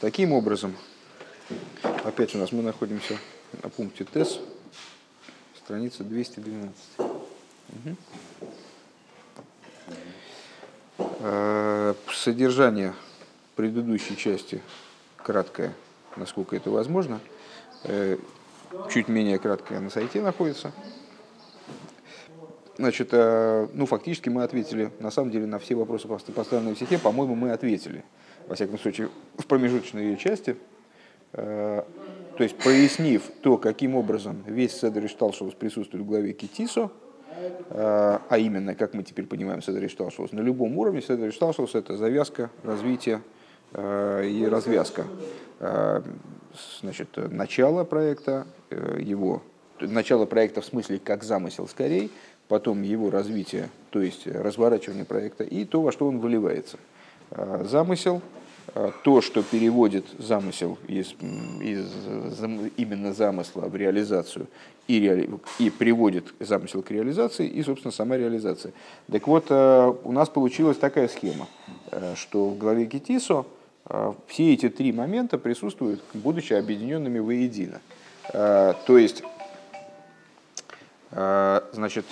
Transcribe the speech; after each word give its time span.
Таким 0.00 0.32
образом, 0.32 0.76
опять 2.04 2.34
у 2.34 2.38
нас 2.38 2.52
мы 2.52 2.62
находимся 2.62 3.16
на 3.62 3.70
пункте 3.70 4.04
ТЭС, 4.04 4.40
страница 5.64 6.04
212. 6.04 6.74
Угу. 10.98 11.96
Содержание 12.12 12.94
предыдущей 13.54 14.18
части 14.18 14.60
краткое, 15.16 15.72
насколько 16.16 16.54
это 16.56 16.70
возможно, 16.70 17.18
э, 17.84 18.18
чуть 18.90 19.08
менее 19.08 19.38
краткое 19.38 19.80
на 19.80 19.88
сайте 19.88 20.20
находится. 20.20 20.72
Значит, 22.76 23.08
э, 23.12 23.66
ну, 23.72 23.86
фактически 23.86 24.28
мы 24.28 24.42
ответили, 24.42 24.92
на 25.00 25.10
самом 25.10 25.30
деле, 25.30 25.46
на 25.46 25.58
все 25.58 25.74
вопросы, 25.74 26.06
поставленные 26.06 26.74
в 26.74 26.76
стихе, 26.76 26.98
по-моему, 26.98 27.34
мы 27.34 27.52
ответили. 27.52 28.04
Во 28.48 28.54
всяком 28.54 28.78
случае, 28.78 29.08
в 29.38 29.46
промежуточной 29.46 30.04
ее 30.04 30.16
части. 30.16 30.56
Э, 31.32 31.82
то 32.36 32.42
есть, 32.42 32.56
прояснив 32.56 33.22
то, 33.42 33.56
каким 33.56 33.94
образом 33.94 34.44
весь 34.46 34.78
Седер 34.78 35.06
Ишталшус 35.06 35.54
присутствует 35.54 36.04
в 36.04 36.06
главе 36.06 36.32
Китисо, 36.32 36.90
э, 37.70 38.18
а 38.28 38.38
именно, 38.38 38.74
как 38.74 38.94
мы 38.94 39.02
теперь 39.02 39.26
понимаем 39.26 39.62
Седер 39.62 39.84
Ишталшус, 39.86 40.32
на 40.32 40.40
любом 40.40 40.78
уровне 40.78 41.02
Седер 41.02 41.28
Ишталшус– 41.28 41.74
это 41.74 41.96
завязка, 41.96 42.50
развитие 42.62 43.22
и 43.74 44.46
развязка. 44.48 45.04
Значит, 46.80 47.08
начало 47.16 47.82
проекта, 47.82 48.46
его 48.70 49.42
начало 49.80 50.26
проекта 50.26 50.60
в 50.60 50.64
смысле 50.64 50.98
как 50.98 51.24
замысел 51.24 51.68
скорее, 51.68 52.08
потом 52.48 52.82
его 52.82 53.10
развитие, 53.10 53.68
то 53.90 54.00
есть 54.00 54.26
разворачивание 54.26 55.04
проекта, 55.04 55.44
и 55.44 55.64
то, 55.64 55.82
во 55.82 55.92
что 55.92 56.06
он 56.06 56.18
выливается. 56.18 56.78
А, 57.30 57.64
замысел, 57.64 58.22
а, 58.74 58.92
то, 59.04 59.20
что 59.20 59.42
переводит 59.42 60.06
замысел 60.18 60.78
из, 60.88 61.12
из 61.60 61.90
именно 62.76 63.12
замысла 63.12 63.62
в 63.62 63.76
реализацию 63.76 64.46
и, 64.86 65.00
реали, 65.00 65.28
и 65.58 65.70
приводит 65.70 66.32
замысел 66.40 66.82
к 66.82 66.90
реализации, 66.90 67.46
и, 67.46 67.62
собственно, 67.62 67.92
сама 67.92 68.16
реализация. 68.16 68.72
Так 69.10 69.26
вот, 69.26 69.46
а, 69.50 69.90
у 70.04 70.12
нас 70.12 70.28
получилась 70.28 70.78
такая 70.78 71.08
схема, 71.08 71.46
что 72.14 72.48
в 72.48 72.58
главе 72.58 72.86
Китисо 72.86 73.44
все 74.26 74.52
эти 74.52 74.68
три 74.68 74.92
момента 74.92 75.38
присутствуют, 75.38 76.02
будучи 76.12 76.52
объединенными 76.52 77.20
воедино. 77.20 77.80
То 78.32 78.98
есть, 78.98 79.22
значит, 81.12 82.04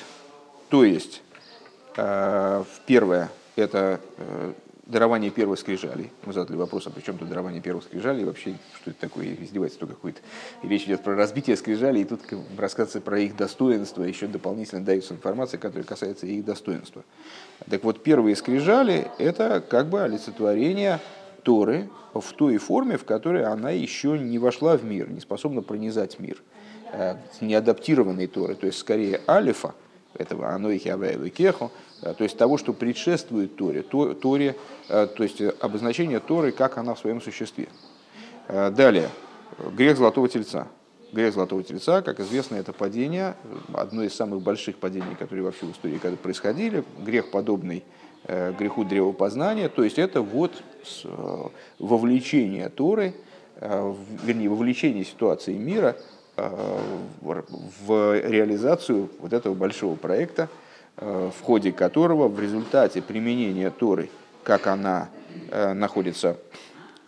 то 0.68 0.84
есть, 0.84 1.22
э, 1.96 2.64
первое– 2.86 3.30
это 3.56 4.00
э, 4.16 4.52
дарование 4.86 5.30
первых 5.30 5.58
скрижалей. 5.58 6.10
Мы 6.24 6.32
задали 6.32 6.56
вопрос, 6.56 6.86
а 6.86 6.90
при 6.90 7.00
чем 7.00 7.16
тут 7.16 7.28
дарование 7.28 7.60
первых 7.60 7.84
скрижалей? 7.84 8.24
Вообще, 8.24 8.54
что 8.80 8.90
это 8.90 9.00
такое? 9.00 9.34
Издевательство 9.34 9.86
какое-то. 9.86 10.20
И 10.62 10.68
речь 10.68 10.84
идет 10.84 11.02
про 11.02 11.14
разбитие 11.14 11.56
скрижалей, 11.56 12.02
и 12.02 12.04
тут 12.04 12.20
рассказывается 12.58 13.00
про 13.00 13.18
их 13.18 13.36
достоинство, 13.36 14.02
еще 14.02 14.26
дополнительно 14.26 14.84
дается 14.84 15.14
информация, 15.14 15.58
которая 15.58 15.84
касается 15.84 16.26
их 16.26 16.44
достоинства. 16.44 17.04
Так 17.68 17.82
вот, 17.84 18.02
первые 18.02 18.36
скрижали– 18.36 19.08
это 19.18 19.62
как 19.66 19.88
бы 19.88 20.02
олицетворение 20.02 21.00
Торы 21.42 21.88
в 22.12 22.32
той 22.32 22.58
форме, 22.58 22.96
в 22.96 23.04
которой 23.04 23.44
она 23.44 23.70
еще 23.70 24.18
не 24.18 24.38
вошла 24.38 24.76
в 24.76 24.84
мир, 24.84 25.10
не 25.10 25.20
способна 25.20 25.62
пронизать 25.62 26.18
мир. 26.18 26.42
Э, 26.92 27.16
неадаптированной 27.40 28.26
Торы, 28.26 28.54
то 28.54 28.66
есть 28.66 28.78
скорее 28.78 29.20
алифа– 29.26 29.74
этого 30.14 30.50
анойхи 30.50 30.88
авайлу 30.88 31.28
кеху, 31.28 31.70
то 32.00 32.24
есть 32.24 32.36
того, 32.36 32.58
что 32.58 32.72
предшествует 32.72 33.56
Торе, 33.56 33.82
Торе, 33.82 34.56
э, 34.88 35.06
то 35.06 35.22
есть 35.22 35.40
обозначение 35.60 36.20
Торы, 36.20 36.52
как 36.52 36.78
она 36.78 36.94
в 36.94 36.98
своем 36.98 37.20
существе. 37.20 37.68
Э, 38.48 38.70
далее, 38.70 39.08
грех 39.72 39.96
золотого 39.96 40.28
тельца. 40.28 40.68
Грех 41.12 41.32
золотого 41.32 41.62
тельца, 41.62 42.02
как 42.02 42.20
известно, 42.20 42.56
это 42.56 42.72
падение, 42.72 43.36
одно 43.72 44.02
из 44.02 44.14
самых 44.14 44.42
больших 44.42 44.76
падений, 44.76 45.14
которые 45.18 45.44
вообще 45.44 45.66
в 45.66 45.72
истории 45.72 45.98
когда 45.98 46.16
происходили, 46.16 46.84
грех 46.98 47.30
подобный 47.30 47.84
э, 48.24 48.52
греху 48.52 48.84
древопознания, 48.84 49.68
то 49.68 49.84
есть 49.84 49.98
это 49.98 50.20
вот 50.20 50.52
вовлечение 51.78 52.68
Торы, 52.68 53.14
вернее, 53.58 54.50
вовлечение 54.50 55.04
ситуации 55.04 55.54
мира– 55.54 55.96
Э, 56.06 56.22
в 56.36 58.20
реализацию 58.20 59.08
вот 59.20 59.32
этого 59.32 59.54
большого 59.54 59.94
проекта, 59.94 60.48
э, 60.96 61.30
в 61.36 61.42
ходе 61.42 61.72
которого 61.72 62.28
в 62.28 62.40
результате 62.40 63.02
применения 63.02 63.70
Торы, 63.70 64.10
как 64.42 64.66
она 64.66 65.08
э, 65.50 65.72
находится, 65.72 66.36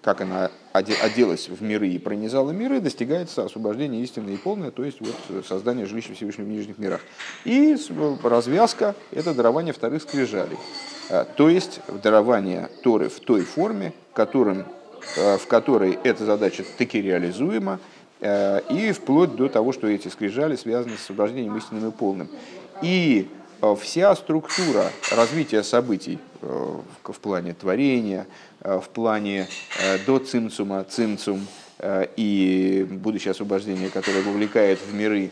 как 0.03 0.20
она 0.20 0.50
оделась 0.72 1.48
в 1.48 1.62
миры 1.62 1.88
и 1.88 1.98
пронизала 1.98 2.53
миры, 2.53 2.81
достигается 2.81 3.44
освобождение 3.44 4.03
истинное 4.03 4.34
и 4.34 4.37
полное, 4.37 4.70
то 4.70 4.84
есть 4.84 4.98
вот 5.00 5.47
создание 5.47 5.87
жилища 5.87 6.14
Всевышнего 6.14 6.47
в 6.47 6.50
нижних 6.50 6.78
мирах. 6.78 7.00
И 7.44 7.76
развязка– 8.22 8.94
это 9.10 9.34
дарование 9.34 9.72
вторых 9.72 10.03
скрижалей, 10.03 10.58
то 11.37 11.48
есть 11.48 11.81
дарование 12.03 12.69
Торы 12.84 13.08
в 13.08 13.19
той 13.20 13.41
форме, 13.41 13.94
которым, 14.12 14.66
в 15.16 15.47
которой 15.48 15.98
эта 16.04 16.26
задача 16.26 16.62
таки 16.76 17.00
реализуема, 17.00 17.81
Э, 17.81 17.96
и 18.70 18.92
вплоть 18.92 19.37
до 19.37 19.48
того, 19.48 19.72
что 19.72 19.87
эти 19.87 20.09
скрижали 20.09 20.56
связаны 20.56 20.97
с 20.97 21.03
освобождением 21.03 21.56
истинным 21.56 21.88
и 21.88 21.92
полным. 21.92 22.28
И 22.82 23.28
э, 23.62 23.76
вся 23.81 24.14
структура 24.16 24.91
развития 25.10 25.62
событий 25.62 26.19
э, 26.42 26.78
в 27.04 27.19
плане 27.20 27.54
творения, 27.54 28.26
в 28.60 28.88
плане 28.92 29.48
до 30.06 30.19
цимцума, 30.19 30.82
цимцум 30.84 31.47
и 32.16 32.87
будущее 32.91 33.32
освобождение, 33.32 33.91
которое 33.91 34.22
вовлекает 34.22 34.81
в 34.81 34.94
миры 34.94 35.31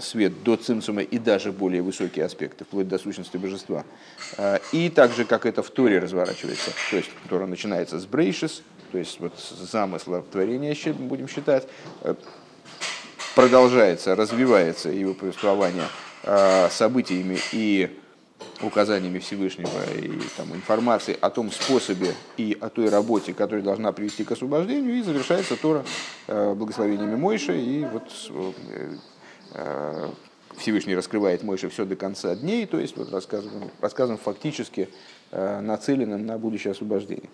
свет 0.00 0.42
до 0.42 0.56
цимцума 0.56 1.00
и 1.00 1.18
даже 1.18 1.52
более 1.52 1.80
высокие 1.80 2.24
аспекты, 2.24 2.64
вплоть 2.64 2.88
до 2.88 2.98
сущности 2.98 3.36
божества. 3.36 3.84
И 4.72 4.90
также, 4.90 5.24
как 5.24 5.46
это 5.46 5.62
в 5.62 5.70
Торе 5.70 6.00
разворачивается, 6.00 6.72
то 6.90 6.96
есть 6.96 7.10
Тора 7.30 7.46
начинается 7.46 7.98
с 7.98 8.04
брейшис, 8.04 8.62
то 8.90 8.98
есть 8.98 9.20
вот 9.20 9.38
замысла 9.38 10.22
творения, 10.22 10.76
будем 10.94 11.28
считать, 11.28 11.66
э, 12.02 12.14
продолжается, 13.34 14.16
развивается 14.16 14.88
его 14.88 15.14
повествование 15.14 15.86
э, 16.24 16.68
событиями 16.70 17.38
и 17.52 17.96
указаниями 18.62 19.18
Всевышнего 19.18 19.70
и 19.94 20.20
там, 20.36 20.54
информацией 20.54 21.16
о 21.20 21.30
том 21.30 21.50
способе 21.50 22.14
и 22.36 22.56
о 22.60 22.68
той 22.68 22.88
работе, 22.88 23.32
которая 23.32 23.62
должна 23.62 23.92
привести 23.92 24.24
к 24.24 24.32
освобождению, 24.32 24.98
и 24.98 25.02
завершается 25.02 25.56
Тора 25.56 25.84
э, 26.26 26.54
благословениями 26.54 27.16
Мойши, 27.16 27.58
и 27.58 27.84
вот 27.84 28.10
Всевышний 30.56 30.94
раскрывает 30.94 31.42
Мойше 31.42 31.68
все 31.70 31.84
до 31.84 31.96
конца 31.96 32.36
дней, 32.36 32.66
то 32.66 32.78
есть 32.78 32.96
вот 32.96 33.10
рассказываем, 33.10 33.70
рассказываем 33.80 34.20
фактически 34.22 34.88
Э, 34.88 35.19
нацеленным 35.32 36.26
на 36.26 36.38
будущее 36.38 36.72
освобождение. 36.72 37.30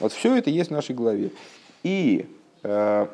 Вот 0.00 0.12
все 0.12 0.36
это 0.36 0.50
есть 0.50 0.70
в 0.70 0.72
нашей 0.72 0.94
главе. 0.94 1.30
И 1.82 2.26
э, 2.62 3.06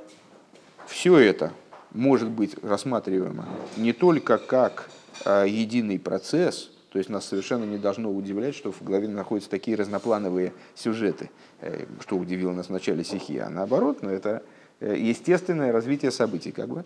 все 0.86 1.18
это 1.18 1.52
может 1.92 2.28
быть 2.28 2.56
рассматриваемо 2.62 3.46
не 3.76 3.92
только 3.92 4.38
как 4.38 4.90
э, 5.24 5.46
единый 5.48 5.98
процесс, 5.98 6.70
то 6.90 6.98
есть 6.98 7.10
нас 7.10 7.26
совершенно 7.26 7.64
не 7.64 7.78
должно 7.78 8.12
удивлять, 8.12 8.54
что 8.54 8.72
в 8.72 8.82
главе 8.82 9.08
находятся 9.08 9.50
такие 9.50 9.76
разноплановые 9.76 10.52
сюжеты, 10.74 11.30
э, 11.60 11.86
что 12.00 12.16
удивило 12.16 12.52
нас 12.52 12.66
в 12.66 12.70
начале 12.70 13.04
стихи, 13.04 13.38
а 13.38 13.48
наоборот, 13.48 14.02
но 14.02 14.10
это 14.10 14.42
э, 14.80 14.96
естественное 14.98 15.72
развитие 15.72 16.10
событий, 16.10 16.52
как 16.52 16.68
бы, 16.68 16.84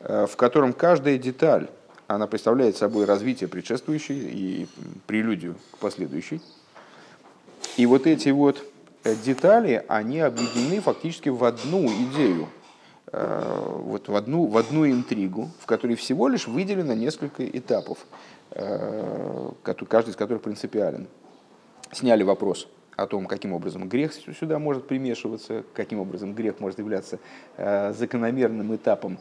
э, 0.00 0.26
в 0.26 0.36
котором 0.36 0.72
каждая 0.72 1.18
деталь, 1.18 1.68
она 2.06 2.26
представляет 2.26 2.76
собой 2.76 3.04
развитие 3.04 3.48
предшествующей 3.48 4.18
и 4.18 4.66
прелюдию 5.06 5.54
к 5.72 5.78
последующей. 5.78 6.40
И 7.76 7.86
вот 7.86 8.06
эти 8.06 8.28
вот 8.30 8.62
э, 9.04 9.14
детали, 9.24 9.84
они 9.88 10.20
объединены 10.20 10.80
фактически 10.80 11.28
в 11.28 11.44
одну 11.44 11.86
идею, 11.86 12.48
э, 13.12 13.76
вот 13.78 14.08
в 14.08 14.14
одну, 14.14 14.46
в 14.46 14.56
одну 14.56 14.86
интригу, 14.86 15.50
в 15.60 15.66
которой 15.66 15.94
всего 15.94 16.28
лишь 16.28 16.46
выделено 16.46 16.94
несколько 16.94 17.46
этапов, 17.46 17.98
э, 18.50 19.50
каждый 19.88 20.10
из 20.10 20.16
которых 20.16 20.42
принципиален. 20.42 21.06
Сняли 21.92 22.22
вопрос 22.22 22.68
о 22.96 23.06
том, 23.06 23.26
каким 23.26 23.52
образом 23.52 23.88
грех 23.88 24.12
сюда 24.12 24.58
может 24.58 24.86
примешиваться, 24.86 25.64
каким 25.72 26.00
образом 26.00 26.34
грех 26.34 26.60
может 26.60 26.78
являться 26.78 27.18
закономерным 27.56 28.76
этапом 28.76 29.18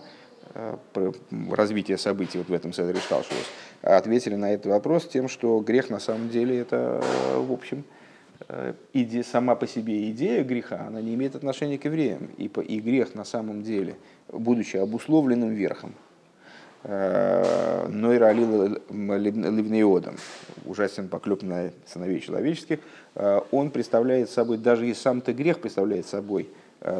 развития 1.49 1.97
событий 1.97 2.39
вот 2.39 2.49
в 2.49 2.53
этом 2.53 2.73
Седре 2.73 2.99
Шталшус. 2.99 3.37
Ответили 3.81 4.35
на 4.35 4.53
этот 4.53 4.65
вопрос 4.65 5.07
тем, 5.07 5.29
что 5.29 5.59
грех 5.61 5.89
на 5.89 5.99
самом 5.99 6.29
деле 6.29 6.59
это, 6.59 7.01
в 7.37 7.51
общем, 7.53 7.85
иде, 8.93 9.23
сама 9.23 9.55
по 9.55 9.67
себе 9.67 10.09
идея 10.11 10.43
греха, 10.43 10.85
она 10.87 11.01
не 11.01 11.13
имеет 11.15 11.35
отношения 11.35 11.77
к 11.77 11.85
евреям. 11.85 12.29
И, 12.37 12.47
по, 12.47 12.61
и 12.61 12.79
грех 12.79 13.15
на 13.15 13.25
самом 13.25 13.63
деле, 13.63 13.97
будучи 14.31 14.77
обусловленным 14.77 15.53
верхом, 15.53 15.93
э, 16.83 17.87
Нойра 17.89 18.31
Ливнеодом, 18.31 20.15
ужасен 20.65 21.09
поклеп 21.09 21.43
на 21.43 21.71
сыновей 21.85 22.21
человеческих, 22.21 22.79
э, 23.15 23.41
он 23.51 23.71
представляет 23.71 24.29
собой, 24.29 24.57
даже 24.57 24.87
и 24.87 24.93
сам-то 24.93 25.33
грех 25.33 25.59
представляет 25.59 26.07
собой 26.07 26.49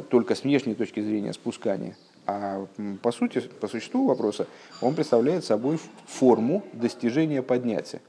только 0.10 0.36
с 0.36 0.44
внешней 0.44 0.76
точки 0.76 1.00
зрения 1.00 1.32
спускания, 1.32 1.96
а 2.28 2.68
по 3.02 3.14
сути, 3.14 3.40
по 3.40 3.70
существу 3.70 4.08
вопроса, 4.08 4.46
он 4.82 4.94
представляет 4.94 5.46
собой 5.46 5.80
форму 6.06 6.64
достижения 6.74 7.42
поднятия. 7.42 8.02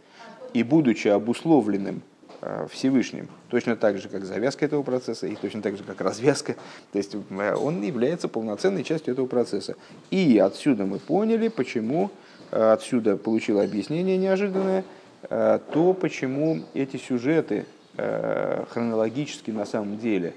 И 0.52 0.64
будучи 0.64 1.06
обусловленным 1.06 2.02
Э, 2.02 2.09
Всевышним, 2.70 3.28
точно 3.50 3.76
так 3.76 3.98
же, 3.98 4.08
как 4.08 4.24
завязка 4.24 4.64
этого 4.64 4.82
процесса, 4.82 5.26
и 5.26 5.36
точно 5.36 5.60
так 5.60 5.76
же, 5.76 5.84
как 5.84 6.00
развязка. 6.00 6.56
То 6.90 6.96
есть 6.96 7.14
э, 7.14 7.54
он 7.54 7.82
является 7.82 8.28
полноценной 8.28 8.82
частью 8.82 9.12
этого 9.12 9.26
процесса. 9.26 9.76
И 10.10 10.38
отсюда 10.38 10.86
мы 10.86 10.98
поняли, 10.98 11.48
почему, 11.48 12.10
э, 12.50 12.72
отсюда 12.72 13.18
получил 13.18 13.60
объяснение 13.60 14.16
неожиданное, 14.16 14.84
то, 15.28 15.94
почему 16.00 16.62
эти 16.72 16.96
сюжеты 16.96 17.66
хронологически 17.94 19.50
на 19.50 19.66
самом 19.66 19.98
деле 19.98 20.32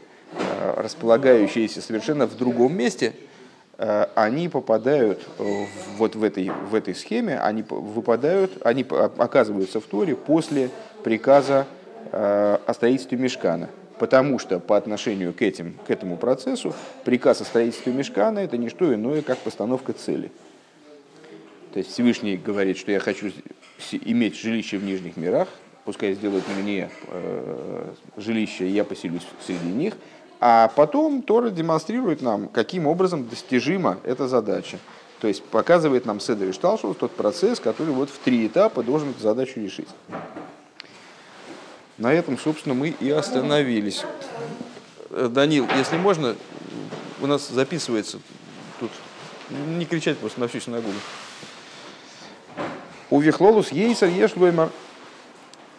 располагающиеся 0.75 1.81
совершенно 1.81 2.27
в 2.27 2.35
другом 2.35 2.75
месте, 2.75 3.13
они 3.77 4.49
попадают 4.49 5.25
вот 5.97 6.15
в 6.15 6.23
этой, 6.23 6.49
в 6.49 6.75
этой 6.75 6.95
схеме, 6.95 7.39
они 7.39 7.63
выпадают, 7.65 8.51
они 8.65 8.85
оказываются 8.89 9.79
в 9.79 9.85
Торе 9.85 10.17
после 10.17 10.69
приказа 11.01 11.65
Э, 11.65 11.82
о 12.11 12.73
строительстве 12.73 13.17
мешкана. 13.17 13.69
Потому 13.99 14.39
что 14.39 14.59
по 14.59 14.75
отношению 14.75 15.33
к, 15.33 15.41
этим, 15.41 15.75
к 15.87 15.91
этому 15.91 16.17
процессу 16.17 16.73
приказ 17.05 17.41
о 17.41 17.45
строительстве 17.45 17.93
мешкана 17.93 18.39
это 18.39 18.57
не 18.57 18.69
что 18.69 18.93
иное, 18.93 19.21
как 19.21 19.37
постановка 19.37 19.93
цели. 19.93 20.31
То 21.73 21.79
есть 21.79 21.91
Всевышний 21.91 22.37
говорит, 22.37 22.77
что 22.77 22.91
я 22.91 22.99
хочу 22.99 23.31
иметь 23.91 24.37
жилище 24.37 24.77
в 24.77 24.83
нижних 24.83 25.17
мирах, 25.17 25.47
пускай 25.85 26.13
сделают 26.13 26.45
мне 26.59 26.89
э, 27.07 27.93
жилище, 28.17 28.67
и 28.67 28.71
я 28.71 28.83
поселюсь 28.83 29.25
среди 29.45 29.69
них. 29.69 29.93
А 30.39 30.71
потом 30.75 31.21
Тора 31.21 31.49
демонстрирует 31.49 32.21
нам, 32.21 32.47
каким 32.47 32.85
образом 32.85 33.27
достижима 33.27 33.97
эта 34.03 34.27
задача. 34.27 34.77
То 35.19 35.27
есть 35.29 35.41
показывает 35.41 36.05
нам 36.05 36.19
Седер 36.19 36.49
и 36.49 36.51
Шталшус 36.51 36.97
тот 36.97 37.11
процесс, 37.11 37.59
который 37.61 37.93
вот 37.93 38.09
в 38.09 38.19
три 38.19 38.45
этапа 38.45 38.83
должен 38.83 39.11
эту 39.11 39.21
задачу 39.21 39.61
решить. 39.61 39.87
На 42.03 42.11
этом, 42.11 42.37
собственно, 42.37 42.75
мы 42.75 42.89
и 42.89 43.09
остановились. 43.11 44.03
Э, 45.09 45.29
Данил, 45.31 45.65
если 45.77 45.95
можно, 45.95 46.35
у 47.21 47.27
нас 47.27 47.47
записывается 47.47 48.19
тут. 48.81 48.91
Не 49.77 49.85
кричать 49.85 50.17
просто 50.17 50.41
на 50.41 50.49
всю 50.49 50.59
синагогу. 50.59 50.97
У 53.09 53.21
Вихлолус 53.21 53.71
Ейсер 53.71 54.09
Ешлоймар. 54.09 54.69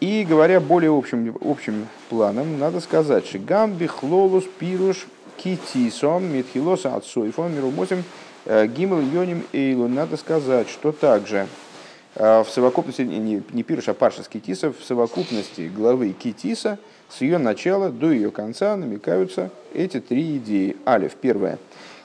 И 0.00 0.24
говоря 0.26 0.60
более 0.60 0.96
общим, 0.96 1.36
общим 1.42 1.88
планом, 2.08 2.58
надо 2.58 2.80
сказать, 2.80 3.26
что 3.26 3.38
гам 3.38 3.74
Бихлолус 3.74 4.44
Пируш 4.58 5.06
Китисом 5.36 6.32
Митхилоса 6.32 6.94
Отсойфом 6.94 7.54
Мирумосим 7.54 8.02
э, 8.46 8.66
Гимл 8.66 9.02
Йоним 9.02 9.44
Эйлу. 9.52 9.88
Надо 9.88 10.16
сказать, 10.16 10.70
что 10.70 10.90
также 10.90 11.48
в 12.14 12.46
совокупности, 12.48 13.02
не, 13.02 13.42
не 13.52 13.62
Пируш, 13.62 13.88
а 13.88 13.94
Паршас 13.94 14.28
Китиса, 14.28 14.72
в 14.72 14.84
совокупности 14.84 15.70
главы 15.74 16.12
Китиса 16.12 16.78
с 17.08 17.20
ее 17.20 17.38
начала 17.38 17.90
до 17.90 18.12
ее 18.12 18.30
конца 18.30 18.76
намекаются 18.76 19.50
эти 19.72 20.00
три 20.00 20.36
идеи. 20.36 20.76
Алиф, 20.86 21.14
первое. 21.14 21.58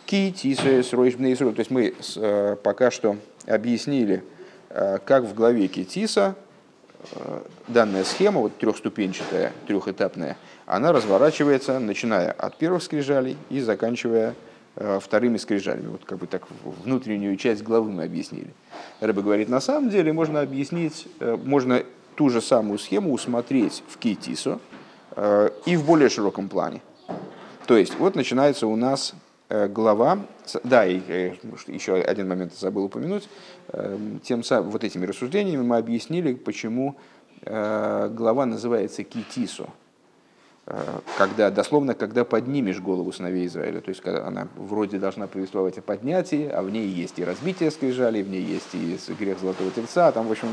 Китиса 0.06 0.82
с 0.82 0.90
То 0.90 1.54
есть 1.58 1.70
мы 1.70 1.94
э, 2.16 2.56
пока 2.64 2.90
что 2.90 3.18
объяснили, 3.46 4.24
э, 4.70 4.98
как 5.06 5.24
в 5.24 5.36
главе 5.36 5.68
Китиса 5.68 6.36
данная 7.68 8.04
схема, 8.04 8.42
вот 8.42 8.58
трехступенчатая, 8.58 9.54
трехэтапная, 9.68 10.38
она 10.66 10.92
разворачивается, 10.92 11.80
начиная 11.80 12.32
от 12.32 12.58
первых 12.58 12.84
скрижалей 12.84 13.38
и 13.50 13.62
заканчивая 13.62 14.36
вторыми 14.76 15.38
скрижалями. 15.38 15.88
Вот 15.88 16.06
как 16.06 16.20
бы 16.20 16.28
так 16.28 16.48
внутреннюю 16.64 17.36
часть 17.38 17.64
главы 17.64 17.92
мы 17.92 18.04
объяснили. 18.04 18.54
Рэба 19.02 19.22
говорит, 19.22 19.50
на 19.50 19.60
самом 19.60 19.90
деле 19.90 20.14
можно 20.14 20.42
объяснить, 20.42 21.08
э, 21.20 21.38
можно 21.44 21.84
ту 22.16 22.30
же 22.30 22.42
самую 22.42 22.80
схему 22.80 23.12
усмотреть 23.14 23.84
в 23.88 23.98
Кейтисо 23.98 24.60
э, 25.16 25.50
и 25.66 25.76
в 25.76 25.86
более 25.86 26.10
широком 26.10 26.50
плане. 26.50 26.82
То 27.68 27.78
есть 27.78 27.98
вот 28.00 28.16
начинается 28.16 28.68
у 28.68 28.76
нас 28.76 29.14
глава, 29.50 30.20
да, 30.64 30.86
и 30.86 31.34
еще 31.68 31.96
один 31.96 32.28
момент 32.28 32.54
забыл 32.54 32.84
упомянуть, 32.84 33.28
тем 34.24 34.44
самым, 34.44 34.70
вот 34.70 34.84
этими 34.84 35.08
рассуждениями 35.08 35.64
мы 35.64 35.78
объяснили, 35.78 36.34
почему 36.34 36.96
глава 37.44 38.46
называется 38.46 39.04
Китисо, 39.04 39.66
Э, 39.66 39.89
когда, 41.18 41.50
дословно, 41.50 41.96
когда 41.96 42.24
поднимешь 42.24 42.80
голову 42.80 43.12
сыновей 43.12 43.48
Израиля, 43.48 43.82
то 43.82 43.90
есть 43.90 44.02
когда 44.02 44.28
она 44.28 44.48
вроде 44.56 45.00
должна 45.00 45.26
повествовать 45.26 45.78
о 45.80 45.82
поднятии, 45.82 46.48
а 46.48 46.62
в 46.62 46.70
ней 46.70 46.88
есть 46.88 47.18
и 47.18 47.24
разбитие 47.24 47.72
скрижали, 47.72 48.22
в 48.22 48.30
ней 48.30 48.44
есть 48.44 48.74
и 48.74 49.14
грех 49.14 49.40
золотого 49.40 49.72
тельца, 49.72 50.08
а 50.08 50.12
там, 50.12 50.28
в 50.28 50.32
общем, 50.32 50.48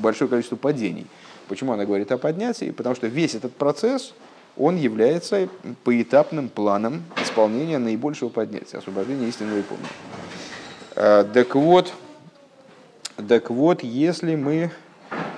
большое 0.00 0.30
количество 0.30 0.56
падений. 0.56 1.06
Почему 1.48 1.72
она 1.72 1.84
говорит 1.84 2.10
о 2.12 2.18
поднятии? 2.18 2.70
Потому 2.70 2.94
что 2.94 3.08
весь 3.08 3.34
этот 3.34 3.54
процесс, 3.54 4.14
он 4.56 4.76
является 4.76 5.48
поэтапным 5.84 6.48
планом 6.48 7.02
исполнения 7.22 7.78
наибольшего 7.78 8.30
поднятия, 8.30 8.78
освобождения 8.78 9.28
истинного 9.28 9.58
и 9.58 9.62
помни. 9.62 9.86
Э, 10.96 11.24
так 11.32 11.54
вот, 11.54 11.92
так 13.28 13.50
вот, 13.50 13.82
если 13.82 14.34
мы 14.34 14.70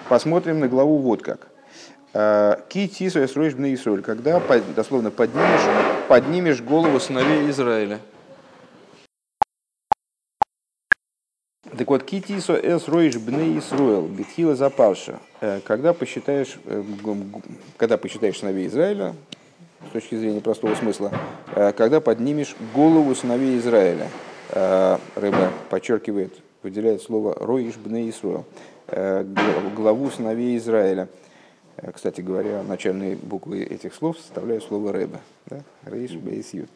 посмотрим 0.09 0.61
на 0.61 0.69
главу 0.69 0.99
вот 0.99 1.23
как– 1.23 1.49
Ки 2.15 2.87
тису 2.87 3.25
эсроиш 3.25 3.55
бне 3.55 3.75
Исроль, 3.75 4.01
когда, 4.01 4.41
дословно, 4.77 5.11
поднимешь, 5.11 6.07
поднимешь 6.09 6.63
голову 6.63 7.01
сыновей 7.01 7.51
Израиля. 7.51 7.99
Так 11.77 11.89
вот, 11.89 12.05
китисо 12.05 12.55
эс 12.55 12.87
роиш 12.87 13.17
бне 13.17 13.59
Исруэл, 13.59 14.07
битхила 14.07 14.55
запарша. 14.55 15.19
Э, 15.41 15.61
когда 15.65 15.93
посчитаешь, 15.93 16.57
э, 16.67 16.85
когда 17.77 17.99
посчитаешь 17.99 18.39
сыновей 18.39 18.69
Израиля, 18.69 19.17
с 19.89 19.93
точки 19.93 20.15
зрения 20.15 20.41
простого 20.41 20.77
смысла, 20.77 21.11
э, 21.57 21.73
когда 21.73 22.01
поднимешь 22.01 22.55
голову 22.75 23.13
сыновей 23.15 23.59
Израиля, 23.59 24.09
рыба 25.17 25.51
подчеркивает, 25.69 26.33
выделяет 26.63 27.03
слово 27.03 27.35
роиш 27.35 27.75
бне 27.75 28.09
Исруэл, 28.09 28.45
главу 29.75 30.11
сыновей 30.11 30.57
Израиля– 30.59 31.09
кстати 31.93 32.21
говоря, 32.21 32.63
начальные 32.63 33.17
буквы 33.17 33.63
этих 33.63 33.95
слов 33.95 34.19
составляют 34.19 34.65
слово 34.65 34.93
«рэба». 34.93 35.21
Да? 35.47 35.61
Рейш 35.85 36.13
бейс 36.13 36.53
ют. 36.55 36.71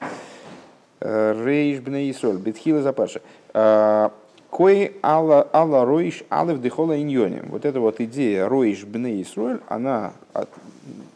Э, 1.00 1.34
Рейш 1.44 1.80
бне 1.80 2.12
бетхила 2.38 2.82
запаша. 2.82 3.22
Э, 3.54 4.10
Кой 4.50 4.96
алла 5.02 5.46
алла 5.52 5.84
роиш 5.84 6.24
алев 6.30 6.60
дехола 6.60 6.98
иньоне. 6.98 7.42
Вот 7.48 7.66
эта 7.66 7.80
вот 7.80 8.00
идея 8.00 8.48
роиш 8.48 8.84
бне 8.84 9.20
Исроль, 9.22 9.60
она 9.68 10.14
от, 10.32 10.48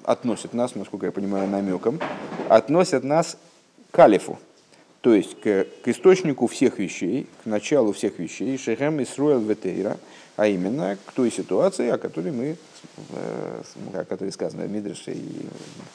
относит 0.04 0.52
нас, 0.52 0.74
насколько 0.74 1.06
я 1.06 1.12
понимаю, 1.12 1.48
намеком, 1.48 1.98
относит 2.48 3.04
нас 3.04 3.38
к 3.90 3.98
алифу. 3.98 4.38
То 5.00 5.14
есть 5.14 5.40
к, 5.40 5.66
к 5.82 5.88
источнику 5.88 6.46
всех 6.46 6.78
вещей, 6.78 7.26
к 7.42 7.46
началу 7.46 7.92
всех 7.92 8.18
вещей, 8.18 8.56
шехем 8.58 9.02
Исруэл 9.02 9.40
ветейра, 9.40 9.96
а 10.36 10.46
именно 10.46 10.98
к 11.04 11.12
той 11.12 11.32
ситуации, 11.32 11.88
о 11.88 11.98
которой 11.98 12.32
мы 12.32 12.56
Э, 13.10 13.62
о 13.94 14.04
которой 14.04 14.32
сказано 14.32 14.64
в 14.64 14.70
Мидрше 14.70 15.12
и 15.12 15.46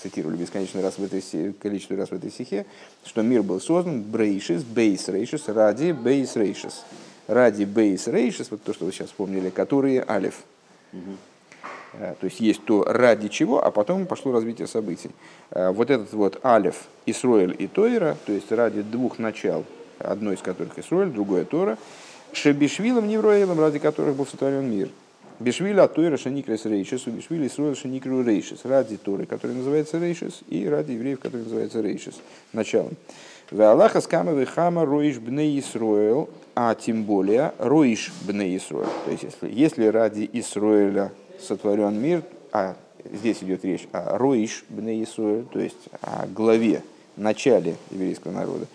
цитировали 0.01 0.37
бесконечный 0.37 0.81
раз 0.81 0.97
в 0.97 1.03
этой, 1.03 1.53
количество 1.53 1.97
раз 1.97 2.09
в 2.09 2.13
этой 2.13 2.31
стихе, 2.31 2.65
что 3.05 3.21
мир 3.23 3.43
был 3.43 3.59
создан 3.59 4.01
брейшис, 4.01 4.63
бейс 4.63 5.09
рейшис, 5.09 5.49
ради 5.49 5.91
бейс 5.91 6.35
рейшис. 6.37 6.85
Ради 7.27 7.65
бейс 7.65 8.07
рейшис, 8.07 8.51
вот 8.51 8.63
то, 8.63 8.73
что 8.73 8.85
вы 8.85 8.93
сейчас 8.93 9.07
вспомнили, 9.07 9.49
которые 9.49 10.05
алиф. 10.07 10.43
Угу. 10.93 12.07
То 12.19 12.25
есть 12.25 12.39
есть 12.39 12.63
то, 12.63 12.85
ради 12.85 13.27
чего, 13.27 13.63
а 13.63 13.71
потом 13.71 14.05
пошло 14.05 14.31
развитие 14.31 14.67
событий. 14.67 15.11
Э, 15.51 15.71
вот 15.71 15.89
этот 15.89 16.13
вот 16.13 16.43
алиф, 16.45 16.85
Исроэль 17.05 17.55
и 17.59 17.67
Тойра, 17.67 18.15
то 18.25 18.31
есть 18.31 18.49
ради 18.51 18.81
двух 18.81 19.19
начал, 19.19 19.65
одно 19.99 20.31
из 20.31 20.39
которых 20.39 20.79
Исроэль, 20.79 21.09
другое 21.09 21.43
Тора, 21.43 21.77
Шебишвилом 22.31 23.07
Невроилом, 23.07 23.59
ради 23.59 23.79
которых 23.79 24.15
был 24.15 24.25
сотворен 24.25 24.69
мир– 24.69 24.89
Бешвиля 25.39 25.87
Тойра 25.87 26.17
Шаникрес 26.17 26.65
Рейшес, 26.65 27.05
у 27.05 27.11
Бешвиля 27.11 27.47
Исруэл 27.47 27.75
Шаникру 27.75 28.23
Рейшес, 28.23 28.59
ради 28.63 28.97
Торы, 28.97 29.25
который 29.25 29.55
называется 29.55 29.99
Рейшес, 29.99 30.41
и 30.49 30.67
ради 30.67 30.93
евреев, 30.93 31.19
который 31.19 31.43
называется 31.43 31.81
Рейшес, 31.81 32.15
началом. 32.53 32.93
В 33.51 33.61
Аллаха 33.61 34.01
скамы 34.01 34.45
хама 34.45 34.83
роиш 34.85 35.19
бне 35.19 35.57
Исруэл, 35.59 36.27
а 36.55 36.75
тем 36.75 37.03
более 37.03 37.53
роиш 37.59 38.11
бне 38.21 38.57
Исруэл. 38.57 38.89
То 39.05 39.11
есть, 39.11 39.23
если, 39.23 39.49
если 39.49 39.85
ради 39.85 40.29
Исруэля 40.33 41.13
сотворен 41.39 42.01
мир, 42.01 42.23
а 42.51 42.75
здесь 43.05 43.37
идет 43.41 43.63
речь 43.63 43.87
о 43.93 44.17
роиш 44.17 44.65
бне 44.69 45.01
Исруэль, 45.03 45.45
то 45.45 45.59
есть 45.59 45.87
о 46.01 46.25
главе, 46.27 46.81
начале 47.15 47.75
еврейского 47.91 48.31
народа, 48.31 48.65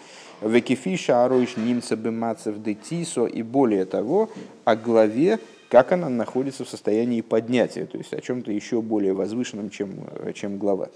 Векифиша 0.40 1.24
ароиш 1.24 1.56
нимца 1.56 1.94
бемацев 1.94 2.60
детисо, 2.62 3.26
и 3.26 3.42
более 3.42 3.84
того, 3.84 4.30
о 4.64 4.74
главе, 4.74 5.38
как 5.72 5.90
она 5.90 6.10
находится 6.10 6.66
в 6.66 6.68
состоянии 6.68 7.22
поднятия, 7.22 7.86
то 7.86 7.96
есть 7.96 8.12
о 8.12 8.20
чем-то 8.20 8.52
еще 8.52 8.82
более 8.82 9.14
возвышенном, 9.14 9.70
чем, 9.70 10.04
чем 10.34 10.58
глава. 10.58 10.90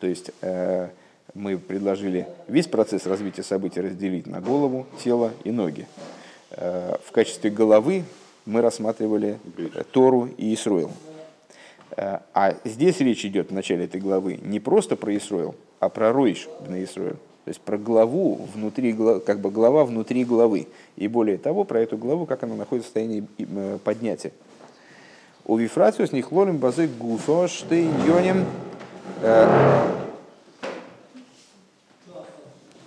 То 0.00 0.08
есть 0.08 0.32
э, 0.40 0.88
мы 1.32 1.56
предложили 1.56 2.26
весь 2.48 2.66
процесс 2.66 3.06
развития 3.06 3.44
событий 3.44 3.80
разделить 3.80 4.26
на 4.26 4.40
голову, 4.40 4.88
тело 4.98 5.30
и 5.44 5.52
ноги. 5.52 5.86
В 6.50 7.12
качестве 7.12 7.50
головы 7.50 8.02
мы 8.46 8.62
рассматривали 8.62 9.38
Тору 9.92 10.28
и 10.36 10.52
Исруэл. 10.52 10.90
А 11.96 12.56
здесь 12.64 12.98
речь 12.98 13.24
идет 13.24 13.50
в 13.50 13.54
начале 13.54 13.84
этой 13.84 14.00
главы 14.00 14.40
не 14.42 14.58
просто 14.58 14.96
про 14.96 15.16
Исруэл, 15.16 15.54
а 15.78 15.88
про 15.88 16.12
Ройш 16.12 16.48
на 16.66 16.82
Исруэл. 16.82 17.18
То 17.44 17.50
есть 17.50 17.60
про 17.60 17.76
главу 17.76 18.48
внутри, 18.54 18.96
как 19.26 19.40
бы 19.40 19.50
глава 19.50 19.84
внутри 19.84 20.24
главы. 20.24 20.66
И 20.96 21.08
более 21.08 21.36
того, 21.36 21.64
про 21.64 21.80
эту 21.80 21.98
главу, 21.98 22.24
как 22.24 22.42
она 22.42 22.54
находится 22.54 22.86
в 22.86 22.88
состоянии 22.88 23.26
э, 23.38 23.78
поднятия. 23.84 24.32
У 25.44 25.58
Вифратиус 25.58 26.12
нихлорим 26.12 26.56
базы 26.56 26.88
гуфо 26.88 27.46
штейньоним 27.46 28.46
э, 29.20 29.94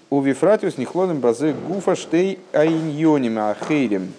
у 0.09 0.21
Вифратиус 0.21 0.77
нихлорим 0.77 1.19
базы 1.19 1.53
гуфа 1.67 1.95
штей 1.95 2.39
айньоним 2.51 3.37
ахейрим 3.37 4.13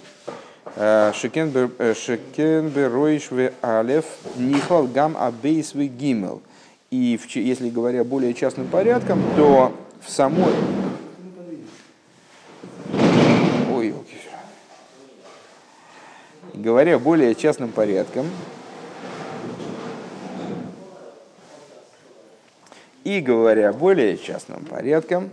э, 0.76 1.12
Шекенбер 1.14 2.92
Ройшве 2.92 3.54
Алев 3.60 4.04
Нихлал 4.36 4.86
Гам 4.86 5.16
Абейс 5.18 5.74
Гимел. 5.74 6.42
И 6.90 7.18
если 7.34 7.70
говоря 7.70 8.04
более 8.04 8.34
частным 8.34 8.68
порядком, 8.68 9.20
то 9.34 9.72
в 10.00 10.10
самой... 10.10 10.52
Ой, 13.72 13.94
Говоря 16.54 16.98
более 16.98 17.34
частным 17.34 17.70
порядком, 17.70 18.26
и 23.04 23.20
говоря 23.20 23.72
более 23.72 24.18
частным 24.18 24.64
порядком, 24.64 25.30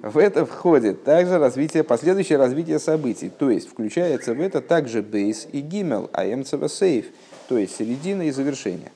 в 0.00 0.18
это 0.18 0.46
входит 0.46 1.04
также 1.04 1.38
развитие, 1.38 1.82
последующее 1.82 2.38
развитие 2.38 2.78
событий, 2.78 3.28
то 3.28 3.50
есть 3.50 3.68
включается 3.68 4.34
в 4.34 4.40
это 4.40 4.60
также 4.60 5.02
бейс 5.02 5.46
и 5.52 5.60
гимел, 5.60 6.08
а 6.12 6.24
эмцева 6.24 6.68
сейф, 6.68 7.06
то 7.48 7.58
есть 7.58 7.76
середина 7.76 8.22
и 8.22 8.30
завершение. 8.30 8.92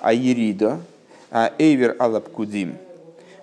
А 0.00 0.12
еридо, 0.12 0.80
а 1.30 1.52
эйвер 1.58 1.96
алапкудим, 1.98 2.76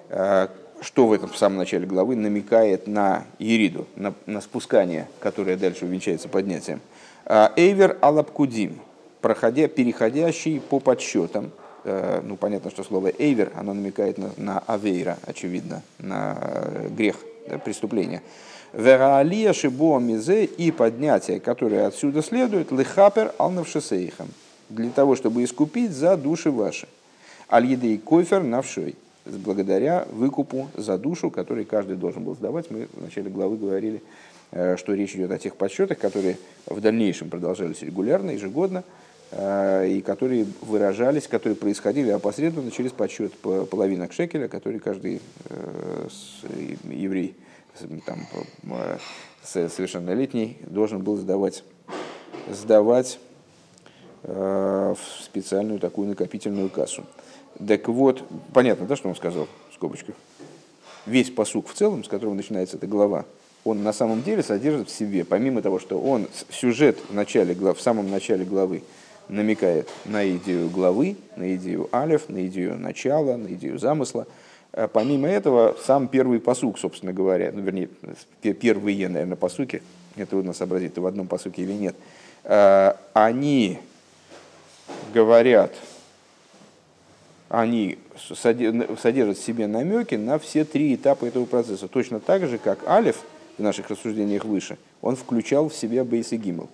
э, 0.09 0.47
что 0.81 1.07
в 1.07 1.13
этом 1.13 1.29
в 1.29 1.37
самом 1.37 1.57
начале 1.57 1.85
главы 1.85 2.15
намекает 2.15 2.87
на 2.87 3.25
Ериду, 3.39 3.87
на, 3.95 4.13
на 4.25 4.41
спускание, 4.41 5.07
которое 5.19 5.55
дальше 5.55 5.85
увенчается 5.85 6.27
поднятием. 6.27 6.81
А, 7.25 7.53
Эйвер 7.55 7.97
алапкудим, 8.01 8.79
проходя, 9.21 9.67
переходящий 9.67 10.59
по 10.59 10.79
подсчетам. 10.79 11.51
Э, 11.83 12.21
ну, 12.23 12.35
понятно, 12.35 12.69
что 12.71 12.83
слово 12.83 13.11
эйвер, 13.17 13.51
оно 13.55 13.73
намекает 13.73 14.17
на, 14.17 14.31
на 14.37 14.59
авейра, 14.59 15.17
очевидно, 15.25 15.81
на 15.99 16.37
э, 16.39 16.89
грех, 16.89 17.17
да, 17.47 17.57
преступление. 17.57 18.21
Вераалия 18.73 19.53
шибо 19.53 19.99
мизе 19.99 20.45
и 20.45 20.71
поднятие, 20.71 21.39
которое 21.39 21.87
отсюда 21.87 22.21
следует, 22.21 22.71
лихапер 22.71 23.33
алнавшесейхам, 23.37 24.27
для 24.69 24.89
того, 24.89 25.15
чтобы 25.15 25.43
искупить 25.43 25.91
за 25.91 26.17
души 26.17 26.51
ваши. 26.51 26.87
Аль-едей 27.51 27.97
кофер 27.97 28.43
навшой 28.43 28.95
благодаря 29.25 30.07
выкупу 30.11 30.69
за 30.75 30.97
душу, 30.97 31.29
который 31.29 31.65
каждый 31.65 31.95
должен 31.95 32.23
был 32.23 32.35
сдавать. 32.35 32.71
Мы 32.71 32.87
в 32.93 33.01
начале 33.01 33.29
главы 33.29 33.57
говорили, 33.57 34.01
э, 34.51 34.77
что 34.77 34.93
речь 34.93 35.15
идет 35.15 35.31
о 35.31 35.37
тех 35.37 35.55
подсчетах, 35.55 35.99
которые 35.99 36.37
в 36.65 36.79
дальнейшем 36.81 37.29
продолжались 37.29 37.81
регулярно, 37.81 38.31
ежегодно, 38.31 38.83
э, 39.31 39.89
и 39.89 40.01
которые 40.01 40.45
выражались, 40.61 41.27
которые 41.27 41.55
происходили 41.55 42.09
опосредованно 42.09 42.71
через 42.71 42.91
подсчет 42.91 43.33
половинок 43.37 44.13
шекеля, 44.13 44.47
который 44.47 44.79
каждый 44.79 45.21
э, 45.49 46.07
еврей 46.89 47.35
там, 48.05 48.27
совершеннолетний 49.43 50.57
должен 50.67 51.01
был 51.01 51.15
сдавать, 51.15 51.63
сдавать 52.51 53.17
в 54.23 54.97
специальную 55.23 55.79
такую 55.79 56.09
накопительную 56.09 56.69
кассу. 56.69 57.05
Так 57.67 57.87
вот, 57.87 58.23
понятно, 58.53 58.85
да, 58.85 58.95
что 58.95 59.09
он 59.09 59.15
сказал, 59.15 59.47
в 59.69 59.75
скобочках? 59.75 60.15
Весь 61.05 61.29
посук 61.29 61.67
в 61.67 61.73
целом, 61.73 62.03
с 62.03 62.07
которого 62.07 62.33
начинается 62.33 62.77
эта 62.77 62.87
глава, 62.87 63.25
он 63.63 63.83
на 63.83 63.93
самом 63.93 64.23
деле 64.23 64.41
содержит 64.41 64.89
в 64.89 64.95
себе, 64.95 65.23
помимо 65.23 65.61
того, 65.61 65.79
что 65.79 65.99
он 65.99 66.27
сюжет 66.49 66.97
в, 67.09 67.13
начале, 67.13 67.53
в 67.53 67.79
самом 67.79 68.09
начале 68.09 68.45
главы 68.45 68.81
намекает 69.29 69.87
на 70.05 70.27
идею 70.29 70.69
главы, 70.69 71.15
на 71.35 71.55
идею 71.55 71.87
алев, 71.91 72.27
на 72.29 72.45
идею 72.47 72.77
начала, 72.77 73.37
на 73.37 73.47
идею 73.47 73.77
замысла. 73.77 74.27
А 74.73 74.87
помимо 74.87 75.27
этого, 75.27 75.75
сам 75.85 76.07
первый 76.07 76.39
посук, 76.39 76.79
собственно 76.79 77.13
говоря, 77.13 77.51
ну, 77.53 77.61
вернее, 77.61 77.89
первые, 78.41 79.09
наверное, 79.09 79.35
посуки, 79.35 79.83
это 80.15 80.31
трудно 80.31 80.53
сообразить, 80.53 80.97
в 80.97 81.05
одном 81.05 81.27
посуке 81.27 81.61
или 81.61 81.73
нет, 81.73 81.95
а, 82.43 82.97
они 83.13 83.79
говорят 85.13 85.73
они 87.51 87.97
содержат 88.15 89.37
в 89.37 89.43
себе 89.43 89.67
намеки 89.67 90.15
на 90.15 90.39
все 90.39 90.63
три 90.63 90.95
этапа 90.95 91.25
этого 91.25 91.43
процесса. 91.45 91.89
Точно 91.89 92.21
так 92.21 92.47
же, 92.47 92.57
как 92.57 92.87
Алиф 92.87 93.17
в 93.57 93.61
наших 93.61 93.89
рассуждениях 93.89 94.45
выше, 94.45 94.77
он 95.01 95.17
включал 95.17 95.67
в 95.67 95.75
себя 95.75 96.05
Бейс 96.05 96.31
и 96.31 96.37
Гимл. 96.37 96.69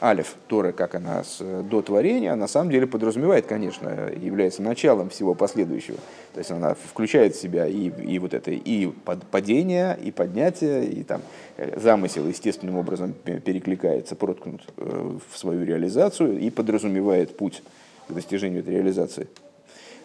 Алиф, 0.00 0.36
Тора, 0.46 0.72
как 0.72 0.94
она 0.94 1.22
с, 1.22 1.42
до 1.64 1.82
творения, 1.82 2.34
на 2.34 2.46
самом 2.46 2.70
деле 2.70 2.86
подразумевает, 2.86 3.46
конечно, 3.46 4.10
является 4.10 4.62
началом 4.62 5.10
всего 5.10 5.34
последующего. 5.34 5.98
То 6.32 6.38
есть 6.38 6.50
она 6.50 6.74
включает 6.74 7.34
в 7.34 7.40
себя 7.40 7.66
и, 7.66 7.90
и 7.90 8.18
вот 8.20 8.32
это 8.32 8.52
и 8.52 8.86
падение, 9.30 9.98
и 10.02 10.12
поднятие, 10.12 10.86
и 10.86 11.02
там 11.02 11.20
э, 11.58 11.78
замысел 11.78 12.26
естественным 12.26 12.78
образом 12.78 13.12
перекликается, 13.12 14.14
проткнут 14.14 14.62
э, 14.78 15.18
в 15.30 15.36
свою 15.36 15.64
реализацию 15.66 16.38
и 16.38 16.48
подразумевает 16.48 17.36
путь 17.36 17.62
к 18.08 18.12
достижению 18.12 18.60
этой 18.60 18.74
реализации. 18.74 19.26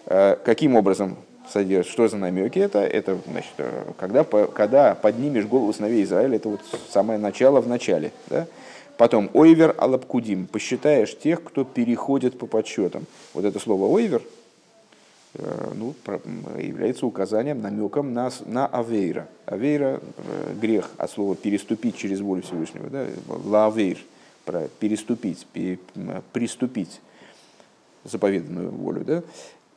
Э, 0.06 0.36
каким 0.44 0.76
образом 0.76 1.18
содержит, 1.50 1.92
что 1.92 2.08
за 2.08 2.18
намеки 2.18 2.60
это? 2.60 2.80
Это, 2.80 3.18
значит, 3.28 3.54
э, 3.58 3.92
когда, 3.98 4.24
когда 4.24 4.96
поднимешь 4.96 5.46
голову 5.46 5.74
сыновей 5.74 6.04
Израиля, 6.04 6.38
это 6.38 6.50
вот 6.50 6.62
самое 6.90 7.20
начало 7.20 7.62
в 7.62 7.68
начале. 7.68 8.12
Да? 8.30 8.48
Потом 8.98 9.30
ойвер 9.34 9.76
алапкудим, 9.78 10.48
посчитаешь 10.48 11.18
тех, 11.18 11.44
кто 11.44 11.64
переходит 11.64 12.38
по 12.38 12.46
подсчетам. 12.46 13.06
Вот 13.34 13.46
это 13.46 13.60
слово 13.60 13.86
ойвер 13.86 14.22
э, 15.36 15.72
ну, 15.74 15.94
является 16.60 17.06
указанием, 17.06 17.62
намеком 17.62 18.14
на, 18.14 18.30
на 18.46 18.68
авейра. 18.68 19.28
Авейра– 19.46 20.02
грех 20.62 20.90
от 20.98 21.12
слова 21.12 21.36
переступить 21.36 21.98
через 21.98 22.20
волю 22.20 22.42
Всевышнего. 22.42 22.90
Да? 22.90 23.08
Лавейр– 23.28 23.98
переступить, 24.80 25.48
приступить 26.34 27.02
заповеданную 28.04 28.70
волю. 28.70 29.04
Да? 29.06 29.24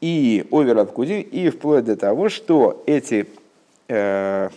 И 0.06 0.46
оверапкудим, 0.52 1.20
и 1.20 1.50
вплоть 1.50 1.84
до 1.84 1.96
того, 1.96 2.28
что 2.28 2.82
эти 2.86 3.26
э, 3.88 4.50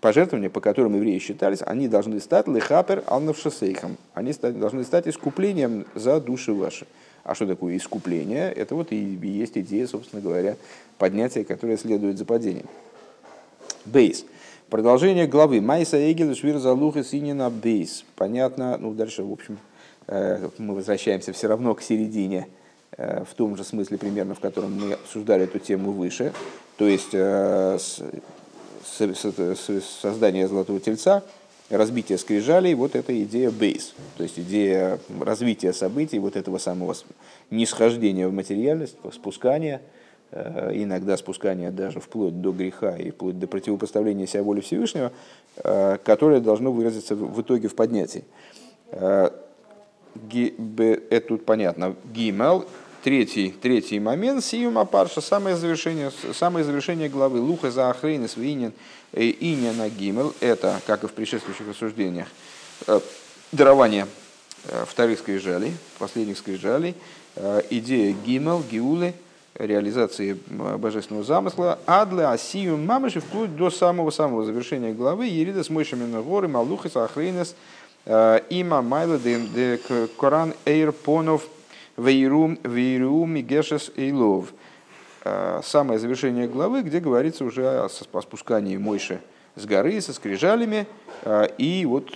пожертвования, 0.00 0.48
по 0.48 0.60
которым 0.60 0.94
евреи 0.94 1.18
считались, 1.18 1.58
они 1.62 1.88
должны 1.88 2.20
стать 2.20 2.46
лехапер 2.46 3.02
алнавшасейхам. 3.06 3.96
Они 4.14 4.32
должны 4.32 4.84
стать 4.84 5.08
искуплением 5.08 5.86
за 5.96 6.20
души 6.20 6.52
ваши. 6.52 6.86
А 7.24 7.34
что 7.34 7.48
такое 7.48 7.76
искупление? 7.76 8.52
Это 8.52 8.76
вот 8.76 8.92
и 8.92 8.96
есть 8.96 9.58
идея, 9.58 9.88
собственно 9.88 10.22
говоря, 10.22 10.56
поднятия, 10.98 11.42
которое 11.44 11.76
следует 11.76 12.16
за 12.16 12.24
падением. 12.24 12.66
Бейс. 13.84 14.24
Продолжение 14.70 15.26
главы. 15.26 15.60
Майса 15.60 15.98
Эгел 16.12 16.32
Швир 16.36 16.58
Залуха 16.58 17.02
Синина 17.02 17.50
Бейс. 17.50 18.04
Понятно. 18.14 18.78
Ну, 18.78 18.94
дальше, 18.94 19.24
в 19.24 19.32
общем, 19.32 19.58
э, 20.06 20.48
мы 20.58 20.76
возвращаемся 20.76 21.32
все 21.32 21.48
равно 21.48 21.74
к 21.74 21.82
середине 21.82 22.46
в 22.98 23.34
том 23.36 23.56
же 23.56 23.64
смысле 23.64 23.96
примерно, 23.96 24.34
в 24.34 24.40
котором 24.40 24.74
мы 24.74 24.92
обсуждали 24.92 25.44
эту 25.44 25.58
тему 25.58 25.92
выше, 25.92 26.32
то 26.76 26.86
есть 26.86 27.10
э, 27.12 27.78
создание 30.02 30.46
золотого 30.48 30.78
тельца, 30.78 31.22
разбитие 31.70 32.18
скрижалей, 32.18 32.74
вот 32.74 32.94
эта 32.94 33.22
идея 33.22 33.50
бейс, 33.50 33.94
то 34.16 34.22
есть 34.22 34.38
идея 34.38 34.98
развития 35.20 35.72
событий, 35.72 36.18
вот 36.18 36.36
этого 36.36 36.58
самого 36.58 36.94
нисхождения 37.50 38.28
в 38.28 38.32
материальность, 38.32 38.96
спускания, 39.12 39.80
э, 40.30 40.72
иногда 40.74 41.16
спускания 41.16 41.70
даже 41.70 41.98
вплоть 41.98 42.42
до 42.42 42.52
греха 42.52 42.96
и 42.96 43.10
вплоть 43.10 43.38
до 43.38 43.46
противопоставления 43.46 44.26
себя 44.26 44.42
воле 44.42 44.60
Всевышнего, 44.60 45.12
которое 45.54 46.40
должно 46.40 46.72
выразиться 46.72 47.14
в 47.14 47.40
итоге 47.40 47.68
в 47.68 47.74
поднятии. 47.74 48.24
Это 48.90 49.32
тут 51.28 51.44
понятно. 51.46 51.94
Гимел 52.12 52.66
третий, 53.02 53.50
третий 53.50 53.98
момент, 54.00 54.44
сиюма 54.44 54.84
парша, 54.84 55.20
самое 55.20 55.56
завершение, 55.56 56.10
самое 56.32 56.64
завершение 56.64 57.08
главы. 57.08 57.40
Луха 57.40 57.70
за 57.70 57.90
охрейны 57.90 58.28
свинин 58.28 58.72
иня 59.12 59.72
на 59.72 59.88
гимел. 59.88 60.34
Это, 60.40 60.80
как 60.86 61.04
и 61.04 61.08
в 61.08 61.12
предшествующих 61.12 61.68
рассуждениях, 61.68 62.28
э, 62.86 63.00
дарование 63.50 64.06
э, 64.66 64.84
вторых 64.88 65.18
скрижалей, 65.18 65.72
последних 65.98 66.38
скрижалей, 66.38 66.94
э, 67.36 67.62
идея 67.70 68.14
гимел, 68.24 68.62
гиулы, 68.70 69.14
реализации 69.54 70.38
божественного 70.48 71.24
замысла, 71.24 71.78
а 71.86 72.06
для 72.06 72.30
Асию 72.30 72.78
Мамыши 72.78 73.20
вплоть 73.20 73.54
до 73.54 73.70
самого-самого 73.70 74.44
завершения 74.44 74.94
главы 74.94 75.26
Ерида 75.26 75.62
с 75.62 75.68
Мойшами 75.68 76.10
горы 76.22 76.48
Малухис 76.48 76.96
Ахрейнес 76.96 77.54
Има 78.06 78.80
Майла 78.80 79.18
де 79.18 79.78
Коран 80.18 80.54
Эйр 80.64 80.90
Понов 80.92 81.42
Вейрум 81.96 82.58
Вейрум 82.62 83.30
Мигешес 83.32 83.92
Эйлов. 83.96 84.52
Самое 85.62 85.98
завершение 85.98 86.48
главы, 86.48 86.82
где 86.82 87.00
говорится 87.00 87.44
уже 87.44 87.66
о 87.66 87.88
спускании 87.88 88.76
Мойши 88.76 89.20
с 89.54 89.66
горы 89.66 90.00
со 90.00 90.12
скрижалями, 90.12 90.86
и 91.58 91.84
вот 91.86 92.10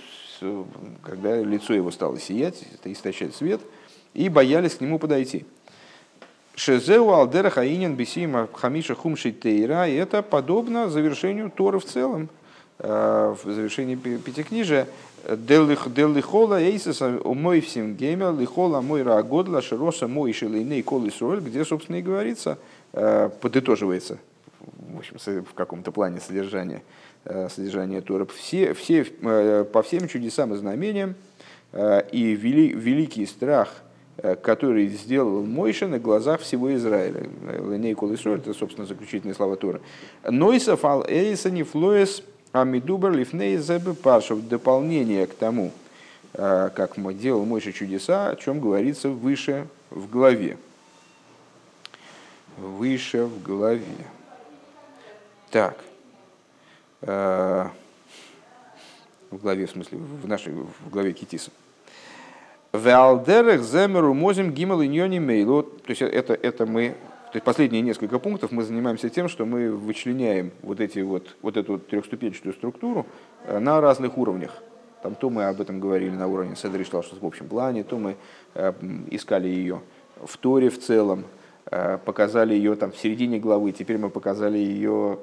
когда 1.03 1.41
лицо 1.41 1.73
его 1.73 1.91
стало 1.91 2.19
сиять, 2.19 2.63
это 2.73 2.91
источать 2.91 3.33
свет, 3.33 3.61
и 4.13 4.27
боялись 4.29 4.75
к 4.75 4.81
нему 4.81 4.99
подойти. 4.99 5.45
Шезеу 6.55 7.11
алдера 7.11 7.51
хаинин 7.51 7.95
бисима 7.95 8.49
хамиша 8.51 8.95
хумши 8.95 9.31
тейра, 9.31 9.87
и 9.87 9.93
это 9.93 10.23
подобно 10.23 10.89
завершению 10.89 11.51
Торы 11.51 11.79
в 11.79 11.85
целом, 11.85 12.23
э, 12.23 12.36
в 12.79 13.39
завершении 13.43 13.95
Пятикнижия. 13.95 14.87
Деллихола 15.27 16.61
эйсеса 16.61 17.19
мой 17.25 17.59
всем 17.59 17.95
геймер, 17.95 18.33
лихола 18.33 18.81
мой 18.81 19.03
рагодла, 19.03 19.61
широса 19.61 20.07
мой 20.07 20.31
шелейней 20.31 20.83
колы 20.83 21.11
соль, 21.11 21.41
где, 21.41 21.65
собственно, 21.65 21.97
и 21.97 22.01
говорится, 22.01 22.57
э, 22.93 23.29
подытоживается 23.41 24.19
в, 24.59 24.97
общем, 24.97 25.17
в 25.43 25.53
каком-то 25.53 25.91
плане 25.91 26.19
содержания, 26.19 26.81
э, 27.25 27.49
содержания 27.49 28.01
Тора. 28.01 28.25
Все, 28.25 28.73
все, 28.73 29.03
по 29.03 29.81
всем 29.81 30.07
чудесам 30.07 30.53
и 30.53 30.57
знамениям 30.57 31.15
и 31.73 32.37
вели, 32.39 32.69
великий 32.69 33.25
страх– 33.25 33.69
Э, 34.19 34.35
который 34.35 34.87
сделал 34.87 35.43
Мойша 35.43 35.87
на 35.87 35.99
глазах 35.99 36.41
всего 36.41 36.73
Израиля. 36.73 37.27
Леней 37.69 37.93
кол 37.93 38.11
это, 38.11 38.53
собственно, 38.55 38.87
заключительные 38.87 39.35
слова 39.35 39.55
Тора. 39.57 39.79
Нойсов 40.27 40.83
ал 40.85 41.05
эйсани 41.07 41.61
флоес 41.61 42.23
амидубер 42.51 43.11
лифней 43.11 43.57
зебе 43.57 43.93
пашев. 43.93 44.47
Дополнение 44.47 45.27
к 45.27 45.33
тому, 45.33 45.71
э, 46.33 46.69
как 46.75 46.97
делал 47.17 47.45
Мойша 47.45 47.73
чудеса, 47.73 48.29
о 48.29 48.35
чем 48.35 48.59
говорится 48.59 49.09
выше 49.09 49.67
в 49.89 50.09
главе. 50.09 50.57
Выше 52.57 53.25
в 53.25 53.41
главе. 53.41 53.83
Так. 55.51 55.77
Э, 57.01 57.67
в 59.29 59.37
главе, 59.37 59.65
в 59.65 59.71
смысле, 59.71 59.97
в 59.97 60.27
нашей 60.27 60.53
в 60.53 60.89
главе 60.89 61.13
Китиса. 61.13 61.51
Валдерах 62.71 63.63
земеру 63.63 64.13
мозим 64.13 64.51
гимал 64.51 64.83
иньони. 64.83 65.19
То 65.45 65.89
есть 65.89 66.01
это, 66.01 66.33
это 66.33 66.65
мы, 66.65 66.95
то 67.31 67.35
есть 67.35 67.43
последние 67.43 67.81
несколько 67.81 68.19
пунктов 68.19 68.51
мы 68.51 68.63
занимаемся 68.63 69.09
тем, 69.09 69.27
что 69.27 69.45
мы 69.45 69.71
вычленяем 69.71 70.51
вот, 70.61 70.79
эти 70.79 70.99
вот, 70.99 71.35
вот 71.41 71.57
эту 71.57 71.73
вот 71.73 71.87
трехступенчатую 71.87 72.53
структуру 72.53 73.05
э, 73.43 73.59
на 73.59 73.81
разных 73.81 74.17
уровнях. 74.17 74.63
Там 75.03 75.13
то 75.13 75.29
мы 75.29 75.45
об 75.45 75.59
этом 75.59 75.79
говорили 75.79 76.09
на 76.09 76.27
уровне 76.27 76.55
Седри 76.55 76.85
что 76.85 77.01
в 77.01 77.25
общем 77.25 77.47
плане, 77.47 77.83
то 77.83 77.97
мы 77.97 78.15
э, 78.55 78.73
искали 79.11 79.49
ее 79.49 79.81
в 80.23 80.37
Торе 80.37 80.69
в 80.69 80.79
целом, 80.79 81.25
э, 81.69 81.97
показали 82.03 82.53
ее 82.53 82.75
там 82.75 82.91
в 82.91 82.97
середине 82.97 83.39
главы, 83.39 83.73
теперь 83.73 83.97
мы 83.97 84.09
показали 84.09 84.57
ее, 84.57 85.19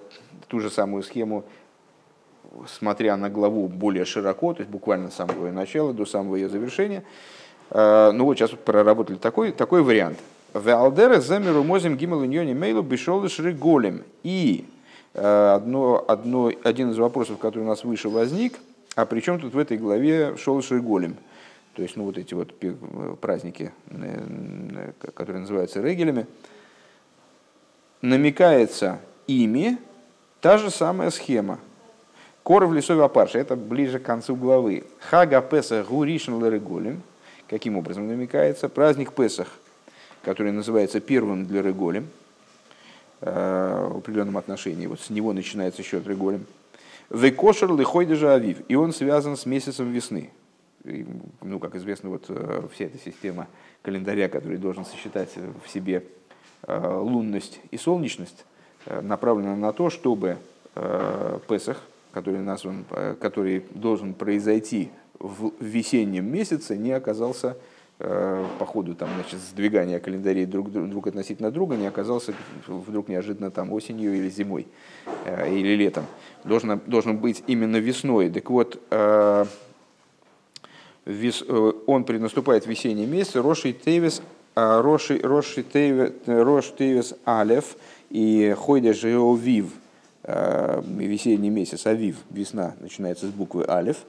ту 0.49 0.61
же 0.61 0.71
самую 0.71 1.03
схему, 1.03 1.45
смотря 2.67 3.17
на 3.17 3.31
главу 3.31 3.67
более 3.69 4.05
широко, 4.05 4.53
то 4.53 4.61
есть 4.61 4.71
буквально 4.71 5.11
с 5.11 5.15
самого 5.15 5.47
ее 5.47 5.53
начала 5.53 5.95
до 5.95 6.05
самого 6.05 6.37
ее 6.37 6.51
завершения. 6.51 7.03
Э, 7.71 8.11
ну 8.13 8.27
вот 8.27 8.37
сейчас 8.37 8.51
проработали 8.51 9.17
такой, 9.17 9.53
такой 9.53 9.83
вариант. 9.83 10.19
Валдера 10.55 11.21
замеру 11.21 11.65
мозим 11.65 11.97
гимел 11.97 12.21
мейлу 12.55 12.83
бешол 12.83 13.27
голем. 13.59 14.05
И 14.23 14.65
э, 15.13 15.53
одно, 15.53 16.05
одно, 16.07 16.53
один 16.63 16.93
из 16.93 16.99
вопросов, 16.99 17.39
который 17.39 17.65
у 17.65 17.67
нас 17.67 17.83
выше 17.83 18.09
возник, 18.09 18.61
а 18.95 19.05
при 19.05 19.21
чем 19.21 19.41
тут 19.41 19.53
в 19.53 19.59
этой 19.59 19.77
главе 19.77 20.37
шел 20.37 20.63
голем? 20.71 21.17
То 21.75 21.83
есть, 21.83 21.97
ну 21.97 22.05
вот 22.05 22.19
эти 22.19 22.35
вот 22.35 22.55
праздники, 23.21 23.73
э, 23.91 24.93
которые 25.15 25.41
называются 25.41 25.83
регелями, 25.83 26.29
намекается 28.01 29.01
ими 29.27 29.79
та 30.41 30.57
же 30.57 30.71
самая 30.71 31.11
схема. 31.11 31.59
Коров 32.45 32.73
лесовый 32.73 33.05
апарша, 33.05 33.41
это 33.41 33.57
ближе 33.57 33.99
к 33.99 34.05
концу 34.05 34.37
главы. 34.37 34.85
Хага 35.01 35.41
песа 35.43 35.85
гуришн 35.89 36.41
лереголем– 36.41 37.03
Каким 37.49 37.77
образом 37.77 38.09
намекается? 38.09 38.69
Праздник 38.69 39.13
Песах, 39.13 39.49
который 40.25 40.53
называется 40.53 41.01
первым 41.01 41.47
для 41.47 41.63
Реголем, 41.63 42.09
э, 43.21 43.89
в 43.93 43.99
определенном 43.99 44.37
отношении. 44.37 44.87
Вот 44.87 45.01
с 45.01 45.11
него 45.11 45.33
начинается 45.33 45.83
счет 45.83 46.07
Реголем. 46.07 46.47
Векошер 47.11 47.73
лихой 47.75 48.07
авив. 48.07 48.63
И 48.69 48.75
он 48.75 48.93
связан 48.93 49.37
с 49.37 49.47
месяцем 49.47 49.93
весны. 49.93 50.31
И, 50.85 51.07
ну, 51.43 51.59
как 51.59 51.77
известно, 51.77 52.11
вот 52.11 52.25
э, 52.29 52.67
вся 52.73 52.87
эта 52.87 52.99
система 52.99 53.47
календаря, 53.83 54.29
который 54.29 54.57
должен 54.57 54.85
сосчитать 54.85 55.31
в 55.37 55.71
себе 55.71 56.05
э, 56.67 56.99
лунность 56.99 57.61
и 57.71 57.77
солнечность, 57.77 58.45
направлена 59.01 59.57
на 59.57 59.73
то, 59.73 59.89
чтобы 59.89 60.37
Песах, 61.49 61.81
который, 62.13 62.41
назван, 62.41 62.85
который 63.19 63.65
должен 63.71 64.13
произойти 64.13 64.91
в 65.19 65.53
весеннем 65.59 66.31
месяце 66.31 66.77
не 66.77 66.93
оказался 66.93 67.57
по 68.59 68.67
ходу 68.67 68.95
там, 68.95 69.09
значит, 69.15 69.39
сдвигания 69.41 69.99
календарей 69.99 70.47
друг, 70.47 70.71
друг 70.71 71.07
относительно 71.07 71.51
друга, 71.51 71.77
не 71.77 71.87
оказался 71.87 72.35
вдруг 72.67 73.09
неожиданно 73.09 73.51
там 73.51 73.73
осенью 73.73 74.15
или 74.15 74.29
зимой, 74.29 74.67
э, 75.25 75.55
или 75.55 75.75
летом. 75.75 76.05
Должен, 76.45 76.81
должен 76.87 77.19
быть 77.19 77.43
именно 77.47 77.77
весной. 77.77 78.31
Так 78.31 78.51
вот, 78.51 78.81
э, 78.91 79.45
вес, 81.07 81.45
он 81.87 82.05
наступает 82.09 82.65
в 82.65 82.69
весенний 82.69 83.07
месяц, 83.07 83.37
Роши 83.37 83.73
Тевис, 83.73 84.23
Роши, 84.55 85.19
Роши 85.23 85.63
Тевис 85.63 87.15
Алев 87.25 87.77
и 88.11 88.55
Хойда 88.57 88.93
Жеовив, 88.93 89.67
весенний 90.25 91.51
месяц, 91.51 91.87
Авив, 91.87 92.17
весна, 92.31 92.75
начинается 92.81 93.27
с 93.27 93.31
буквы 93.31 93.65
Алев– 93.65 93.99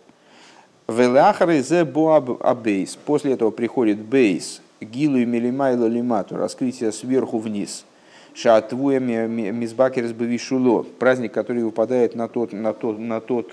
абейс. 2.42 2.96
После 2.96 3.34
этого 3.34 3.52
приходит 3.52 4.00
бейс. 4.00 4.62
Гилу 4.82 5.18
и 5.18 5.26
милимайло 5.26 5.88
лимату. 5.88 6.38
Раскрытие 6.38 6.92
сверху 6.92 7.40
вниз. 7.40 7.86
Шатвуя 8.34 9.00
мизбакер 9.00 10.14
бавишуло. 10.14 10.84
Праздник, 10.84 11.32
который 11.32 11.64
выпадает 11.64 12.16
на 12.16 12.28
тот, 12.28 12.54
на 12.54 12.74
тот, 12.74 13.00
на 13.00 13.22
тот 13.22 13.52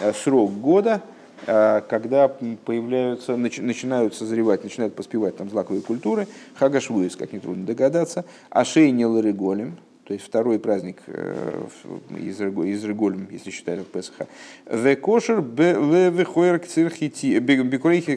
э, 0.00 0.12
срок 0.12 0.52
года, 0.52 1.00
э, 1.46 1.80
когда 1.88 2.28
появляются, 2.28 3.36
начинают 3.36 4.14
созревать, 4.14 4.64
начинают 4.64 4.94
поспевать 4.94 5.36
там 5.36 5.48
злаковые 5.48 5.82
культуры, 5.82 6.26
хагашвуис, 6.56 7.14
как 7.14 7.32
нетрудно 7.32 7.64
догадаться, 7.64 8.24
ашейнил 8.50 9.18
реголем, 9.20 9.76
то 10.06 10.14
есть 10.14 10.24
второй 10.24 10.58
праздник 10.60 10.98
э, 11.08 11.66
из, 12.10 12.40
из 12.40 12.84
Реголем, 12.84 13.26
если 13.30 13.50
считать 13.50 13.80
от 13.80 13.88
Песаха. 13.88 14.28
Векошер 14.70 15.40
бекорейхи 15.40 16.66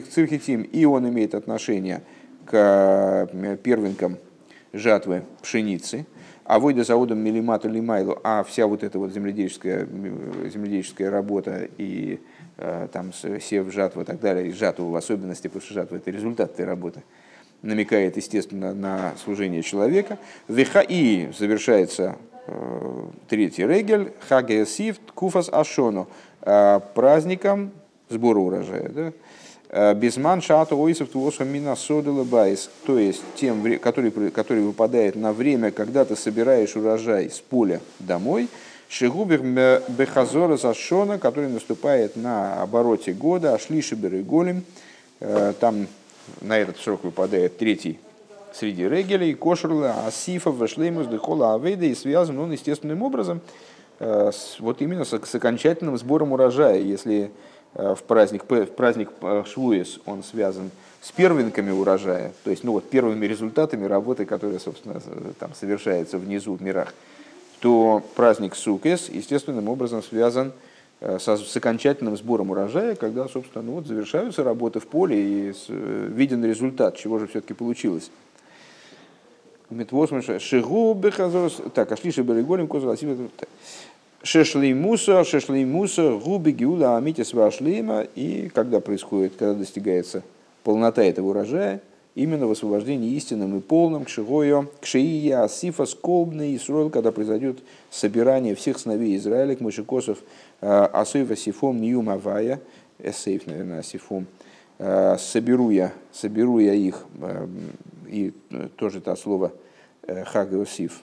цирхитим, 0.00 0.62
и 0.62 0.84
он 0.84 1.08
имеет 1.08 1.34
отношение 1.34 2.02
к 2.46 3.28
э, 3.32 3.56
первенкам 3.56 4.18
жатвы 4.72 5.24
пшеницы, 5.42 6.06
а 6.44 6.60
войда 6.60 6.84
заудом 6.84 7.18
милимату 7.18 7.68
лимайлу, 7.68 8.20
а 8.22 8.44
вся 8.44 8.68
вот 8.68 8.84
эта 8.84 9.00
вот 9.00 9.12
земледельческая, 9.12 9.84
земледельческая 9.84 11.10
работа 11.10 11.68
и 11.76 12.20
э, 12.56 12.86
там 12.92 13.12
сев 13.12 13.72
жатва 13.72 14.02
и 14.02 14.04
так 14.04 14.20
далее, 14.20 14.46
и 14.48 14.52
жатва 14.52 14.84
в 14.84 14.94
особенности, 14.94 15.48
потому 15.48 15.62
что 15.62 15.74
жатва 15.74 15.96
это 15.96 16.12
результат 16.12 16.52
этой 16.52 16.66
работы, 16.66 17.02
намекает, 17.62 18.16
естественно, 18.16 18.74
на 18.74 19.14
служение 19.22 19.62
человека. 19.62 20.18
Веха 20.48 20.80
и 20.80 21.30
завершается 21.36 22.16
э, 22.46 23.04
третий 23.28 23.66
регель, 23.66 24.12
хагесив 24.28 24.96
куфас 25.14 25.48
ашону, 25.50 26.08
э, 26.42 26.80
праздником 26.94 27.70
сбора 28.08 28.38
урожая. 28.38 28.88
Да? 28.88 29.12
Э, 29.68 29.94
Безман 29.94 30.40
шату 30.40 30.78
ойсов 30.78 31.10
туоса 31.10 31.44
мина 31.44 31.76
байс, 32.24 32.70
то 32.86 32.98
есть 32.98 33.22
тем, 33.36 33.78
который, 33.78 34.10
который 34.30 34.62
выпадает 34.62 35.16
на 35.16 35.32
время, 35.32 35.70
когда 35.70 36.04
ты 36.04 36.16
собираешь 36.16 36.76
урожай 36.76 37.30
с 37.30 37.40
поля 37.40 37.80
домой, 37.98 38.48
Шигубер 38.88 39.42
Бехазора 39.86 40.56
Зашона, 40.56 41.20
который 41.20 41.48
наступает 41.48 42.16
на 42.16 42.60
обороте 42.60 43.12
года, 43.12 43.54
Ашлишибер 43.54 44.16
и 44.16 44.22
Голем, 44.22 44.64
там 45.60 45.86
на 46.40 46.58
этот 46.58 46.76
срок 46.78 47.04
выпадает 47.04 47.58
третий 47.58 47.98
среди 48.52 48.88
регелей, 48.88 49.34
кошерла, 49.34 50.06
асифа, 50.06 50.50
вашлеймус, 50.50 51.06
дехола, 51.06 51.54
авейда, 51.54 51.86
и 51.86 51.94
связан 51.94 52.38
он 52.38 52.52
естественным 52.52 53.02
образом 53.02 53.40
э, 53.98 54.30
с, 54.32 54.58
вот 54.58 54.82
именно 54.82 55.04
с, 55.04 55.12
с 55.12 55.34
окончательным 55.34 55.96
сбором 55.96 56.32
урожая. 56.32 56.80
Если 56.80 57.30
в 57.72 58.02
праздник, 58.06 58.42
в 58.48 58.66
праздник 58.66 59.10
Швуес 59.46 60.00
он 60.04 60.24
связан 60.24 60.72
с 61.00 61.12
первенками 61.12 61.70
урожая, 61.70 62.32
то 62.42 62.50
есть 62.50 62.64
ну 62.64 62.72
вот 62.72 62.90
первыми 62.90 63.26
результатами 63.26 63.86
работы, 63.86 64.26
которая, 64.26 64.58
собственно, 64.58 65.00
там 65.38 65.54
совершается 65.54 66.18
внизу 66.18 66.54
в 66.54 66.62
мирах, 66.62 66.92
то 67.60 68.02
праздник 68.16 68.54
Сукес 68.56 69.08
естественным 69.08 69.68
образом 69.68 70.02
связан 70.02 70.48
с, 70.48 70.54
с 71.00 71.56
окончательным 71.56 72.16
сбором 72.16 72.50
урожая, 72.50 72.94
когда, 72.94 73.26
собственно, 73.28 73.64
ну 73.64 73.72
вот 73.72 73.86
завершаются 73.86 74.44
работы 74.44 74.80
в 74.80 74.86
поле 74.86 75.48
и 75.48 75.52
с, 75.52 75.66
виден 75.68 76.44
результат, 76.44 76.96
чего 76.96 77.18
же 77.18 77.26
все-таки 77.26 77.54
получилось. 77.54 78.10
Метвосмаша 79.70 80.40
Шигу 80.40 80.94
Бехазорс. 80.94 81.62
Так, 81.74 81.92
Ашлиша 81.92 82.22
Береголем 82.22 82.66
Коза 82.66 82.96
Шешлеймуса, 84.22 85.24
Шешлеймуса, 85.24 86.18
Губи 86.22 86.50
Гиула 86.50 86.96
Амитис 86.96 87.32
Вашлейма. 87.32 88.02
И 88.14 88.50
когда 88.52 88.80
происходит, 88.80 89.34
когда 89.38 89.54
достигается 89.54 90.22
полнота 90.64 91.02
этого 91.02 91.28
урожая, 91.28 91.80
именно 92.14 92.46
в 92.46 92.52
освобождении 92.52 93.12
истинным 93.14 93.56
и 93.58 93.60
полным, 93.60 94.04
к 94.04 94.08
Шигою, 94.08 94.70
к 94.80 94.86
Шиия, 94.86 95.42
Асифа, 95.42 95.86
Сколбный, 95.86 96.56
Исруэл, 96.56 96.90
когда 96.90 97.12
произойдет 97.12 97.58
собирание 97.90 98.54
всех 98.54 98.78
сыновей 98.78 99.16
Израиля, 99.16 99.56
к 99.56 99.60
Мышикосов, 99.60 100.18
Асуева 100.60 101.36
Сифом, 101.36 101.80
Ньюм 101.80 102.10
Авая, 102.10 102.60
Эсейф, 102.98 103.46
наверное, 103.46 103.80
Асифом, 103.80 104.26
соберу 104.78 105.70
я, 105.70 105.92
соберу 106.12 106.58
я 106.58 106.74
их 106.74 107.06
и 108.10 108.32
э, 108.50 108.68
тоже 108.76 108.98
это 108.98 109.14
слово 109.16 109.52
э, 110.02 110.24
Хагеосиф, 110.24 111.02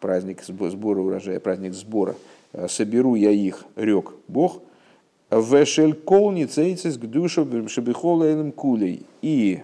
праздник 0.00 0.42
сбора 0.42 1.00
урожая, 1.00 1.40
праздник 1.40 1.74
сбора, 1.74 2.16
э, 2.52 2.68
соберу 2.68 3.14
я 3.14 3.30
их, 3.30 3.64
рек 3.76 4.12
Бог, 4.28 4.62
Вешель 5.30 5.94
колни 5.94 6.44
цейцис 6.44 6.98
к 6.98 7.06
душу 7.06 7.46
шабихолаэлем 7.68 8.52
кулей. 8.52 9.06
И 9.22 9.60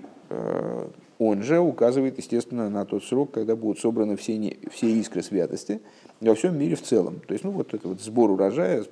он 1.18 1.42
же 1.42 1.58
указывает, 1.58 2.18
естественно, 2.18 2.68
на 2.68 2.84
тот 2.84 3.04
срок, 3.04 3.30
когда 3.32 3.56
будут 3.56 3.78
собраны 3.78 4.16
все, 4.16 4.36
не, 4.36 4.58
все 4.70 4.88
искры 4.90 5.22
святости 5.22 5.80
во 6.20 6.34
всем 6.34 6.58
мире 6.58 6.76
в 6.76 6.82
целом. 6.82 7.20
То 7.26 7.32
есть, 7.32 7.44
ну, 7.44 7.50
вот 7.50 7.74
это 7.74 7.88
вот 7.88 8.00
сбор 8.00 8.30
урожая, 8.30 8.84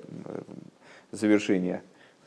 завершение 1.11 1.81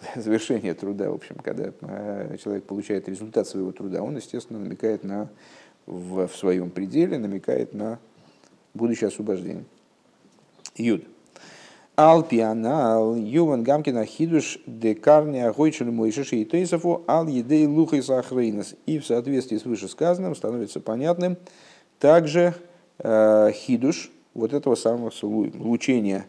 завершение 0.16 0.74
труда, 0.74 1.10
в 1.10 1.14
общем, 1.14 1.36
когда 1.36 1.72
э, 1.80 2.36
человек 2.42 2.64
получает 2.64 3.08
результат 3.08 3.46
своего 3.46 3.72
труда, 3.72 4.02
он, 4.02 4.16
естественно, 4.16 4.58
намекает 4.58 5.04
на, 5.04 5.28
в, 5.86 6.26
в 6.26 6.36
своем 6.36 6.70
пределе, 6.70 7.18
намекает 7.18 7.74
на 7.74 7.98
будущее 8.74 9.08
освобождение. 9.08 9.64
Юд. 10.76 11.04
Алпианал, 11.96 13.14
Юван 13.14 13.62
Гамкина 13.62 14.04
Хидуш, 14.04 14.58
Декарния, 14.66 15.52
Гойчель 15.52 15.90
Мойшиши 15.90 16.36
и 16.36 16.44
Тейсофу, 16.44 17.04
Ал 17.06 17.28
Едей 17.28 17.66
Лухай 17.66 18.02
Сахрейнес. 18.02 18.74
И 18.86 18.98
в 18.98 19.06
соответствии 19.06 19.58
с 19.58 19.64
вышесказанным 19.64 20.34
становится 20.34 20.80
понятным 20.80 21.36
также 22.00 22.54
э, 22.98 23.52
Хидуш, 23.52 24.10
вот 24.34 24.52
этого 24.52 24.74
самого 24.74 25.12
лучения 25.22 26.26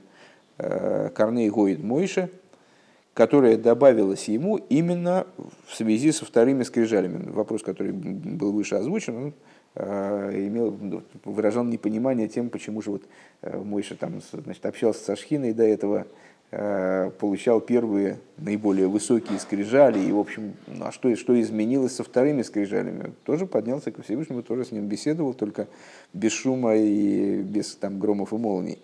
э, 0.60 1.10
Корней 1.16 1.50
Гоид 1.50 1.84
Мойши, 1.84 2.30
которая 3.16 3.58
добавилась 3.58 4.28
ему 4.28 4.58
именно 4.58 5.26
в 5.68 5.74
связи 5.74 6.12
со 6.12 6.26
вторыми 6.26 6.62
скрижалями. 6.62 7.32
Вопрос, 7.32 7.64
который 7.64 7.92
был 7.92 8.52
выше 8.52 8.76
озвучен, 8.76 9.18
он 9.18 9.34
имел, 9.76 10.78
ну, 10.80 11.04
выражал 11.26 11.64
непонимание 11.64 12.28
тем, 12.28 12.50
почему 12.50 12.82
же 12.82 12.92
вот 12.92 13.04
э, 13.42 13.58
Мойша 13.58 13.96
там, 13.96 14.22
значит, 14.32 14.66
общался 14.66 15.04
со 15.04 15.16
Шхиной 15.16 15.54
до 15.54 15.64
этого, 15.64 16.08
э, 16.52 17.12
получал 17.20 17.60
первые 17.60 18.20
наиболее 18.38 18.88
высокие 18.88 19.38
скрижали, 19.40 20.00
и, 20.00 20.12
в 20.12 20.20
общем, 20.20 20.54
ну, 20.68 20.86
а 20.86 20.92
что, 20.92 21.14
что 21.16 21.40
изменилось 21.40 21.96
со 21.96 22.04
вторыми 22.04 22.42
скрижалями? 22.44 23.14
Тоже 23.26 23.46
поднялся 23.46 23.92
к 23.92 24.02
Всевышнему, 24.02 24.44
тоже 24.44 24.66
с 24.66 24.72
ним 24.72 24.88
беседовал, 24.88 25.34
только 25.34 25.68
без 26.14 26.32
шума 26.32 26.76
и 26.76 27.42
без 27.42 27.76
там, 27.76 28.00
громов 28.00 28.32
и 28.32 28.38
молний. 28.38 28.80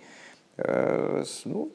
Ну, 1.46 1.72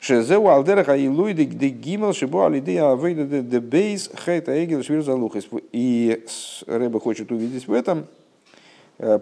Шезеу 0.00 0.48
алдераха 0.48 0.96
и 0.96 1.08
луиды 1.08 1.44
где 1.44 1.68
гимел 1.68 2.12
шибу 2.12 2.44
алидея 2.44 2.92
авейда 2.92 3.42
де 3.42 3.60
бейс 3.60 4.10
хейта 4.24 4.64
эгел 4.64 4.82
швир 4.82 5.02
залухис. 5.02 5.48
И 5.72 6.24
Рэба 6.66 7.00
хочет 7.00 7.32
увидеть 7.32 7.66
в 7.66 7.72
этом 7.72 8.06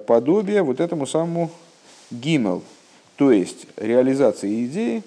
подобие 0.06 0.62
вот 0.62 0.80
этому 0.80 1.06
самому 1.06 1.50
гимел, 2.10 2.62
то 3.16 3.32
есть 3.32 3.66
реализации 3.76 4.66
идеи, 4.66 5.02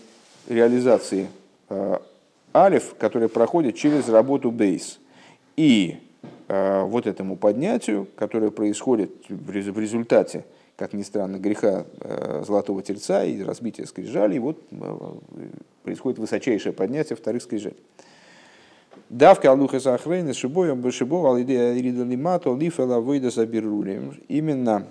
реализации 0.48 1.28
э, 1.70 1.98
алиф, 2.54 2.96
которая 2.98 3.30
проходит 3.30 3.76
через 3.76 4.10
работу 4.10 4.52
бейс. 4.52 5.00
И 5.56 5.98
э, 6.48 6.84
вот 6.84 7.08
этому 7.08 7.36
поднятию, 7.36 8.08
которое 8.16 8.52
происходит 8.52 9.12
в 9.30 9.80
результате 9.80 10.46
как 10.80 10.94
ни 10.94 11.04
странно, 11.04 11.38
греха 11.40 11.86
э, 12.00 12.44
золотого 12.48 12.82
тельца 12.82 13.26
и 13.26 13.44
разбития 13.44 13.86
скрижали, 13.86 14.38
и 14.38 14.40
вот 14.40 14.64
э, 14.72 14.98
происходит 15.84 16.20
высочайшее 16.20 16.72
поднятие 16.72 17.18
вторых 17.18 17.44
скрижалей. 17.44 17.76
Давка 19.10 19.52
алуха 19.52 19.82
сахрейна 19.82 20.34
шибоем 20.34 20.80
бешибов 20.80 21.36
алидея 21.36 21.78
иридалимато 21.78 22.56
лифела 22.56 23.02
выйда 23.02 23.30
забирулем. 23.30 24.14
Именно 24.30 24.88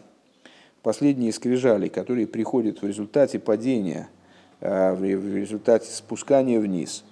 последние 0.83 1.33
скрижали, 1.33 1.89
которые 1.89 2.27
приходят 2.27 2.83
в 2.83 2.87
результате 2.87 3.39
падения, 3.39 4.11
э, 4.61 4.93
в 4.93 5.03
результате 5.03 5.91
спускания 5.91 6.61
вниз, 6.61 7.03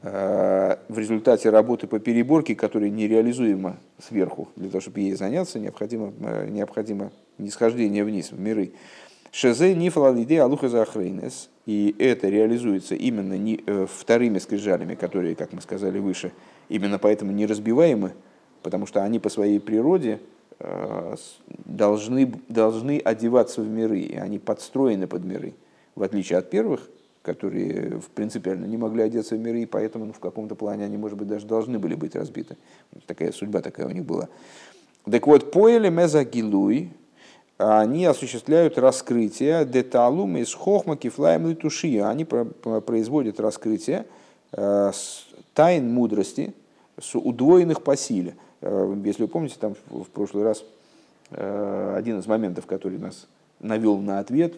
в 0.00 0.96
результате 0.96 1.50
работы 1.50 1.88
по 1.88 1.98
переборке, 1.98 2.54
которая 2.54 2.88
нереализуема 2.88 3.78
сверху. 3.98 4.48
Для 4.54 4.70
того, 4.70 4.80
чтобы 4.80 5.00
ей 5.00 5.14
заняться, 5.14 5.58
необходимо, 5.58 6.12
необходимо 6.48 7.10
нисхождение 7.38 8.04
вниз, 8.04 8.32
в 8.32 8.38
миры. 8.38 8.72
Шезе 9.30 9.74
нифала 9.74 10.14
лиде 10.14 10.40
алуха 10.40 10.68
захрейнес. 10.68 11.48
И 11.66 11.94
это 11.98 12.28
реализуется 12.28 12.94
именно 12.94 13.36
не, 13.36 13.62
э, 13.66 13.86
вторыми 13.86 14.38
скрижалями, 14.38 14.94
которые, 14.94 15.34
как 15.34 15.52
мы 15.52 15.60
сказали 15.60 15.98
выше, 15.98 16.32
именно 16.70 16.98
поэтому 16.98 17.30
не 17.30 17.44
разбиваемы, 17.44 18.14
потому 18.62 18.86
что 18.86 19.04
они 19.04 19.18
по 19.18 19.28
своей 19.28 19.60
природе 19.60 20.18
э, 20.60 21.16
должны, 21.66 22.32
должны 22.48 22.98
одеваться 22.98 23.60
в 23.60 23.68
миры, 23.68 24.00
и 24.00 24.16
они 24.16 24.38
подстроены 24.38 25.06
под 25.06 25.24
миры, 25.24 25.52
в 25.94 26.02
отличие 26.02 26.38
от 26.38 26.48
первых, 26.48 26.88
которые 27.20 27.98
в 27.98 28.08
принципиально 28.14 28.64
не 28.64 28.78
могли 28.78 29.02
одеться 29.02 29.36
в 29.36 29.38
миры, 29.38 29.60
и 29.60 29.66
поэтому 29.66 30.06
ну, 30.06 30.14
в 30.14 30.20
каком-то 30.20 30.54
плане 30.54 30.86
они, 30.86 30.96
может 30.96 31.18
быть, 31.18 31.28
даже 31.28 31.46
должны 31.46 31.78
были 31.78 31.94
быть 31.94 32.16
разбиты. 32.16 32.56
Такая 33.04 33.30
судьба 33.30 33.60
такая 33.60 33.86
у 33.86 33.90
них 33.90 34.06
была. 34.06 34.30
Так 35.04 35.26
вот, 35.26 35.52
поели 35.52 35.90
мезагилуй, 35.90 36.92
они 37.58 38.04
осуществляют 38.06 38.78
раскрытие 38.78 39.64
деталум 39.64 40.36
из 40.36 40.54
хохма 40.54 40.96
кифлаем 40.96 41.48
литуши. 41.48 41.98
Они 41.98 42.24
производят 42.24 43.40
раскрытие 43.40 44.06
э, 44.52 44.92
тайн 45.54 45.92
мудрости 45.92 46.54
с 47.00 47.16
удвоенных 47.16 47.82
по 47.82 47.96
силе. 47.96 48.36
Э, 48.60 48.96
если 49.04 49.22
вы 49.22 49.28
помните, 49.28 49.56
там 49.58 49.74
в 49.90 50.04
прошлый 50.04 50.44
раз 50.44 50.62
э, 51.32 51.94
один 51.96 52.20
из 52.20 52.28
моментов, 52.28 52.66
который 52.66 52.98
нас 52.98 53.26
навел 53.58 53.98
на 53.98 54.20
ответ 54.20 54.54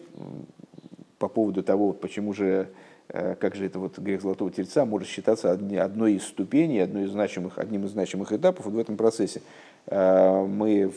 по 1.17 1.27
поводу 1.27 1.63
того, 1.63 1.93
почему 1.93 2.33
же, 2.33 2.69
как 3.07 3.55
же 3.55 3.65
это 3.65 3.79
вот 3.79 3.97
грех 3.97 4.21
Золотого 4.21 4.51
Тельца 4.51 4.85
может 4.85 5.07
считаться 5.07 5.51
одной 5.51 6.13
из 6.13 6.23
ступеней, 6.23 6.79
одной 6.79 7.05
из 7.05 7.11
значимых, 7.11 7.57
одним 7.57 7.85
из 7.85 7.91
значимых 7.91 8.31
этапов 8.31 8.67
в 8.67 8.77
этом 8.77 8.95
процессе. 8.95 9.41
Мы 9.87 10.91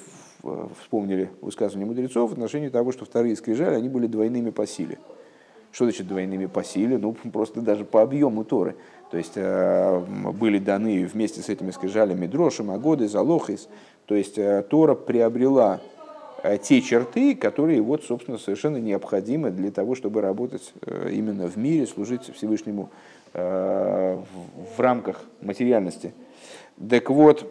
вспомнили 0.80 1.30
высказывание 1.40 1.86
мудрецов 1.86 2.30
в 2.30 2.32
отношении 2.32 2.68
того, 2.68 2.92
что 2.92 3.04
вторые 3.04 3.36
скрижали, 3.36 3.74
они 3.74 3.88
были 3.88 4.06
двойными 4.06 4.50
по 4.50 4.66
силе. 4.66 4.98
Что 5.72 5.86
значит 5.86 6.06
двойными 6.06 6.46
по 6.46 6.62
силе? 6.62 6.98
Ну, 6.98 7.16
просто 7.32 7.60
даже 7.60 7.84
по 7.84 8.02
объему 8.02 8.44
Торы. 8.44 8.76
То 9.10 9.16
есть 9.16 9.32
э, 9.36 10.00
были 10.32 10.58
даны 10.58 11.06
вместе 11.06 11.40
с 11.40 11.48
этими 11.48 11.70
скрижалями 11.70 12.26
дрошим, 12.26 12.70
агоды, 12.70 13.08
залохис. 13.08 13.68
То 14.06 14.14
есть 14.14 14.38
э, 14.38 14.62
Тора 14.68 14.94
приобрела 14.94 15.80
те 16.62 16.82
черты, 16.82 17.34
которые 17.34 17.80
вот, 17.80 18.04
собственно, 18.04 18.36
совершенно 18.36 18.76
необходимы 18.76 19.50
для 19.50 19.70
того, 19.70 19.94
чтобы 19.94 20.20
работать 20.20 20.74
именно 21.10 21.46
в 21.46 21.56
мире, 21.56 21.86
служить 21.86 22.30
Всевышнему 22.36 22.90
в 23.32 24.24
рамках 24.76 25.22
материальности. 25.40 26.12
Так 26.76 27.08
вот, 27.08 27.50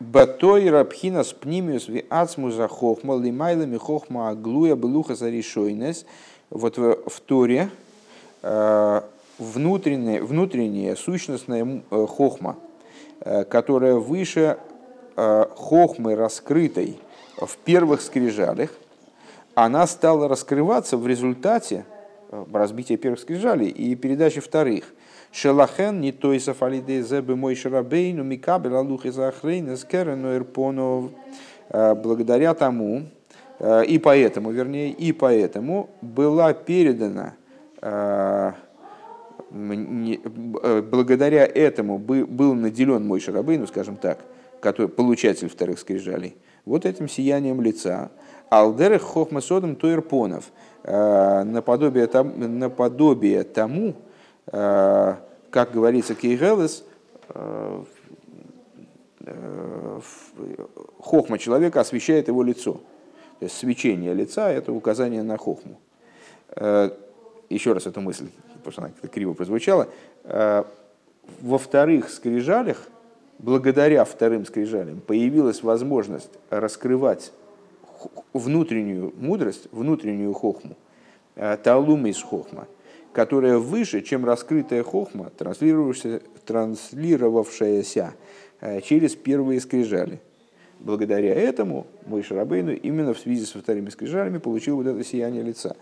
Батой 0.00 0.70
рабхина 0.70 1.24
с 1.24 1.32
пнимиус 1.34 1.88
ви 1.88 2.04
ацмуза 2.08 2.68
хохма 2.68 3.16
лимайлами 3.16 3.76
хохма 3.76 4.30
аглуя 4.30 4.74
белуха 4.74 5.14
заришойнес. 5.14 6.06
Вот 6.48 6.78
в, 6.78 6.96
в 7.06 7.20
Торе 7.20 7.68
э, 8.42 9.02
внутренняя, 9.38 10.22
внутренняя 10.22 10.96
сущностная 10.96 11.82
э, 11.90 12.06
хохма, 12.06 12.56
э, 13.20 13.44
которая 13.44 13.96
выше 13.96 14.56
хохмы 15.16 16.14
раскрытой 16.14 16.98
в 17.36 17.58
первых 17.58 18.00
скрижалях, 18.00 18.70
она 19.54 19.86
стала 19.86 20.28
раскрываться 20.28 20.96
в 20.96 21.06
результате 21.06 21.84
разбития 22.50 22.96
первых 22.96 23.20
скрижалей 23.20 23.68
и 23.68 23.94
передачи 23.96 24.40
вторых. 24.40 24.94
Шелахен 25.32 26.00
не 26.00 26.12
той 26.12 26.40
сафалиде 26.40 27.02
зебы 27.02 27.36
мой 27.36 27.54
шарабейну 27.54 28.24
микабель 28.24 28.74
алух 28.74 29.06
из 29.06 29.18
ахрейна 29.18 29.76
скерену 29.76 30.34
ирпонов. 30.34 31.10
Благодаря 31.70 32.54
тому, 32.54 33.02
и 33.86 34.00
поэтому, 34.02 34.50
вернее, 34.50 34.90
и 34.90 35.12
поэтому 35.12 35.90
была 36.00 36.52
передана 36.52 37.34
благодаря 39.50 41.46
этому 41.46 41.98
был 41.98 42.54
наделен 42.54 43.06
мой 43.06 43.20
Шарабейну, 43.20 43.66
скажем 43.66 43.96
так, 43.96 44.18
который, 44.60 44.88
получатель 44.88 45.48
вторых 45.48 45.78
скрижалей, 45.78 46.36
вот 46.64 46.84
этим 46.86 47.08
сиянием 47.08 47.60
лица, 47.60 48.10
Алдерых 48.48 49.02
хохмасодом 49.02 49.76
туэрпонов, 49.76 50.50
наподобие, 50.84 52.06
там, 52.06 52.58
наподобие 52.58 53.44
тому, 53.44 53.94
как 54.50 55.72
говорится, 55.72 56.14
Кейгелес, 56.14 56.84
хохма 60.98 61.38
человека 61.38 61.80
освещает 61.80 62.28
его 62.28 62.42
лицо. 62.42 62.80
То 63.38 63.44
есть 63.46 63.56
свечение 63.56 64.12
лица– 64.12 64.50
это 64.52 64.72
указание 64.72 65.22
на 65.22 65.36
хохму. 65.36 65.78
Еще 67.48 67.72
раз 67.72 67.86
эту 67.86 68.00
мысль, 68.00 68.28
потому 68.54 68.72
что 68.72 68.82
она 68.82 68.90
как-то 68.90 69.08
криво 69.08 69.34
прозвучала. 69.34 69.88
Во 70.24 71.58
вторых 71.58 72.10
скрижалях, 72.10 72.88
благодаря 73.38 74.04
вторым 74.04 74.44
скрижалям, 74.44 75.00
появилась 75.00 75.62
возможность 75.62 76.30
раскрывать 76.50 77.32
внутреннюю 78.32 79.12
мудрость, 79.16 79.68
внутреннюю 79.72 80.32
хохму, 80.32 80.76
таалума 81.34 82.08
из 82.08 82.22
хохма, 82.22 82.66
которая 83.12 83.58
выше, 83.58 84.02
чем 84.02 84.24
раскрытая 84.24 84.82
хохма, 84.82 85.30
транслировавшаяся, 85.30 86.22
транслировавшаяся 86.46 88.14
через 88.84 89.14
первые 89.14 89.60
скрижали. 89.60 90.20
Благодаря 90.78 91.34
этому 91.34 91.86
мой 92.06 92.22
Шарабейну 92.22 92.72
именно 92.72 93.12
в 93.14 93.18
связи 93.18 93.44
со 93.44 93.58
вторыми 93.58 93.90
скрижалями 93.90 94.38
получил 94.38 94.76
вот 94.76 94.86
это 94.86 95.04
сияние 95.04 95.42
лица. 95.42 95.76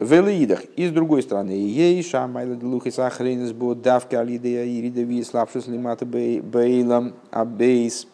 В 0.00 0.12
Элеидах. 0.12 0.64
И 0.76 0.88
с 0.88 0.90
другой 0.90 1.22
стороны, 1.22 1.52
ей 1.52 2.02
шамайла 2.02 2.58
лухи 2.60 2.90
сахрейнес 2.90 3.52
бо 3.52 3.76
давка 3.76 4.20
алидея 4.20 4.64
ирида 4.66 5.02
ви 5.02 5.22
слабшус 5.22 5.68
лимата 5.68 6.04
бейлам 6.04 7.14
абейс 7.30 8.08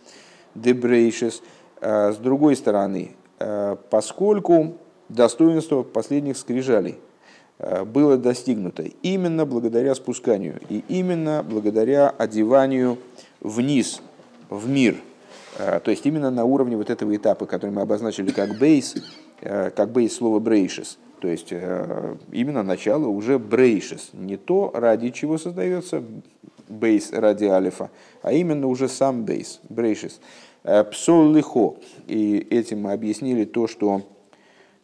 дебрейшес. 0.54 1.42
С 1.80 2.16
другой 2.18 2.56
стороны, 2.56 3.16
Э, 3.40 3.76
поскольку 3.88 4.76
достоинство 5.08 5.82
последних 5.82 6.36
скрижалей 6.36 6.92
э, 6.92 6.96
было 7.86 8.16
достигнуто 8.16 8.84
именно 9.02 9.44
благодаря 9.44 9.94
спусканию 9.94 10.60
и 10.68 10.84
именно 10.88 11.44
благодаря 11.48 12.08
одеванию 12.08 12.98
вниз, 13.40 14.00
в 14.48 14.68
мир. 14.68 14.96
Э, 15.58 15.80
то 15.80 15.90
есть 15.90 16.06
именно 16.06 16.30
на 16.30 16.44
уровне 16.44 16.76
вот 16.76 16.90
этого 16.90 17.14
этапа, 17.14 17.46
который 17.46 17.70
мы 17.70 17.82
обозначили 17.82 18.30
как 18.30 18.58
бейс, 18.58 18.94
как 19.40 19.90
бейс 19.90 20.14
слова 20.14 20.38
брейшес. 20.38 20.98
То 21.20 21.28
есть 21.28 21.50
именно 21.50 22.62
начало 22.62 23.06
уже 23.06 23.38
брейшес. 23.38 24.10
Не 24.12 24.36
то, 24.36 24.70
ради 24.74 25.10
чего 25.10 25.38
создается 25.38 26.02
бейс 26.70 27.12
ради 27.12 27.44
алифа, 27.44 27.90
а 28.22 28.32
именно 28.32 28.66
уже 28.66 28.88
сам 28.88 29.24
бейс, 29.24 29.60
брейшес. 29.68 30.20
Э, 30.62 30.84
Псол 30.84 31.32
лихо. 31.32 31.76
И 32.06 32.38
этим 32.50 32.82
мы 32.82 32.92
объяснили 32.92 33.44
то, 33.44 33.66
что 33.66 33.98
э, 33.98 34.02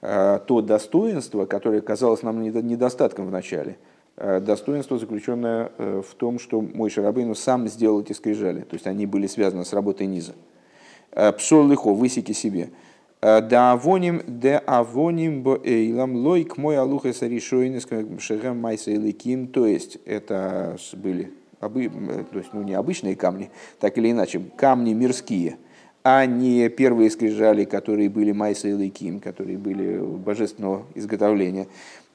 то 0.00 0.60
достоинство, 0.60 1.46
которое 1.46 1.80
казалось 1.80 2.22
нам 2.22 2.42
недостатком 2.42 3.26
в 3.26 3.30
начале, 3.30 3.78
э, 4.16 4.40
достоинство, 4.40 4.98
заключенное 4.98 5.70
в 5.78 6.14
том, 6.16 6.38
что 6.38 6.60
мой 6.60 6.90
Шарабейну 6.90 7.34
сам 7.34 7.66
сделал 7.68 8.02
эти 8.02 8.12
скрижали. 8.12 8.60
То 8.60 8.74
есть 8.74 8.86
они 8.86 9.06
были 9.06 9.26
связаны 9.26 9.64
с 9.64 9.72
работой 9.72 10.06
низа. 10.06 10.34
Псол 11.38 11.66
лихо, 11.66 11.92
высеки 11.94 12.32
себе. 12.32 12.70
Да 13.22 13.72
авоним, 13.72 14.22
да 14.26 14.58
авоним 14.58 15.42
боэйлам 15.42 16.14
лойк 16.14 16.58
мой 16.58 16.76
алуха 16.76 17.14
саришойнес 17.14 17.88
шехем 18.20 18.58
майса 18.58 18.90
иликим. 18.90 19.48
То 19.48 19.66
есть 19.66 19.98
это 20.04 20.76
были 20.92 21.32
то 21.60 22.38
есть, 22.38 22.50
ну, 22.52 22.62
не 22.62 22.74
обычные 22.74 23.16
камни, 23.16 23.50
так 23.80 23.96
или 23.98 24.10
иначе, 24.10 24.42
камни 24.56 24.92
мирские– 24.92 25.56
а 26.08 26.24
не 26.24 26.68
первые 26.68 27.10
скрижали, 27.10 27.64
которые 27.64 28.08
были 28.08 28.30
Майса 28.30 28.68
и 28.68 28.72
Лейким, 28.72 29.18
которые 29.18 29.58
были 29.58 29.98
божественного 29.98 30.86
изготовления. 30.94 31.66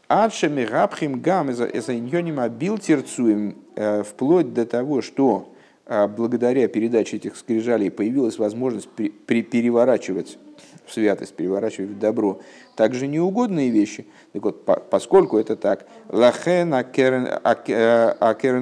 Адшами 0.07 0.63
габхим 0.63 1.19
гам 1.19 1.51
эзайньонима 1.51 2.47
бил 2.47 2.77
терцуем, 2.77 3.57
э, 3.75 4.03
вплоть 4.03 4.53
до 4.53 4.65
того, 4.65 5.01
что 5.01 5.53
э, 5.87 6.07
благодаря 6.07 6.69
передаче 6.69 7.17
этих 7.17 7.35
скрижалей 7.35 7.91
появилась 7.91 8.39
возможность 8.39 8.87
переворачивать 8.87 10.37
в 10.85 10.93
святость, 10.93 11.35
переворачивать 11.35 11.89
в 11.89 11.99
добро, 11.99 12.39
также 12.77 13.07
неугодные 13.07 13.71
вещи. 13.71 14.05
Так 14.31 14.43
вот, 14.43 14.63
поскольку 14.89 15.37
это 15.37 15.57
так, 15.57 15.85
лахен 16.07 16.73
акерен 16.73 17.27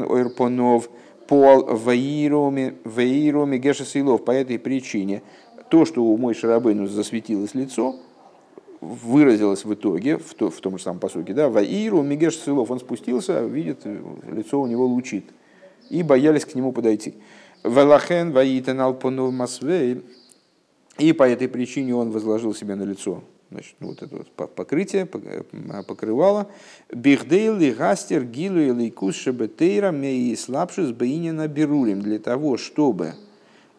ойрпонов, 0.09 0.89
пол 1.29 1.63
ваироми 1.63 3.57
геша 3.57 3.85
силов. 3.85 4.25
По 4.25 4.31
этой 4.31 4.57
причине 4.57 5.21
то, 5.69 5.85
что 5.85 6.03
у 6.03 6.17
мой 6.17 6.33
Шарабейну 6.33 6.87
засветилось 6.87 7.53
лицо, 7.53 7.97
выразилось 8.81 9.63
в 9.63 9.73
итоге, 9.73 10.17
в, 10.17 10.33
то, 10.33 10.49
в 10.49 10.59
том 10.59 10.79
же 10.79 10.83
самом 10.83 10.99
посуке, 10.99 11.33
да, 11.33 11.49
ваиру 11.49 12.01
мигеш 12.01 12.35
силов, 12.37 12.71
он 12.71 12.79
спустился, 12.79 13.41
видит, 13.41 13.85
лицо 14.31 14.59
у 14.59 14.65
него 14.65 14.87
лучит, 14.87 15.25
и 15.91 16.01
боялись 16.01 16.45
к 16.45 16.55
нему 16.55 16.71
подойти. 16.71 17.13
Валахен 17.63 18.31
ваитен 18.31 18.81
алпонул 18.81 19.31
масвей, 19.31 20.01
и 20.97 21.13
по 21.13 21.29
этой 21.29 21.47
причине 21.47 21.93
он 21.93 22.09
возложил 22.09 22.55
себе 22.55 22.73
на 22.73 22.83
лицо 22.83 23.21
значит, 23.51 23.75
ну, 23.79 23.87
вот 23.87 24.01
это 24.01 24.15
вот 24.15 24.55
покрытие, 24.55 25.07
э, 25.11 25.83
покрывало. 25.83 26.47
Бихдейли 26.93 27.71
гастер 27.71 28.23
гилу 28.23 28.59
или 28.59 28.89
кус 28.89 29.15
шебетейра 29.15 29.91
мей 29.91 30.35
слабшис 30.37 30.91
бейнина 30.91 31.47
берулим 31.47 32.01
для 32.01 32.19
того, 32.19 32.57
чтобы 32.57 33.13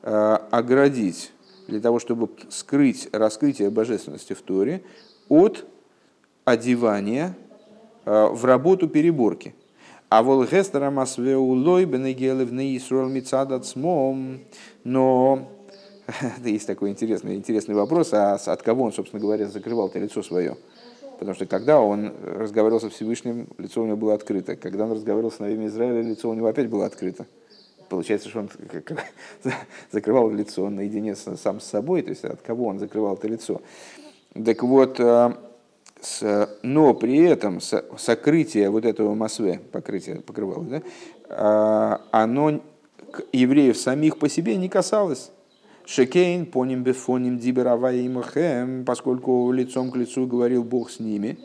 э, 0.03 0.39
оградить, 0.51 1.33
для 1.69 1.81
того, 1.81 1.99
чтобы 1.99 2.31
скрыть 2.49 3.09
раскрытие 3.13 3.71
божественности 3.71 4.33
в 4.33 4.43
Торе 4.43 4.83
от 5.29 5.65
одевания 6.45 7.37
э, 8.05 8.27
в 8.27 8.45
работу 8.45 8.89
переборки. 8.89 9.55
А 10.09 10.25
волгестера 10.25 10.91
масвеулой 10.91 11.85
бенегелев 11.85 12.51
не 12.51 12.77
Исруэл 12.77 13.09
мицадат 13.09 13.65
смом, 13.65 14.41
но 14.83 15.49
есть 16.45 16.67
такой 16.67 16.91
интересный, 16.91 17.35
интересный 17.37 17.75
вопрос, 17.75 18.13
а 18.13 18.35
от 18.35 18.63
кого 18.63 18.85
он, 18.85 18.93
собственно 18.93 19.21
говоря, 19.21 19.47
закрывал 19.49 19.89
это 19.89 19.99
лицо 19.99 20.23
свое? 20.23 20.57
Потому 21.19 21.35
что 21.35 21.47
когда 21.47 21.81
он 21.81 22.15
разговаривал 22.25 22.81
со 22.81 22.89
Всевышним, 22.89 23.49
лицо 23.59 23.83
у 23.83 23.87
него 23.87 23.97
было 23.97 24.15
открыто. 24.15 24.57
Когда 24.57 24.85
он 24.85 24.93
разговаривал 24.93 25.31
с 25.31 25.39
Навими 25.39 25.67
Израиля, 25.67 26.01
лицо 26.01 26.31
у 26.31 26.35
него 26.35 26.47
опять 26.47 26.69
было 26.69 26.87
открыто. 26.87 27.27
Получается, 27.91 28.29
что 28.31 28.41
он 28.41 28.51
закрывал 29.93 30.31
лицо 30.31 30.71
наедине 30.71 31.15
сам 31.17 31.61
с 31.61 31.65
собой, 31.65 32.03
то 32.03 32.11
есть 32.11 32.25
от 32.25 32.41
кого 32.41 32.67
он 32.69 32.79
закрывал 32.79 33.17
это 33.17 33.29
лицо. 33.29 33.61
Так 34.33 34.63
вот, 34.63 34.99
э, 35.01 35.35
но 36.63 36.95
при 36.95 37.19
этом 37.25 37.61
сокрытие 37.61 38.71
вот 38.71 38.87
этого 38.87 39.15
масве, 39.15 39.61
покрытие 39.73 40.21
покрывало, 40.21 40.65
да, 40.65 40.83
э, 41.29 41.99
оно 42.13 42.63
евреев 43.33 43.77
самих 43.77 44.19
по 44.19 44.29
себе 44.29 44.57
не 44.57 44.69
касалось. 44.69 45.33
Шекейн, 45.91 46.47
поним 46.47 46.85
бефоним 46.85 47.37
диберавая 47.37 48.07
имахем, 48.07 48.85
поскольку 48.85 49.51
лицом 49.51 49.91
к 49.91 49.97
лицу 49.97 50.25
говорил 50.25 50.63
Бог 50.63 50.89
с 50.89 51.01
ними, 51.01 51.37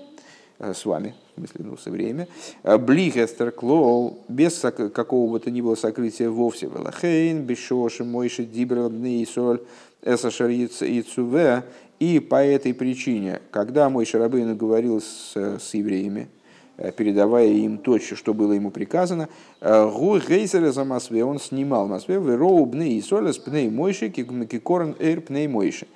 э, 0.60 0.76
с 0.76 0.86
вами, 0.86 1.16
в 1.36 1.40
смысле, 1.40 1.66
ну, 1.66 1.78
со 1.78 1.90
время. 1.90 2.28
Э, 2.62 2.78
Блихестер 2.78 3.52
клоу, 3.52 4.20
без 4.28 4.60
какого 4.94 5.32
бы 5.32 5.40
то 5.40 5.50
ни 5.50 5.62
было 5.62 5.74
сокрытия 5.74 6.30
вовсе. 6.30 6.68
Велахейн, 6.68 7.42
бешоши, 7.42 8.04
мойши, 8.04 8.46
диберабны 8.46 9.24
и 9.24 9.26
соль, 9.26 9.62
эсашар 10.04 10.52
и 10.52 11.02
цуве. 11.02 11.64
И 11.98 12.20
по 12.20 12.36
этой 12.36 12.76
причине, 12.76 13.42
когда 13.50 13.90
мой 13.90 14.06
Шарабейн 14.06 14.56
говорил 14.56 15.02
с, 15.02 15.36
с 15.36 15.74
евреями, 15.74 16.28
Э, 16.28 16.45
передавая 16.78 17.48
им 17.48 17.78
то, 17.78 17.98
что 18.00 18.34
было 18.34 18.54
ему 18.54 18.70
приказано. 18.70 19.30
Э, 19.62 19.90
Гу 19.90 20.20
гейсера 20.20 20.72
за 20.72 20.84
Масве, 20.84 21.24
он 21.24 21.40
снимал 21.40 21.88
Масве, 21.88 22.20
в 22.20 22.36
роу 22.36 22.66
бны 22.66 22.94
и 22.94 23.02
соля 23.02 23.32
с 23.32 23.38
пней 23.38 23.70
мойши, 23.70 24.10
кикорн 24.10 24.96
эйр 25.00 25.22
пней 25.22 25.48
мойши. 25.48 25.88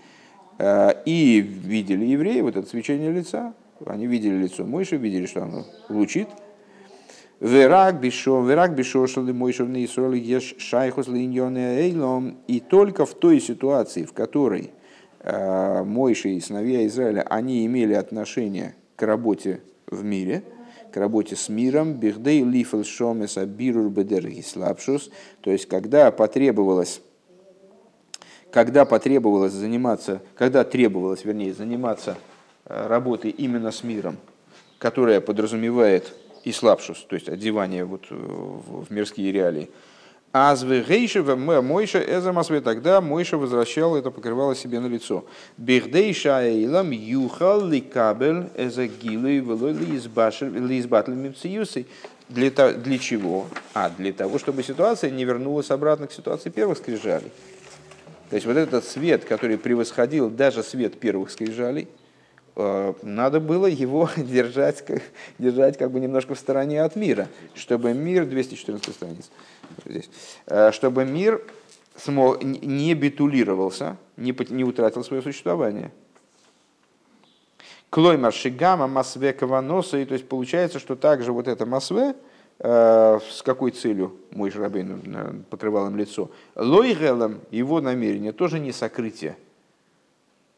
Э, 0.58 0.92
и 1.06 1.39
видели 1.39 2.06
евреи 2.06 2.42
вот 2.42 2.56
это 2.56 2.68
свечение 2.68 3.12
лица, 3.12 3.54
они 3.86 4.08
видели 4.08 4.44
лицо 4.44 4.65
Мойши, 4.65 4.98
видели, 4.98 5.26
что 5.26 5.44
оно 5.44 5.65
лучит. 5.88 6.28
Верак 7.39 8.02
бишо, 8.02 8.42
верак 8.44 8.76
бишо, 8.76 9.08
что 9.08 9.22
ли 9.22 9.32
Мойши 9.32 9.63
в 9.63 9.74
Исраиле 9.74 10.20
еш 10.20 10.56
шайхус 10.58 11.08
линьоне 11.08 11.80
эйлом. 11.80 12.38
И 12.48 12.60
только 12.60 13.06
в 13.06 13.13
той 13.13 13.39
ситуации, 13.39 14.04
в 14.04 14.12
которой 14.12 14.72
Мойши 15.24 16.32
и 16.32 16.42
сыновья 16.42 16.86
Израиля, 16.88 17.22
они 17.30 17.65
имели 17.65 17.94
отношение 17.94 18.76
к 18.98 19.04
работе 19.04 19.62
в 19.88 20.04
мире– 20.04 20.44
к 20.91 20.97
работе 20.97 21.36
с 21.36 21.49
миром, 21.49 21.93
бихдей 21.93 22.43
лифел 22.43 22.84
шомеса 22.84 23.45
бирур 23.45 23.91
слабшус, 24.43 25.10
то 25.41 25.52
есть 25.52 25.67
когда 25.67 26.12
потребовалось 26.12 27.02
когда 28.52 28.86
потребовалось 28.86 29.54
заниматься, 29.54 30.21
когда 30.36 30.63
требовалось, 30.63 31.23
вернее, 31.23 31.54
заниматься 31.54 32.17
э, 32.65 32.88
работой 32.88 33.30
именно 33.30 33.71
с 33.71 33.84
миром, 33.84 34.17
которая 34.80 35.21
подразумевает 35.21 36.13
и 36.43 36.52
слабшус, 36.52 37.06
то 37.08 37.15
есть 37.15 37.30
одевание 37.30 37.86
вот 37.86 38.08
э, 38.10 38.15
в 38.15 38.91
мирские 38.91 39.32
реалии, 39.32 39.69
Азвы 40.32 40.86
Гейшева 40.88 41.36
Мойша 41.36 42.00
Эзамасве, 42.00 42.62
тогда 42.62 43.02
Мойша 43.02 43.38
возвращал 43.38 43.96
это 43.96 44.12
покрывало 44.12 44.56
себе 44.56 44.80
на 44.80 44.86
лицо. 44.86 45.26
Бехдей 45.58 46.13
Шаэйлам 46.13 46.92
Юхал 46.92 47.65
Ликабель 47.65 48.50
Эзагилы 48.56 49.39
Лизбатль 49.39 51.13
Мимциюсы. 51.13 51.88
Для, 52.30 52.52
для 52.52 53.00
чего? 53.00 53.48
А, 53.74 53.89
для 53.89 54.13
того, 54.13 54.38
чтобы 54.38 54.62
ситуация 54.62 55.10
не 55.10 55.26
вернулась 55.26 55.72
обратно 55.72 56.06
к 56.06 56.12
ситуации 56.12 56.52
первых 56.52 56.78
скрижалей. 56.78 57.32
То 58.30 58.36
есть 58.36 58.46
вот 58.46 58.56
этот 58.56 58.86
свет, 58.86 59.26
который 59.26 59.58
превосходил 59.58 60.30
даже 60.30 60.62
свет 60.62 61.00
первых 61.00 61.32
скрижалей, 61.32 61.88
э, 62.56 62.94
надо 63.02 63.39
было 63.39 63.65
его 63.65 64.08
держать, 64.18 64.84
держать 65.39 65.80
как 65.80 65.89
бы 65.89 66.00
немножко 66.00 66.36
в 66.36 66.39
стороне 66.39 66.84
от 66.84 66.96
мира, 66.96 67.28
чтобы 67.56 67.94
мир, 67.96 68.28
214 68.28 68.94
страниц, 68.94 69.32
здесь, 69.89 70.10
э, 70.47 70.71
чтобы 70.71 71.06
мир 71.06 71.41
смог, 71.97 72.43
не 72.43 72.93
битулировался, 72.93 73.97
не, 74.17 74.36
не 74.49 74.63
утратил 74.63 75.04
свое 75.04 75.21
существование. 75.21 75.91
Клоймар 77.89 78.32
шигама 78.32 78.88
масве 78.88 79.34
каваноса, 79.34 79.97
и 79.97 80.06
то 80.06 80.13
есть 80.13 80.28
получается, 80.28 80.80
что 80.80 80.95
также 80.95 81.32
вот 81.32 81.47
это 81.47 81.65
масве, 81.65 82.15
э, 82.60 83.19
с 83.32 83.41
какой 83.41 83.71
целью? 83.71 84.15
Мой 84.32 84.52
Жрабейн 84.52 85.02
э, 85.06 85.34
покрывал 85.49 85.88
им 85.88 85.97
лицо, 85.97 86.30
лойгелом 86.56 87.41
его 87.49 87.82
намерение 87.82 88.32
тоже 88.32 88.60
не 88.60 88.71
сокрытие, 88.71 89.38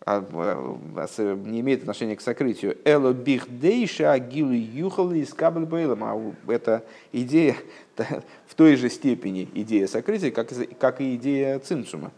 а, 0.03 0.25
а, 0.27 1.35
не 1.45 1.61
имеет 1.61 1.81
отношения 1.81 2.17
к 2.17 2.21
сокрытию. 2.21 2.77
Эло 2.83 3.13
бихдейша 3.13 4.11
агилу 4.11 4.51
юхал 4.51 5.11
из 5.13 5.33
кабель 5.33 5.67
А 6.01 6.33
это 6.47 6.83
идея 7.13 7.55
в 8.47 8.55
той 8.55 8.75
же 8.75 8.89
степени 8.89 9.49
идея 9.53 9.87
сокрытия, 9.87 10.31
как, 10.31 10.49
как 10.79 11.01
и 11.01 11.15
идея 11.15 11.59
цимцума. 11.59 12.11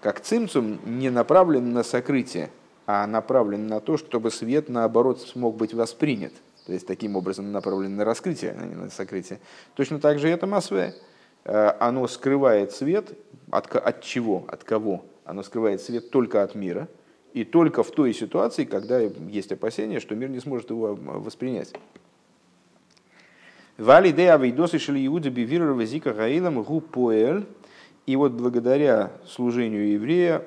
Как 0.00 0.20
цимцум 0.20 0.78
не 0.84 1.10
направлен 1.10 1.72
на 1.72 1.82
сокрытие, 1.82 2.50
а 2.86 3.06
направлен 3.06 3.66
на 3.66 3.80
то, 3.80 3.96
чтобы 3.96 4.30
свет, 4.30 4.68
наоборот, 4.68 5.20
смог 5.20 5.56
быть 5.56 5.72
воспринят. 5.72 6.32
То 6.66 6.72
есть, 6.72 6.86
таким 6.86 7.16
образом 7.16 7.52
направлен 7.52 7.96
на 7.96 8.04
раскрытие, 8.04 8.56
а 8.58 8.66
не 8.66 8.74
на 8.74 8.90
сокрытие. 8.90 9.40
Точно 9.74 9.98
так 9.98 10.18
же 10.18 10.28
это 10.28 10.46
масве. 10.46 10.94
Э, 11.44 11.72
оно 11.78 12.06
скрывает 12.06 12.72
свет 12.72 13.16
от, 13.50 13.74
от 13.74 14.02
чего, 14.02 14.44
от 14.48 14.64
кого? 14.64 15.04
Оно 15.24 15.42
скрывает 15.42 15.80
свет 15.80 16.10
только 16.10 16.42
от 16.42 16.54
мира, 16.54 16.88
и 17.32 17.44
только 17.44 17.82
в 17.82 17.90
той 17.90 18.14
ситуации, 18.14 18.64
когда 18.64 18.98
есть 19.00 19.52
опасение, 19.52 20.00
что 20.00 20.14
мир 20.14 20.28
не 20.28 20.40
сможет 20.40 20.70
его 20.70 20.94
воспринять. 20.94 21.72
Вали 23.76 24.12
де 24.12 24.30
авейдосы 24.30 24.78
шли 24.78 25.06
иуды 25.06 25.30
бивиру 25.30 25.74
вазика 25.74 26.12
гаилам 26.12 26.62
гу. 26.62 26.82
И 28.06 28.16
вот 28.16 28.32
благодаря 28.32 29.12
служению 29.26 29.92
еврея 29.92 30.42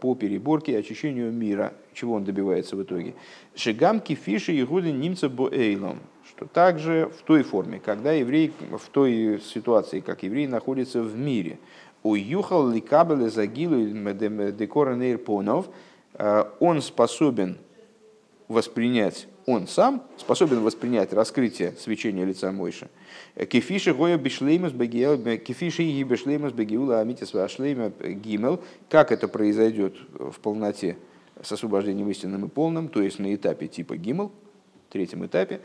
по 0.00 0.14
переборке 0.16 0.72
и 0.72 0.74
очищению 0.74 1.32
мира, 1.32 1.72
чего 1.94 2.14
он 2.14 2.24
добивается 2.24 2.74
в 2.74 2.82
итоге? 2.82 3.14
Шигамки 3.54 4.14
фиши 4.14 4.60
игуды 4.60 4.90
немца 4.90 5.28
боэйлом. 5.28 6.00
Что 6.28 6.46
также 6.46 7.10
в 7.16 7.22
той 7.22 7.44
форме, 7.44 7.80
когда 7.84 8.12
еврей, 8.12 8.52
в 8.70 8.88
той 8.90 9.40
ситуации, 9.40 10.00
как 10.00 10.22
еврей 10.24 10.48
находится 10.48 11.00
в 11.00 11.16
мире, 11.16 11.58
у 12.02 12.14
юхал 12.14 12.68
ликабеле 12.68 13.30
загилу 13.30 13.84
декора 14.52 14.96
понов, 15.18 15.68
он 16.58 16.82
способен 16.82 17.58
воспринять 18.48 19.28
он 19.50 19.66
сам 19.66 20.02
способен 20.16 20.60
воспринять 20.60 21.12
раскрытие 21.12 21.72
свечения 21.78 22.24
лица 22.24 22.52
Мойши. 22.52 22.88
Кефиши 23.48 23.94
гоя 23.94 24.16
бегиэл, 24.16 25.38
кефиши 25.38 25.82
и 25.82 26.02
бишлеймус 26.02 26.52
бегиула 26.52 27.00
амитис 27.00 27.34
вашлейма 27.34 27.90
гимел. 28.00 28.60
Как 28.88 29.12
это 29.12 29.28
произойдет 29.28 29.96
в 30.12 30.38
полноте 30.40 30.96
с 31.42 31.52
освобождением 31.52 32.10
истинным 32.10 32.46
и 32.46 32.48
полным, 32.48 32.88
то 32.88 33.02
есть 33.02 33.18
на 33.18 33.34
этапе 33.34 33.66
типа 33.66 33.96
гимел, 33.96 34.32
третьем 34.90 35.24
этапе. 35.24 35.60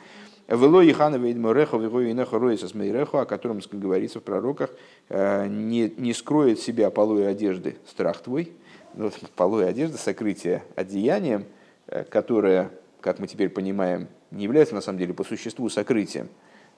Вело 0.47 0.83
Ихана 0.83 1.15
Вейдморехо, 1.15 1.77
Вегой 1.77 2.11
Инеха 2.11 2.37
Роиса 2.37 2.67
Смейрехо, 2.67 3.21
о 3.21 3.25
котором 3.25 3.61
говорится 3.71 4.19
в 4.19 4.23
пророках, 4.23 4.69
э, 5.09 5.47
не, 5.47 5.91
не 5.97 6.13
скроет 6.13 6.59
себя 6.59 6.91
полой 6.91 7.27
одежды 7.27 7.77
страх 7.87 8.21
твой. 8.21 8.51
Ну, 8.93 9.11
полой 9.35 9.67
одежды, 9.67 9.97
сокрытие 9.97 10.63
одеянием, 10.75 11.45
э, 11.87 12.03
которое 12.03 12.71
как 13.05 13.19
мы 13.19 13.27
теперь 13.27 13.49
понимаем, 13.49 14.07
не 14.31 14.45
является 14.45 14.73
на 14.73 14.81
самом 14.81 14.97
деле 14.97 15.13
по 15.13 15.23
существу 15.23 15.69
сокрытием, 15.69 16.27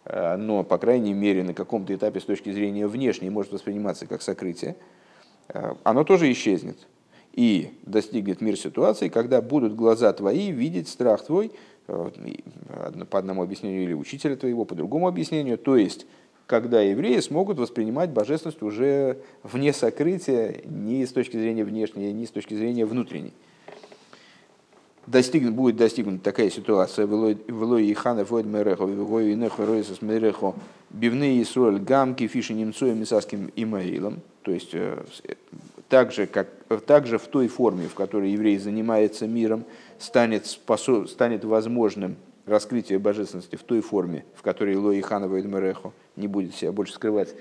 э, 0.04 0.36
но, 0.36 0.66
по 0.66 0.78
крайней 0.78 1.14
мере, 1.14 1.42
на 1.42 1.54
каком-то 1.54 1.96
этапе 1.96 2.20
с 2.20 2.26
точки 2.26 2.52
зрения 2.52 2.86
внешней 2.86 3.30
может 3.30 3.54
восприниматься 3.54 4.08
как 4.08 4.22
сокрытие, 4.22 4.76
э, 5.48 5.74
оно 5.86 6.04
тоже 6.04 6.30
исчезнет. 6.30 6.86
И 7.32 7.80
достигнет 7.84 8.42
мир 8.42 8.58
ситуации, 8.58 9.08
когда 9.08 9.42
будут 9.42 9.74
глаза 9.74 10.12
твои 10.12 10.52
видеть 10.52 10.90
страх 10.90 11.24
твой, 11.24 11.54
э, 11.88 12.10
по 13.10 13.20
одному 13.20 13.42
объяснению 13.42 13.84
или 13.84 13.94
учителя 13.94 14.36
твоего, 14.36 14.66
по 14.66 14.76
другому 14.76 15.08
объяснению, 15.08 15.58
то 15.58 15.78
есть 15.78 16.06
когда 16.46 16.82
евреи 16.82 17.22
смогут 17.22 17.58
воспринимать 17.58 18.10
божественность 18.10 18.62
уже 18.62 19.20
вне 19.44 19.72
сокрытия, 19.72 20.58
ни 20.66 21.06
с 21.06 21.14
точки 21.14 21.38
зрения 21.38 21.64
внешней, 21.64 22.12
ни 22.12 22.26
с 22.26 22.32
точки 22.32 22.54
зрения 22.54 22.86
внутренней 22.86 23.34
достигнут, 25.08 25.56
будет 25.56 25.78
достигнута 25.78 26.24
такая 26.24 26.50
ситуация, 26.50 27.06
велой 27.08 27.86
и 27.86 27.94
хана 27.94 28.26
фойд 28.26 28.46
мерехо, 28.46 28.86
вегой 28.86 29.32
и 29.32 29.36
нехо 29.36 29.66
ройсас 29.66 30.02
мерехо, 30.02 30.54
бивны 30.90 31.42
Исруэль 31.42 31.80
гамки 31.80 32.28
фиши 32.28 32.54
немцоем 32.54 33.00
мисаским 33.00 33.52
имаилом, 33.56 34.20
то 34.44 34.52
есть 34.52 34.72
э, 34.74 35.04
так 35.90 36.12
же, 36.12 36.28
как, 36.28 36.50
так 36.86 37.08
же 37.08 37.18
в 37.18 37.28
той 37.28 37.48
форме, 37.48 37.88
в 37.88 37.96
которой 37.96 38.32
еврей 38.32 38.58
занимается 38.58 39.28
миром, 39.28 39.64
станет, 39.98 40.46
способ, 40.46 41.10
станет 41.10 41.46
возможным 41.46 42.18
раскрытие 42.46 43.00
божественности 43.00 43.56
в 43.56 43.64
той 43.64 43.82
форме, 43.82 44.26
в 44.36 44.42
которой 44.42 44.76
Лои 44.76 45.02
Хана 45.02 45.26
Мерехо 45.26 45.92
не 46.16 46.28
будет 46.28 46.56
себя 46.56 46.72
больше 46.72 46.94
скрывать 46.94 47.34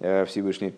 э, 0.00 0.24
Всевышний. 0.24 0.74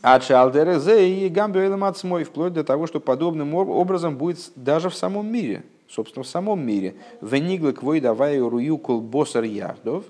А 0.00 0.20
Чалдерезе 0.20 1.08
и 1.08 1.28
Гамбюэлэмацмой, 1.28 2.24
вплоть 2.24 2.52
до 2.52 2.62
того, 2.62 2.86
что 2.86 3.00
подобным 3.00 3.54
образом 3.54 4.16
будет 4.16 4.38
даже 4.54 4.90
в 4.90 4.94
самом 4.94 5.26
мире, 5.26 5.64
собственно, 5.88 6.22
в 6.22 6.28
самом 6.28 6.64
мире. 6.64 6.94
Вениглы 7.20 7.72
квой 7.72 8.00
рую 8.00 8.78
колбосар 8.78 9.42
яхдов, 9.42 10.04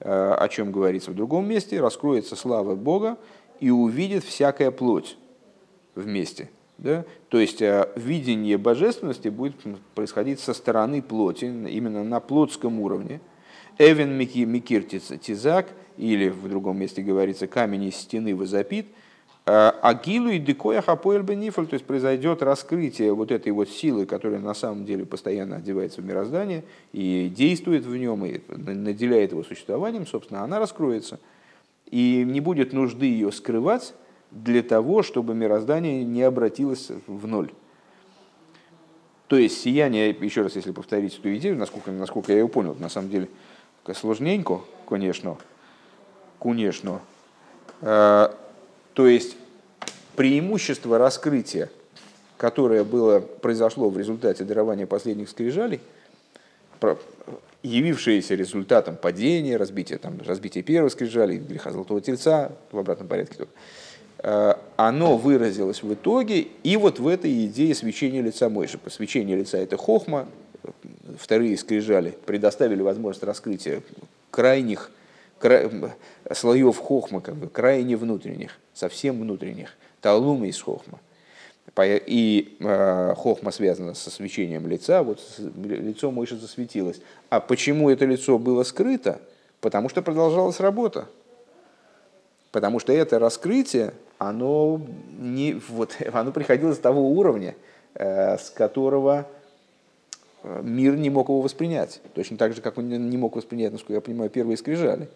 э, 0.00 0.34
о 0.38 0.48
чем 0.48 0.70
говорится 0.70 1.12
в 1.12 1.14
другом 1.14 1.48
месте, 1.48 1.80
раскроется 1.80 2.36
слава 2.36 2.74
Бога 2.74 3.16
и 3.58 3.70
увидит 3.70 4.22
всякая 4.22 4.70
плоть 4.70 5.16
вместе. 5.94 6.50
Да? 6.76 7.06
То 7.30 7.38
есть 7.38 7.62
э, 7.62 7.88
видение 7.96 8.58
божественности 8.58 9.28
будет 9.28 9.54
происходить 9.94 10.40
со 10.40 10.52
стороны 10.52 11.00
плоти, 11.00 11.46
именно 11.46 12.04
на 12.04 12.20
плотском 12.20 12.80
уровне. 12.80 13.20
Эвен 13.78 14.12
Микир 14.12 14.82
Тизак, 14.82 15.68
или 15.96 16.28
в 16.28 16.46
другом 16.50 16.78
месте 16.78 17.00
говорится, 17.00 17.46
камень 17.46 17.84
из 17.84 17.96
стены 17.96 18.36
возопит– 18.36 18.88
Агилу 19.44 20.30
и 20.30 20.38
декоя 20.38 20.82
хапоэль 20.82 21.22
бенифаль, 21.22 21.66
то 21.66 21.74
есть 21.74 21.84
произойдет 21.84 22.42
раскрытие 22.42 23.12
вот 23.12 23.32
этой 23.32 23.50
вот 23.50 23.68
силы, 23.68 24.06
которая 24.06 24.38
на 24.38 24.54
самом 24.54 24.84
деле 24.84 25.04
постоянно 25.04 25.56
одевается 25.56 26.00
в 26.00 26.04
мироздание 26.04 26.62
и 26.92 27.28
действует 27.34 27.84
в 27.84 27.96
нем, 27.96 28.24
и 28.24 28.40
наделяет 28.48 29.32
его 29.32 29.42
существованием, 29.42 30.06
собственно, 30.06 30.44
она 30.44 30.60
раскроется. 30.60 31.18
И 31.90 32.22
не 32.24 32.40
будет 32.40 32.72
нужды 32.72 33.06
ее 33.06 33.32
скрывать 33.32 33.94
для 34.30 34.62
того, 34.62 35.02
чтобы 35.02 35.34
мироздание 35.34 36.04
не 36.04 36.22
обратилось 36.22 36.90
в 37.08 37.26
ноль. 37.26 37.50
То 39.26 39.36
есть 39.36 39.60
сияние, 39.60 40.10
еще 40.10 40.42
раз, 40.42 40.54
если 40.54 40.70
повторить 40.70 41.18
эту 41.18 41.34
идею, 41.36 41.56
насколько, 41.56 41.90
насколько 41.90 42.32
я 42.32 42.38
ее 42.38 42.48
понял, 42.48 42.76
на 42.78 42.88
самом 42.88 43.10
деле 43.10 43.28
сложненько, 43.92 44.60
конечно, 44.86 45.36
конечно, 46.38 47.00
э, 47.80 48.28
то 48.94 49.06
есть 49.06 49.36
преимущество 50.16 50.98
раскрытия, 50.98 51.70
которое 52.36 52.84
было, 52.84 53.20
произошло 53.20 53.88
в 53.88 53.98
результате 53.98 54.44
дарования 54.44 54.86
последних 54.86 55.28
скрижалей, 55.28 55.80
явившееся 57.62 58.34
результатом 58.34 58.96
падения, 58.96 59.56
разбития, 59.56 59.98
там, 59.98 60.18
разбития 60.24 60.62
первого 60.62 60.88
скрижали, 60.88 61.36
греха 61.36 61.70
Золотого 61.70 62.00
Тельца, 62.00 62.52
в 62.72 62.78
обратном 62.78 63.06
порядке 63.06 63.36
только, 63.36 63.52
э, 64.18 64.54
оно 64.76 65.16
выразилось 65.16 65.82
в 65.82 65.92
итоге 65.94 66.48
и 66.64 66.76
вот 66.76 66.98
в 66.98 67.06
этой 67.06 67.46
идее 67.46 67.74
свечения 67.74 68.20
лица 68.20 68.48
Мойши. 68.48 68.80
Свечение 68.88 69.36
лица– 69.36 69.58
это 69.58 69.76
хохма, 69.76 70.26
вторые 71.18 71.56
скрижали 71.56 72.14
предоставили 72.26 72.82
возможность 72.82 73.24
раскрытия 73.24 73.82
крайних 74.30 74.90
кра... 75.38 75.70
слоев 76.32 76.78
хохма, 76.78 77.20
как 77.20 77.36
бы, 77.36 77.48
крайне 77.48 77.96
внутренних, 77.96 78.58
совсем 78.74 79.20
внутренних, 79.20 79.76
талума 80.02 80.46
из 80.46 80.60
хохма. 80.60 81.00
И 81.80 82.56
э, 82.60 83.14
хохма 83.16 83.50
связана 83.50 83.94
со 83.94 84.10
свечением 84.10 84.66
лица, 84.66 85.02
вот 85.02 85.20
лицо 85.38 86.10
Мойши 86.10 86.36
засветилось. 86.36 87.00
А 87.30 87.40
почему 87.40 87.88
это 87.88 88.04
лицо 88.04 88.38
было 88.38 88.62
скрыто? 88.62 89.20
Потому 89.62 89.88
что 89.88 90.02
продолжалась 90.02 90.60
работа. 90.60 91.06
Потому 92.50 92.78
что 92.78 92.92
это 92.92 93.18
раскрытие, 93.18 93.94
оно, 94.18 94.82
не, 95.18 95.54
вот, 95.68 95.96
оно 96.12 96.32
приходило 96.32 96.74
с 96.74 96.78
того 96.78 97.08
уровня, 97.10 97.54
э, 97.94 98.36
с 98.36 98.50
которого 98.50 99.26
э, 100.42 100.60
мир 100.62 100.96
не 100.96 101.08
мог 101.08 101.28
его 101.30 101.40
воспринять. 101.40 102.02
Точно 102.14 102.36
так 102.36 102.52
же, 102.54 102.60
как 102.60 102.76
он 102.76 102.88
не 102.88 103.16
мог 103.16 103.34
воспринять, 103.36 103.72
насколько 103.72 103.94
я 103.94 104.00
понимаю, 104.02 104.28
первые 104.28 104.58
скрижали. 104.58 105.08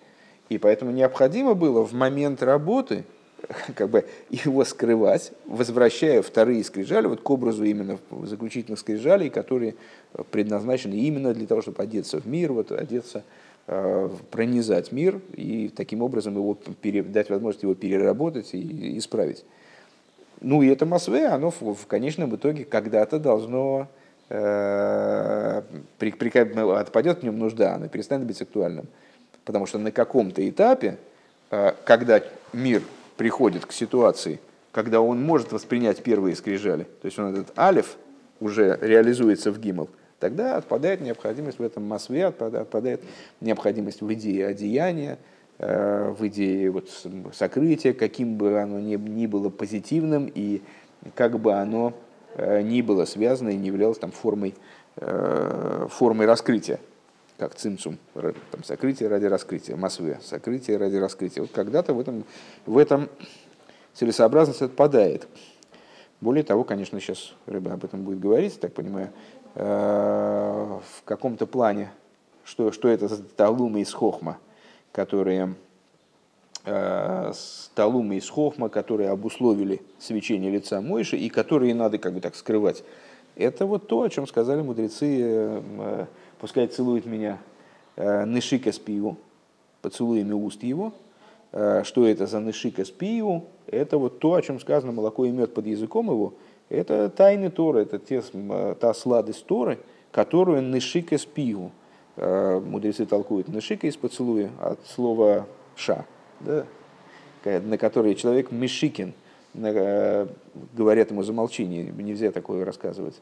И 0.48 0.56
поэтому 0.56 0.92
необходимо 0.92 1.54
было 1.54 1.82
в 1.82 1.92
момент 1.92 2.42
работы 2.42 3.04
как 3.74 3.90
бы 3.90 4.04
его 4.30 4.64
скрывать, 4.64 5.32
возвращая 5.46 6.22
вторые 6.22 6.64
скрижали 6.64 7.06
вот 7.06 7.20
к 7.20 7.30
образу 7.30 7.64
именно 7.64 7.98
заключительных 8.22 8.78
скрижалей, 8.80 9.30
которые 9.30 9.74
предназначены 10.30 10.94
именно 10.94 11.34
для 11.34 11.46
того, 11.46 11.62
чтобы 11.62 11.82
одеться 11.82 12.20
в 12.20 12.26
мир, 12.26 12.52
вот 12.52 12.72
одеться 12.72 13.24
Э, 13.68 14.08
пронизать 14.30 14.92
мир 14.92 15.20
и 15.32 15.72
таким 15.74 16.00
образом 16.00 16.36
его 16.36 16.54
пере, 16.54 17.02
дать 17.02 17.30
возможность 17.30 17.64
его 17.64 17.74
переработать 17.74 18.54
и 18.54 18.96
исправить. 18.96 19.44
Ну 20.40 20.62
и 20.62 20.68
это 20.68 20.86
Масве, 20.86 21.26
оно 21.26 21.50
в, 21.50 21.74
в 21.74 21.86
конечном 21.88 22.36
итоге 22.36 22.64
когда-то 22.64 23.18
должно 23.18 23.88
э, 24.28 25.62
при, 25.98 26.12
при, 26.12 26.28
отпадет 26.78 27.20
в 27.20 27.22
нем 27.24 27.40
нужда, 27.40 27.74
оно 27.74 27.88
перестанет 27.88 28.24
быть 28.24 28.40
актуальным. 28.40 28.86
Потому 29.44 29.66
что 29.66 29.78
на 29.78 29.90
каком-то 29.90 30.48
этапе, 30.48 30.98
э, 31.50 31.72
когда 31.84 32.22
мир 32.52 32.82
приходит 33.16 33.66
к 33.66 33.72
ситуации, 33.72 34.40
когда 34.72 35.00
он 35.00 35.22
может 35.22 35.52
воспринять 35.52 36.02
первые 36.02 36.36
скрижали, 36.36 36.84
то 36.84 37.06
есть 37.06 37.18
он 37.18 37.32
этот 37.34 37.58
алиф 37.58 37.96
уже 38.40 38.78
реализуется 38.80 39.50
в 39.50 39.58
гимл, 39.58 39.88
тогда 40.20 40.56
отпадает 40.56 41.00
необходимость 41.00 41.58
в 41.58 41.62
этом 41.62 41.84
масве, 41.84 42.26
отпадает 42.26 43.02
необходимость 43.40 44.02
в 44.02 44.12
идее 44.12 44.48
одеяния, 44.48 45.18
э, 45.58 46.14
в 46.16 46.26
идее 46.26 46.70
вот 46.70 46.90
сокрытия, 47.34 47.92
каким 47.92 48.36
бы 48.36 48.60
оно 48.60 48.80
ни, 48.80 48.96
ни 48.96 49.26
было 49.26 49.48
позитивным 49.48 50.30
и 50.34 50.62
как 51.14 51.38
бы 51.38 51.54
оно 51.54 51.94
э, 52.34 52.62
ни 52.62 52.82
было 52.82 53.04
связано 53.04 53.50
и 53.50 53.56
не 53.56 53.68
являлось 53.68 53.98
там 53.98 54.10
формой, 54.10 54.54
э, 54.96 55.86
формой 55.90 56.26
раскрытия, 56.26 56.80
как 57.38 57.54
цимцум, 57.54 57.98
там, 58.14 58.64
сокрытие 58.64 59.08
ради 59.08 59.26
раскрытия, 59.26 59.76
масве, 59.76 60.18
сокрытие 60.22 60.76
ради 60.76 60.96
раскрытия. 60.96 61.42
Вот 61.42 61.52
когда-то 61.52 61.94
в 61.94 62.00
этом, 62.00 62.24
в 62.64 62.78
этом 62.78 63.08
целесообразность 63.94 64.62
отпадает. 64.62 65.26
Более 66.20 66.44
того, 66.44 66.64
конечно, 66.64 66.98
сейчас 66.98 67.34
Рыба 67.44 67.74
об 67.74 67.84
этом 67.84 68.02
будет 68.02 68.20
говорить, 68.20 68.58
так 68.58 68.72
понимаю, 68.72 69.12
Э, 69.58 70.80
в 70.82 71.02
каком-то 71.04 71.46
плане, 71.46 71.90
что, 72.44 72.72
что 72.72 72.88
это 72.88 73.08
за 73.08 73.22
талумы 73.22 73.80
из 73.80 73.90
хохма, 73.90 74.36
которые 74.92 75.54
э, 76.66 77.32
талумы 77.74 78.16
из 78.16 78.28
хохма, 78.28 78.68
которые 78.68 79.08
обусловили 79.08 79.80
свечение 79.98 80.50
лица 80.50 80.82
Мойши 80.82 81.16
и 81.16 81.30
которые 81.30 81.74
надо 81.74 81.96
как 81.96 82.12
бы 82.12 82.20
так 82.20 82.36
скрывать. 82.36 82.84
Это 83.34 83.64
вот 83.64 83.86
то, 83.88 84.02
о 84.02 84.10
чем 84.10 84.26
сказали 84.26 84.60
мудрецы, 84.60 85.20
э, 85.22 86.06
пускай 86.38 86.66
целует 86.66 87.06
меня 87.06 87.38
Нышика 87.96 88.72
Спиву, 88.72 89.16
поцелуями 89.82 90.32
уст 90.32 90.62
его. 90.62 90.92
Что 91.50 92.06
это 92.06 92.26
за 92.26 92.40
Нышика 92.40 92.84
Спиву? 92.84 93.46
Это 93.66 93.98
вот 93.98 94.18
то, 94.18 94.34
о 94.34 94.42
чем 94.42 94.60
сказано 94.60 94.92
молоко 94.92 95.24
и 95.24 95.30
мед 95.30 95.54
под 95.54 95.66
языком 95.66 96.10
его– 96.10 96.34
это 96.68 97.08
тайны 97.10 97.50
Торы, 97.50 97.82
это 97.82 97.98
те, 97.98 98.22
та 98.80 98.92
сладость 98.94 99.46
Торы, 99.46 99.78
которую 100.10 100.62
нышика 100.62 101.16
спигу. 101.18 101.70
Э, 102.16 102.60
мудрецы 102.60 103.06
толкуют 103.06 103.48
нышика 103.48 103.86
из 103.86 103.96
поцелуя 103.96 104.50
от 104.60 104.84
слова 104.86 105.46
ша, 105.76 106.06
да, 106.40 106.64
на 107.44 107.78
который 107.78 108.14
человек 108.14 108.50
мешикин, 108.50 109.12
э, 109.54 110.26
говорят 110.74 111.10
ему 111.10 111.22
замолчение, 111.22 111.84
нельзя 111.84 112.32
такое 112.32 112.64
рассказывать. 112.64 113.20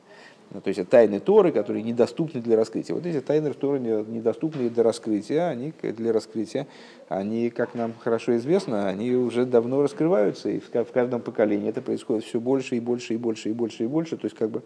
Ну, 0.51 0.61
то 0.61 0.69
есть 0.69 0.79
это 0.79 0.91
тайны 0.91 1.19
Торы, 1.19 1.51
которые 1.51 1.83
недоступны 1.83 2.41
для 2.41 2.57
раскрытия. 2.57 2.95
Вот 2.95 3.05
эти 3.05 3.21
тайны 3.21 3.53
Торы 3.53 3.81
недоступны 3.81 4.71
для 4.71 4.83
раскрытия, 4.85 5.49
они 5.49 5.73
для 5.83 6.13
раскрытия, 6.13 6.67
они, 7.09 7.51
как 7.51 7.75
нам 7.75 7.93
хорошо 7.99 8.37
известно, 8.37 8.89
они 8.89 9.13
уже 9.13 9.47
давно 9.47 9.83
раскрываются, 9.83 10.51
и 10.51 10.61
в 10.61 10.71
каждом 10.71 11.21
поколении 11.23 11.69
это 11.69 11.83
происходит 11.83 12.25
все 12.25 12.41
больше 12.41 12.77
и 12.77 12.81
больше 12.81 13.15
и 13.15 13.17
больше 13.17 13.51
и 13.51 13.53
больше 13.53 13.85
и 13.85 13.87
больше. 13.87 14.17
То 14.17 14.27
есть 14.27 14.37
как 14.37 14.51
бы 14.51 14.63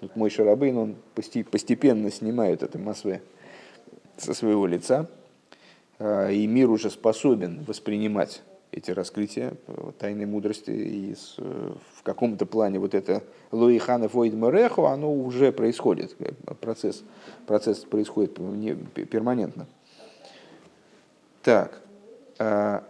вот 0.00 0.16
мой 0.16 0.30
Шарабейн, 0.30 0.76
он 0.76 0.96
постепенно 1.14 2.10
снимает 2.10 2.62
это 2.62 2.78
масве 2.78 3.22
со 4.16 4.34
своего 4.34 4.66
лица, 4.66 5.08
а, 5.98 6.30
и 6.30 6.46
мир 6.46 6.70
уже 6.70 6.90
способен 6.90 7.64
воспринимать 7.66 8.42
эти 8.72 8.90
раскрытия 8.90 9.54
тайной 9.98 10.26
мудрости. 10.26 10.70
И 10.70 11.14
в 11.38 12.02
каком-то 12.02 12.46
плане 12.46 12.78
вот 12.78 12.94
это 12.94 13.22
Луихана 13.50 14.08
Войд 14.08 14.34
Мереху, 14.34 14.86
оно 14.86 15.12
уже 15.12 15.52
происходит. 15.52 16.16
Процесс, 16.60 17.02
процесс 17.46 17.78
происходит 17.78 18.38
не, 18.38 18.74
перманентно. 18.74 19.66
Так. 21.42 21.80
А, 22.38 22.84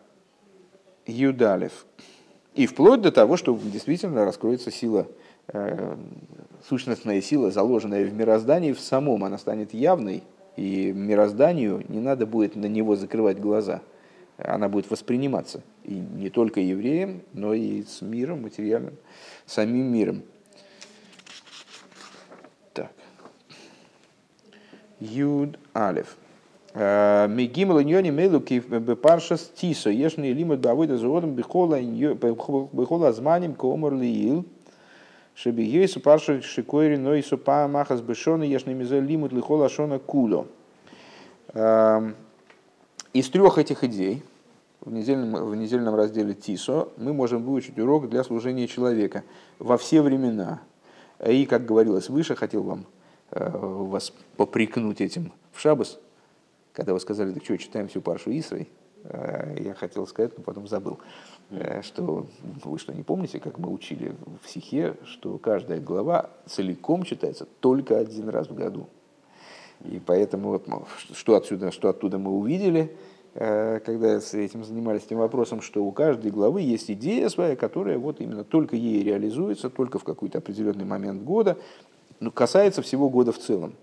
Юдалев. 1.07 1.87
И 2.55 2.67
вплоть 2.67 3.01
до 3.01 3.13
того, 3.13 3.37
что 3.37 3.59
действительно 3.63 4.25
раскроется 4.25 4.71
сила, 4.71 5.07
э, 5.49 5.97
сущностная 6.69 7.21
сила, 7.23 7.51
заложенная 7.51 8.05
в 8.05 8.13
мироздании, 8.13 8.73
в 8.73 8.81
самом 8.81 9.25
она 9.25 9.39
станет 9.39 9.73
явной, 9.73 10.25
и 10.57 10.93
мирозданию 10.93 11.85
не 11.89 12.01
надо 12.01 12.27
будет 12.27 12.57
на 12.57 12.67
него 12.67 12.97
закрывать 12.97 13.41
глаза– 13.41 13.81
она 14.45 14.69
будет 14.69 14.91
восприниматься 14.91 15.63
и 15.85 15.95
не 15.95 16.31
только 16.31 16.61
евреем, 16.61 17.23
но 17.33 17.55
и 17.55 17.83
с 17.83 18.03
миром 18.03 18.43
материальным, 18.43 18.95
самим 19.47 19.93
миром. 19.93 20.23
Так. 22.73 22.93
Юд 24.99 25.59
Алев. 25.73 26.17
Э, 26.73 27.27
Мегимал 27.29 27.83
иньони 27.83 28.11
мелуки 28.11 28.61
бепаршас 28.61 29.51
тисо, 29.55 29.91
ешни 29.91 30.29
лимат 30.33 30.61
бавойда 30.61 30.99
заводом 30.99 31.35
бихола 31.35 33.09
азманим 33.09 33.55
комар 33.55 33.95
лиил, 33.95 34.47
чтобы 35.35 35.63
ейсу 35.63 36.01
парша 36.01 36.43
шикойри 36.43 36.97
нойсу 36.97 37.39
па 37.39 37.67
махас 37.67 38.01
бешона, 38.01 38.45
ешни 38.45 38.73
мизе 38.73 39.01
лимут 39.01 39.33
лихола 39.33 39.69
шона 39.69 39.99
куло. 39.99 40.47
Из 43.13 43.29
трех 43.29 43.59
этих 43.59 43.83
идей, 43.83 44.23
в 44.81 44.93
недельном, 44.93 45.45
в 45.45 45.57
недельном 45.57 45.97
разделе 45.97 46.33
Тисо 46.33 46.91
мы 46.97 47.13
можем 47.13 47.43
выучить 47.43 47.77
урок 47.77 48.09
для 48.09 48.23
служения 48.23 48.69
человека 48.69 49.25
во 49.59 49.77
все 49.77 50.01
времена. 50.01 50.61
И, 51.27 51.45
как 51.45 51.67
говорилось 51.67 52.09
выше, 52.09 52.37
хотел 52.37 52.63
вам 52.63 52.87
э, 53.33 53.51
вас 53.53 54.13
попрекнуть 54.37 55.01
этим 55.01 55.33
в 55.53 55.61
Шабас, 55.61 55.99
когда 56.73 56.93
вы 56.93 57.01
сказали, 57.01 57.33
так 57.33 57.43
что, 57.43 57.59
читаем 57.59 57.89
всю 57.89 58.01
паршу 58.01 58.31
Исрой, 58.31 58.69
э, 59.03 59.57
я 59.59 59.75
хотел 59.75 60.07
сказать, 60.07 60.39
но 60.39 60.45
потом 60.45 60.69
забыл, 60.69 61.01
э, 61.51 61.83
что 61.83 62.29
вы 62.63 62.79
что, 62.79 62.95
не 62.95 63.03
помните, 63.03 63.41
как 63.41 63.59
мы 63.59 63.73
учили 63.73 64.15
в 64.41 64.49
Сихе, 64.49 64.95
что 65.05 65.37
каждая 65.39 65.81
глава 65.81 66.31
целиком 66.47 67.03
читается 67.03 67.45
только 67.59 67.99
один 67.99 68.29
раз 68.29 68.49
в 68.49 68.55
году. 68.55 68.89
И 69.85 70.01
поэтому 70.05 70.49
вот, 70.51 70.67
что, 71.15 71.37
отсюда, 71.37 71.71
что 71.71 71.89
оттуда 71.89 72.19
мы 72.19 72.31
увидели– 72.31 72.97
Э, 73.35 73.79
когда 73.85 74.21
с 74.21 74.35
этим 74.35 74.65
занимались 74.65 75.05
этим 75.05 75.19
вопросом, 75.19 75.63
что 75.63 75.85
у 75.85 75.93
каждой 75.93 76.33
главы 76.33 76.63
есть 76.63 76.91
идея 76.91 77.29
своя, 77.29 77.55
которая 77.55 77.97
вот 77.97 78.21
именно 78.21 78.43
только 78.43 78.75
ей 78.75 79.05
реализуется, 79.05 79.71
только 79.71 79.99
в 79.99 80.05
какой-то 80.05 80.39
определенный 80.39 80.85
момент 80.85 81.23
года, 81.23 81.57
ну, 82.19 82.33
касается 82.33 82.83
всего 82.83 83.09
года 83.09 83.33
в 83.33 83.39
целом. 83.39 83.75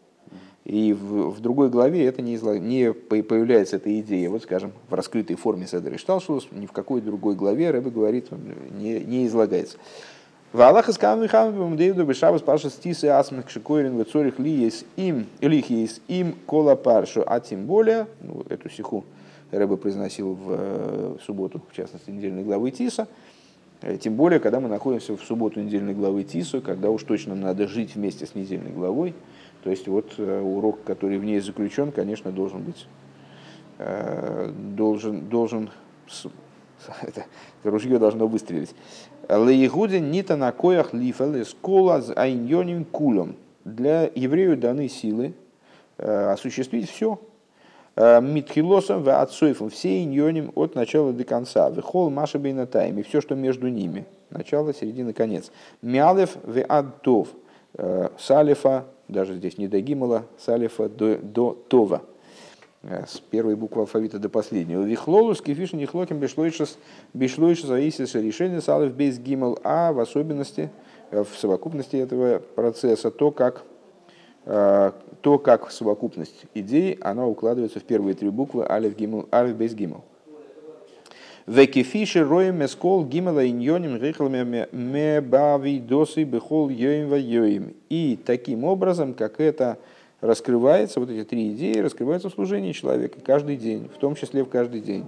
И 0.65 0.91
в, 0.91 1.29
в 1.29 1.39
другой 1.39 1.69
главе 1.69 2.05
это 2.05 2.21
не, 2.21 2.35
излаг... 2.35 2.59
не 2.59 2.91
появляется 2.91 3.77
эта 3.77 3.97
идея, 4.01 4.29
вот 4.29 4.43
скажем, 4.43 4.73
в 4.89 4.93
раскрытой 4.93 5.37
форме 5.37 5.65
Седер 5.65 5.93
и 5.93 5.97
Шталшус, 5.97 6.49
ни 6.51 6.65
в 6.65 6.73
какой 6.73 6.99
другой 6.99 7.35
главе 7.35 7.71
Рэбе 7.71 7.89
говорит, 7.89 8.27
не, 8.71 8.99
не 8.99 9.25
излагается. 9.27 9.77
В 10.53 10.61
Аллах 10.61 10.87
из 10.87 10.97
Камвихам 10.97 11.75
Дэвиду 11.75 12.05
Бешабас 12.05 12.41
Парша 12.41 12.69
Стисы 12.69 13.07
Асмах 13.07 13.49
Шикойрин 13.49 13.99
Вецорих 13.99 14.39
Ли 14.39 14.49
есть 14.49 14.85
им, 14.95 15.27
Лих 15.41 15.69
есть 15.69 16.01
им 16.07 16.37
Кола 16.45 16.75
Паршу, 16.75 17.21
а 17.27 17.41
тем 17.41 17.65
более, 17.65 18.07
ну, 18.21 18.45
эту 18.47 18.69
сиху 18.69 19.03
Рэбе 19.51 19.75
произносил 19.75 20.35
в, 20.35 20.51
э, 20.51 21.17
в 21.19 21.23
субботу, 21.25 21.61
в 21.69 21.75
частности, 21.75 22.11
недельной 22.11 22.45
главы 22.45 22.71
Тиса. 22.71 23.09
Э, 23.81 23.97
тем 23.97 24.15
более, 24.15 24.39
когда 24.39 24.61
мы 24.61 24.69
находимся 24.69 25.17
в 25.17 25.21
субботу 25.21 25.59
недельной 25.59 25.93
главы 25.93 26.23
Тису, 26.23 26.61
когда 26.61 26.91
уж 26.91 27.03
точно 27.03 27.35
надо 27.35 27.67
жить 27.67 27.95
вместе 27.95 28.25
с 28.25 28.33
недельной 28.33 28.71
главой, 28.71 29.15
То 29.65 29.69
есть 29.69 29.89
вот 29.89 30.17
урок, 30.17 30.81
который 30.85 31.17
в 31.17 31.25
ней 31.25 31.41
заключен, 31.41 31.91
конечно, 31.91 32.31
должен 32.31 32.63
быть, 32.63 32.87
должен, 34.75 35.27
должен 35.27 35.71
это, 37.01 37.25
это 37.61 37.71
ружье 37.71 37.99
должно 37.99 38.27
выстрелить. 38.27 38.73
Лейгудин 39.30 40.09
нита 40.09 40.38
на 40.38 40.51
коях 40.51 40.93
лифел 40.93 41.36
из 41.36 41.53
кола 41.53 42.01
с 42.01 42.13
айньоним 42.15 42.86
кулом. 42.86 43.36
Для 43.65 44.09
еврею 44.15 44.55
даны 44.55 44.88
силы 44.88 45.34
э, 45.97 46.32
осуществить 46.32 46.89
все. 46.89 47.19
Э, 47.97 48.21
Митхилосом 48.21 49.03
в 49.03 49.09
отцойфом 49.09 49.69
все 49.69 50.03
иньоним 50.03 50.51
от 50.55 50.75
начала 50.75 51.11
до 51.11 51.25
конца. 51.25 51.69
Вехол 51.69 52.09
маша 52.09 52.39
бейнатайм 52.39 52.97
и 52.99 53.03
все, 53.03 53.19
что 53.19 53.36
между 53.36 53.67
ними. 53.67 54.05
Начало, 54.30 54.73
середина, 54.73 55.11
конец. 55.11 55.51
Мялев 55.82 56.38
в 56.43 56.63
адтов. 56.63 57.28
Э, 57.73 58.09
салифа, 58.17 58.86
даже 59.09 59.36
здесь 59.36 59.57
не 59.57 59.67
до 59.67 59.82
гимала, 59.82 60.23
салифа 60.38 60.88
до, 60.88 61.17
до 61.17 61.51
това. 61.67 62.01
С 62.88 63.19
первой 63.19 63.55
буквы 63.55 63.81
алфавита 63.81 64.17
до 64.17 64.29
последнего. 64.29 64.81
Вихлолус, 64.81 65.41
кефиш, 65.41 65.73
нихлоким, 65.73 66.19
бишлойшес, 66.19 66.77
бишлойшес, 67.13 67.65
зависит 67.65 68.15
решение 68.15 68.61
салев 68.61 68.93
без 68.93 69.19
гимал, 69.19 69.59
а 69.63 69.91
в 69.91 69.99
особенности, 69.99 70.69
э, 71.11 71.25
в 71.25 71.38
совокупности 71.38 71.97
этого 71.97 72.39
процесса, 72.39 73.11
то, 73.11 73.31
как 73.31 73.63
э, 74.45 74.91
то, 75.19 75.38
как 75.38 75.69
совокупность 75.69 76.45
идей, 76.53 76.97
она 77.01 77.27
укладывается 77.27 77.81
в 77.81 77.83
первые 77.83 78.15
три 78.15 78.29
буквы 78.29 78.65
алиф, 78.65 78.95
гимал, 78.95 79.27
алиф 79.33 79.57
без 79.57 79.73
гимал. 79.73 80.05
Векефиши 81.45 82.23
роем 82.23 82.63
эскол 82.63 83.05
гимала 83.05 83.45
иньоним 83.45 84.01
рихлами 84.01 84.67
мебави 84.71 85.79
досы 85.79 86.23
бехол 86.23 86.69
йоим 86.69 87.09
ва 87.09 87.15
йоим. 87.15 87.73
И 87.89 88.17
таким 88.25 88.63
образом, 88.63 89.13
как 89.13 89.41
это 89.41 89.77
раскрывается, 90.22 90.99
вот 90.99 91.09
эти 91.09 91.24
три 91.24 91.53
идеи 91.53 91.80
раскрываются 91.80 92.30
в 92.30 92.34
служении 92.34 92.72
человека 92.72 93.20
каждый 93.24 93.57
день, 93.57 93.89
в 93.93 93.97
том 93.97 94.15
числе 94.15 94.43
в 94.43 94.49
каждый 94.49 94.82
день. 94.82 95.05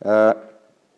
А, 0.00 0.42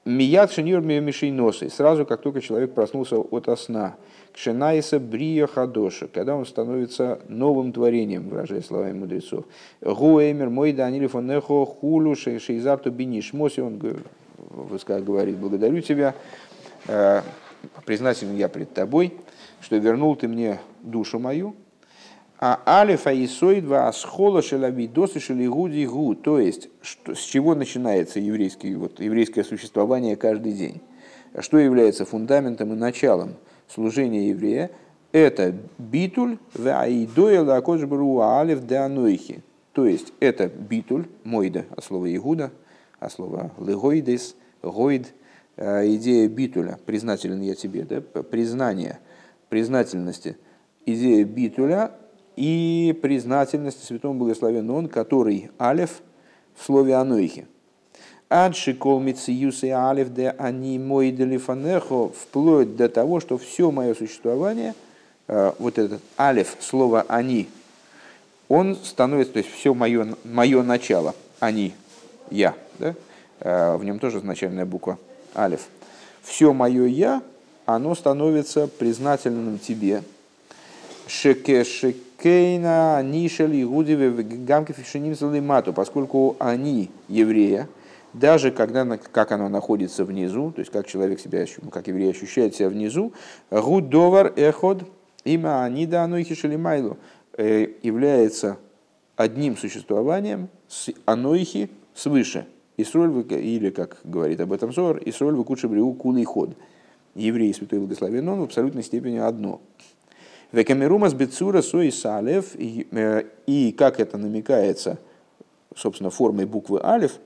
Мият 0.08 0.52
шенюр 0.52 0.80
мишейносы, 0.80 1.68
сразу 1.68 2.06
как 2.06 2.22
только 2.22 2.40
человек 2.40 2.72
проснулся 2.72 3.18
от 3.18 3.60
сна. 3.60 3.96
Кшенайса 4.32 4.98
брия 4.98 5.46
хадоша, 5.46 6.08
когда 6.08 6.34
он 6.34 6.46
становится 6.46 7.20
новым 7.28 7.74
творением, 7.74 8.30
выражая 8.30 8.62
словами 8.62 9.00
мудрецов. 9.00 9.44
Гуэмер 9.82 10.48
мой 10.48 10.72
данили 10.72 11.08
фонехо 11.08 11.66
хулу 11.66 12.14
шейзарту 12.14 12.90
биниш. 12.90 13.34
Моси 13.34 13.60
он 13.60 13.76
говорит, 13.78 15.36
благодарю 15.36 15.82
тебя, 15.82 16.14
а, 16.86 17.22
признателен 17.84 18.34
я 18.34 18.48
пред 18.48 18.72
тобой, 18.72 19.12
что 19.60 19.76
вернул 19.76 20.16
ты 20.16 20.26
мне 20.26 20.58
душу 20.80 21.18
мою, 21.18 21.54
а 22.40 22.60
алифа 22.66 23.12
и 23.12 23.26
сойдва 23.26 23.88
асхола 23.88 24.42
шелавидосы 24.42 25.18
шелигуди 25.18 25.84
гу. 25.86 26.14
То 26.14 26.38
есть, 26.38 26.68
что, 26.82 27.14
с 27.14 27.20
чего 27.20 27.54
начинается 27.54 28.20
еврейский, 28.20 28.74
вот, 28.76 29.00
еврейское 29.00 29.42
существование 29.42 30.16
каждый 30.16 30.52
день? 30.52 30.80
Что 31.38 31.58
является 31.58 32.04
фундаментом 32.04 32.72
и 32.72 32.76
началом 32.76 33.34
служения 33.66 34.28
еврея? 34.28 34.70
Это 35.10 35.54
битуль 35.78 36.38
в 36.54 36.66
аидоя 36.68 37.42
лакоджбру 37.42 38.20
алиф 38.20 38.64
де 38.64 38.76
анойхи. 38.76 39.42
То 39.72 39.86
есть, 39.86 40.12
это 40.20 40.48
битуль, 40.48 41.06
мойда, 41.24 41.64
от 41.76 41.84
слова 41.84 42.14
игуда, 42.14 42.52
от 43.00 43.12
слова 43.12 43.50
легоидес, 43.58 44.36
гойд, 44.62 45.12
э, 45.56 45.94
идея 45.94 46.28
битуля, 46.28 46.78
признателен 46.84 47.40
я 47.40 47.54
тебе, 47.54 47.82
да, 47.82 48.00
признание, 48.00 48.98
признательности. 49.48 50.36
Идея 50.84 51.24
битуля 51.24 51.92
и 52.38 52.92
признательности 52.92 53.84
святому 53.84 54.20
благословенному 54.20 54.78
он, 54.78 54.88
который 54.88 55.50
алев 55.58 55.90
в 56.54 56.64
слове 56.64 56.94
анойхи. 56.94 57.46
Адши 58.28 58.74
кол 58.74 59.02
и 59.02 59.68
алев 59.70 60.14
де 60.14 60.30
они 60.38 60.78
мой 60.78 61.10
делифанехо, 61.10 62.10
вплоть 62.10 62.76
до 62.76 62.88
того, 62.88 63.18
что 63.18 63.38
все 63.38 63.72
мое 63.72 63.94
существование, 63.94 64.74
э, 65.26 65.52
вот 65.58 65.78
этот 65.78 66.00
алев, 66.16 66.56
слово 66.60 67.04
они, 67.08 67.48
он 68.48 68.76
становится, 68.76 69.32
то 69.32 69.38
есть 69.38 69.50
все 69.50 69.74
мое, 69.74 70.14
мое 70.22 70.62
начало, 70.62 71.16
они, 71.40 71.74
я, 72.30 72.54
да? 72.78 72.94
Э, 73.40 73.76
в 73.76 73.84
нем 73.84 73.98
тоже 73.98 74.20
значальная 74.20 74.64
буква 74.64 74.96
алев. 75.34 75.66
Все 76.22 76.52
мое 76.52 76.86
я, 76.86 77.20
оно 77.66 77.96
становится 77.96 78.68
признательным 78.68 79.58
тебе. 79.58 80.04
Шеке, 81.08 81.64
шеке 81.64 81.98
Кейна, 82.20 83.00
Нишель, 83.02 83.62
Игудеве, 83.62 84.10
Гамки, 84.10 84.72
Фишиним, 84.72 85.14
Салимату, 85.14 85.72
поскольку 85.72 86.34
они 86.40 86.90
еврея, 87.08 87.68
даже 88.12 88.50
когда, 88.50 88.84
как 88.96 89.30
оно 89.30 89.48
находится 89.48 90.04
внизу, 90.04 90.50
то 90.50 90.60
есть 90.60 90.72
как 90.72 90.86
человек 90.86 91.20
себя, 91.20 91.46
как 91.70 91.86
еврей 91.86 92.10
ощущает 92.10 92.56
себя 92.56 92.70
внизу, 92.70 93.12
Гудовар 93.50 94.32
Эход, 94.34 94.82
имя 95.24 95.62
Анида 95.62 96.02
Анойхи 96.02 96.34
Шалимайлу, 96.34 96.96
э, 97.36 97.68
является 97.82 98.58
одним 99.14 99.56
существованием 99.56 100.48
с 100.66 100.90
Анойхи 101.04 101.70
свыше. 101.94 102.46
Исроль, 102.76 103.24
или, 103.30 103.70
как 103.70 103.98
говорит 104.04 104.40
об 104.40 104.52
этом 104.52 104.72
Зор, 104.72 105.00
Исроль 105.04 105.34
выкучи 105.34 105.66
бриу 105.66 105.92
кулый 105.94 106.24
ход. 106.24 106.56
Еврей, 107.14 107.52
святой 107.52 107.80
благословен, 107.80 108.28
он 108.28 108.40
в 108.40 108.44
абсолютной 108.44 108.84
степени 108.84 109.16
одно. 109.18 109.60
Векамерумас 110.50 111.12
бецура 111.12 111.60
сои 111.60 111.90
салев, 111.90 112.56
э, 112.56 113.24
и 113.46 113.72
как 113.72 114.00
это 114.00 114.16
намекается, 114.16 114.98
собственно, 115.76 116.08
формой 116.08 116.46
буквы 116.46 116.80
алев, 116.80 117.18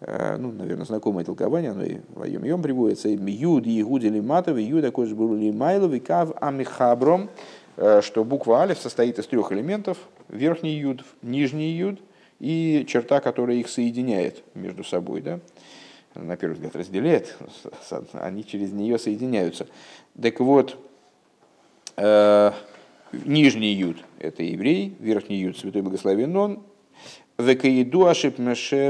э, 0.00 0.36
ну, 0.36 0.52
наверное, 0.52 0.86
знакомое 0.86 1.24
толкование, 1.24 1.72
оно 1.72 1.82
и 1.82 1.98
в 2.14 2.22
Айом 2.22 2.44
Йом 2.44 2.62
приводится, 2.62 3.08
юд 3.08 3.66
и 3.66 3.82
гудели 3.82 4.20
матовый, 4.20 4.62
юд 4.62 4.84
акош 4.84 5.10
бурули 5.10 5.50
майловый, 5.50 5.98
кав 5.98 6.30
амихабром, 6.40 7.28
э, 7.76 8.02
что 8.02 8.22
буква 8.22 8.62
алев 8.62 8.78
состоит 8.78 9.18
из 9.18 9.26
трех 9.26 9.50
элементов, 9.50 9.98
верхний 10.28 10.76
юд, 10.76 11.04
нижний 11.22 11.72
юд 11.72 11.98
и 12.38 12.84
черта, 12.86 13.20
которая 13.20 13.56
их 13.56 13.68
соединяет 13.68 14.44
между 14.54 14.84
собой, 14.84 15.22
да, 15.22 15.40
на 16.14 16.36
первый 16.36 16.54
взгляд 16.54 16.76
разделяет, 16.76 17.36
они 18.12 18.44
через 18.44 18.70
нее 18.70 18.96
соединяются. 18.96 19.66
Так 20.20 20.38
вот, 20.38 20.78
нижний 23.12 23.72
юд– 23.72 23.98
это 24.18 24.42
еврей, 24.42 24.94
верхний 24.98 25.38
юд– 25.38 25.58
святой 25.58 25.82
благословен 25.82 26.36
он. 26.36 26.62
Векаиду 27.38 28.06
ашип 28.06 28.34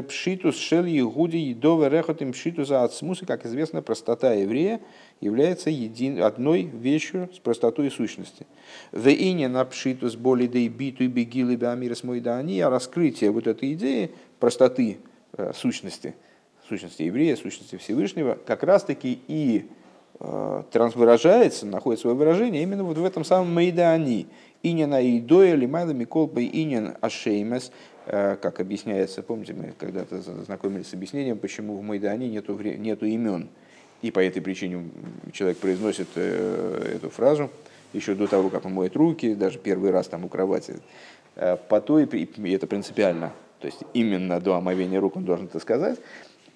пшитус 0.09 0.57
шел 0.57 0.87
егуди 0.87 1.37
едова 1.37 1.89
рехотим 1.89 2.33
пшитуса 2.33 2.83
от 2.83 2.95
смуса, 2.95 3.27
как 3.27 3.45
известно, 3.45 3.83
простота 3.83 4.33
еврея 4.33 4.81
является 5.21 5.69
един, 5.69 6.23
одной 6.23 6.63
вещью 6.63 7.29
с 7.35 7.41
простотой 7.41 7.91
сущности. 7.91 8.47
В 8.91 9.07
ине 9.09 9.49
на 9.49 9.67
пшитус 9.67 10.17
боли 10.17 10.47
и 10.47 10.69
биту 10.69 11.05
и 11.05 11.09
бегилы 11.09 11.57
беамирас 11.57 12.03
они, 12.05 12.61
а 12.61 12.71
раскрытие 12.71 13.33
вот 13.33 13.47
этой 13.47 13.75
идеи 13.75 14.13
простоты 14.41 14.97
э, 15.37 15.53
сущности, 15.55 16.15
сущности 16.67 17.03
еврея, 17.03 17.37
сущности 17.37 17.77
Всевышнего, 17.77 18.39
как 18.47 18.63
раз 18.63 18.83
таки 18.83 19.19
и 19.29 19.67
Э, 20.21 20.63
выражается, 20.95 21.67
находит 21.67 22.01
свое 22.01 22.17
выражение 22.17 22.63
именно 22.63 22.83
вот 22.83 22.99
в 22.99 23.05
этом 23.05 23.25
самом 23.25 23.55
Мейдани. 23.55 24.27
Инин 24.65 24.93
Аидоя, 24.93 25.55
Лимайла 25.55 25.93
Миколпа, 25.93 26.43
Инин 26.43 26.97
Ашеймес, 27.01 27.71
э, 28.07 28.37
как 28.43 28.59
объясняется, 28.59 29.23
помните, 29.23 29.55
мы 29.55 29.73
когда-то 29.79 30.21
знакомились 30.21 30.89
с 30.89 30.95
объяснением, 30.95 31.39
почему 31.39 31.77
в 31.77 31.83
Майдане 31.83 32.29
нету, 32.29 32.59
нету 32.59 33.07
имен. 33.07 33.49
И 34.03 34.11
по 34.11 34.19
этой 34.19 34.43
причине 34.43 34.91
человек 35.33 35.59
произносит 35.59 36.09
э, 36.17 36.95
эту 36.97 37.11
фразу 37.11 37.51
еще 37.93 38.15
до 38.15 38.27
того, 38.27 38.51
как 38.51 38.65
он 38.65 38.75
моет 38.75 38.97
руки, 38.97 39.35
даже 39.35 39.59
первый 39.59 39.93
раз 39.93 40.09
там 40.09 40.25
у 40.25 40.29
кровати. 40.29 40.77
По 41.69 41.81
той, 41.81 42.05
и 42.05 42.53
это 42.53 42.67
принципиально, 42.67 43.33
то 43.61 43.67
есть 43.67 43.79
именно 43.95 44.41
до 44.41 44.57
омовения 44.57 45.01
рук 45.01 45.15
он 45.15 45.25
должен 45.25 45.47
это 45.47 45.61
сказать, 45.61 46.01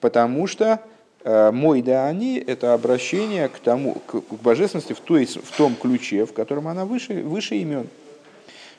потому 0.01 0.49
что 0.49 0.81
мой 1.25 1.83
да 1.83 2.07
они– 2.07 2.43
это 2.47 2.75
обращение 2.75 3.49
к, 3.49 3.59
тому, 3.59 3.95
к, 4.07 4.23
божественности 4.43 4.93
в, 4.93 5.01
той, 5.01 5.27
в 5.27 5.57
том 5.57 5.77
ключе, 5.77 6.27
в 6.27 6.33
котором 6.33 6.67
она 6.67 6.85
выше, 6.85 7.23
выше 7.23 7.57
имен. 7.57 7.87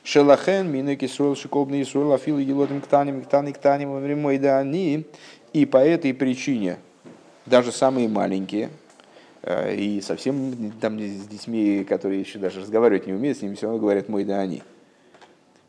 Шелахен, 0.02 0.70
Минек 0.70 1.02
Исруэл, 1.02 1.34
Шиколбный 1.34 1.80
Исруэл, 1.82 2.12
Афил, 2.12 2.38
Елотим, 2.38 2.82
Ктаним, 2.82 3.22
Ктан, 3.22 3.50
Ктаним, 3.52 4.20
мой 4.20 4.36
да 4.36 4.58
они. 4.58 5.06
И 5.54 5.64
по 5.64 5.78
этой 5.78 6.12
причине 6.12 6.76
даже 7.46 7.72
самые 7.72 8.08
маленькие, 8.08 8.68
э, 9.42 9.74
и 9.74 10.02
совсем 10.02 10.72
там 10.80 11.00
с 11.00 11.26
детьми, 11.26 11.84
которые 11.88 12.20
еще 12.20 12.38
даже 12.38 12.60
разговаривать 12.60 13.06
не 13.06 13.14
умеют, 13.14 13.38
с 13.38 13.42
ними 13.42 13.54
все 13.54 13.66
равно 13.66 13.80
говорят 13.80 14.10
«мой 14.10 14.24
да 14.24 14.40
они». 14.40 14.62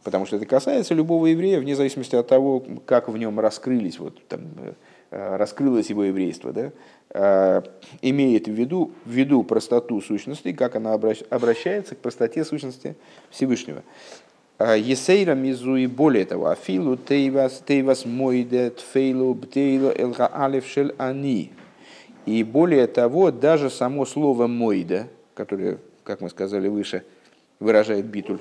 Потому 0.03 0.25
что 0.25 0.35
это 0.35 0.45
касается 0.45 0.93
любого 0.93 1.27
еврея, 1.27 1.59
вне 1.61 1.75
зависимости 1.75 2.15
от 2.15 2.27
того, 2.27 2.63
как 2.85 3.07
в 3.07 3.17
нем 3.17 3.39
раскрылись 3.39 3.99
вот, 3.99 4.21
там, 4.27 4.41
э, 4.57 4.73
Э, 4.73 4.73
раскрылось 5.11 5.89
его 5.89 6.03
еврейство, 6.03 6.51
да, 6.51 6.71
э, 7.11 7.61
имеет 8.01 8.47
в 8.47 8.51
виду, 8.51 8.91
в 9.05 9.11
виду 9.11 9.43
простоту 9.43 10.01
сущности, 10.01 10.51
как 10.51 10.75
она 10.75 10.93
обращается 10.93 11.95
к 11.95 11.99
простоте 11.99 12.43
сущности 12.43 12.95
Всевышнего. 13.29 13.83
Есейра 14.59 15.35
мизу 15.35 15.75
и 15.75 15.85
более 15.85 16.25
того, 16.25 16.47
афилу 16.47 16.95
тейвас 16.95 17.61
тейвас 17.65 18.05
мойде 18.05 18.69
тфейлу 18.69 19.33
бтейлу 19.33 19.91
элха 19.93 20.31
алиф 20.33 20.65
шель 20.65 20.95
ани. 20.97 21.51
И 22.25 22.43
более 22.43 22.87
того, 22.87 23.31
даже 23.31 23.69
само 23.69 24.05
слово 24.05 24.47
мойда, 24.47 25.07
которое, 25.33 25.77
как 26.03 26.21
мы 26.21 26.29
сказали 26.29 26.69
выше, 26.69 27.03
выражает 27.59 28.05
битуль, 28.05 28.39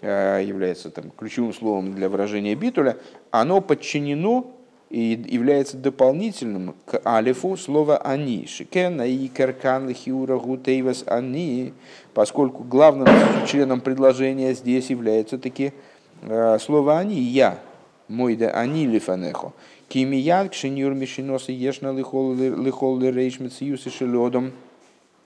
э, 0.00 0.42
является 0.44 0.90
там, 0.90 1.10
ключевым 1.10 1.54
словом 1.54 1.94
для 1.94 2.08
выражения 2.08 2.54
битуля, 2.54 2.96
оно 3.30 3.60
подчинено 3.60 4.50
и 4.92 5.18
является 5.26 5.78
дополнительным 5.78 6.74
к 6.84 7.00
алифу 7.06 7.56
слова 7.56 7.96
«они». 7.96 8.46
Шикена 8.46 9.06
и 9.06 9.26
каркан 9.28 9.88
лихиура 9.88 10.38
гутейвас 10.38 11.04
«они», 11.06 11.72
поскольку 12.12 12.62
главным 12.62 13.08
членом 13.46 13.80
предложения 13.80 14.52
здесь 14.52 14.90
является 14.90 15.38
таки 15.38 15.72
э, 16.20 16.58
слово 16.58 16.98
«они»– 16.98 17.18
«я», 17.20 17.58
мой 18.06 18.36
да 18.36 18.50
«они 18.50 18.86
лифанехо». 18.86 19.54
Кимиян 19.88 20.50
кшенюр 20.50 20.92
мишиноса 20.92 21.52
ешна 21.52 21.90
лихол 21.90 22.98
лирейшмит 22.98 23.54
сиюсы 23.54 23.88
шелодом 23.88 24.52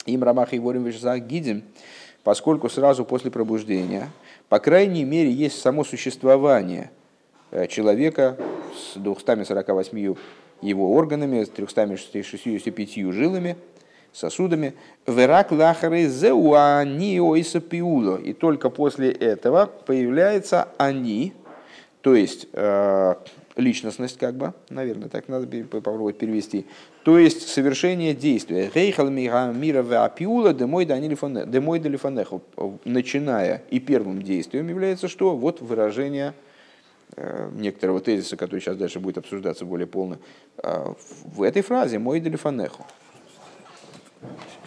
им 0.07 0.23
рамах 0.23 0.55
и 0.55 0.61
ворим 0.61 0.89
гидим, 1.27 1.65
поскольку 2.23 2.69
сразу 2.69 3.05
после 3.05 3.33
пробуждения, 3.33 4.11
по 4.49 4.61
крайней 4.61 5.03
мере, 5.03 5.33
есть 5.33 5.61
само 5.61 5.83
существование 5.83 6.93
э, 7.51 7.67
человека 7.67 8.37
с 8.77 8.97
248 8.97 10.15
его 10.63 10.93
органами, 10.95 11.45
с 11.45 11.49
365 11.49 13.13
жилами, 13.13 13.57
сосудами. 14.13 14.75
Верак 15.07 15.53
лахары 15.53 16.07
зеуани 16.07 17.21
пиуло. 17.61 18.17
И 18.17 18.33
только 18.33 18.71
после 18.71 19.11
этого 19.11 19.67
появляется 19.87 20.69
они, 20.79 21.33
то 22.01 22.15
есть 22.15 22.49
э, 22.53 23.15
личностность, 23.57 24.19
как 24.19 24.35
бы, 24.35 24.53
наверное, 24.71 25.09
так 25.09 25.29
надо 25.29 25.47
попробовать 25.65 26.19
перевести. 26.19 26.67
То 27.05 27.19
есть 27.19 27.49
совершение 27.49 28.15
действия. 28.15 28.71
Рейхал 28.75 29.11
мира 29.11 29.83
вапиула 29.83 30.53
демой 30.53 30.85
делифанеху. 30.87 32.43
Начиная 32.85 33.63
и 33.71 33.81
первым 33.81 34.23
действием 34.23 34.69
является 34.69 35.09
что? 35.09 35.37
Вот 35.37 35.61
выражение 35.61 36.35
некоторого 37.53 38.01
тезиса, 38.01 38.37
который 38.37 38.61
сейчас 38.61 38.77
дальше 38.77 39.01
будет 39.01 39.19
обсуждаться 39.19 39.65
более 39.65 39.87
полно, 39.87 40.19
э, 40.63 40.95
в 41.25 41.43
этой 41.43 41.63
фразе 41.63 41.99
«мой 41.99 42.21
делифанеху». 42.21 42.85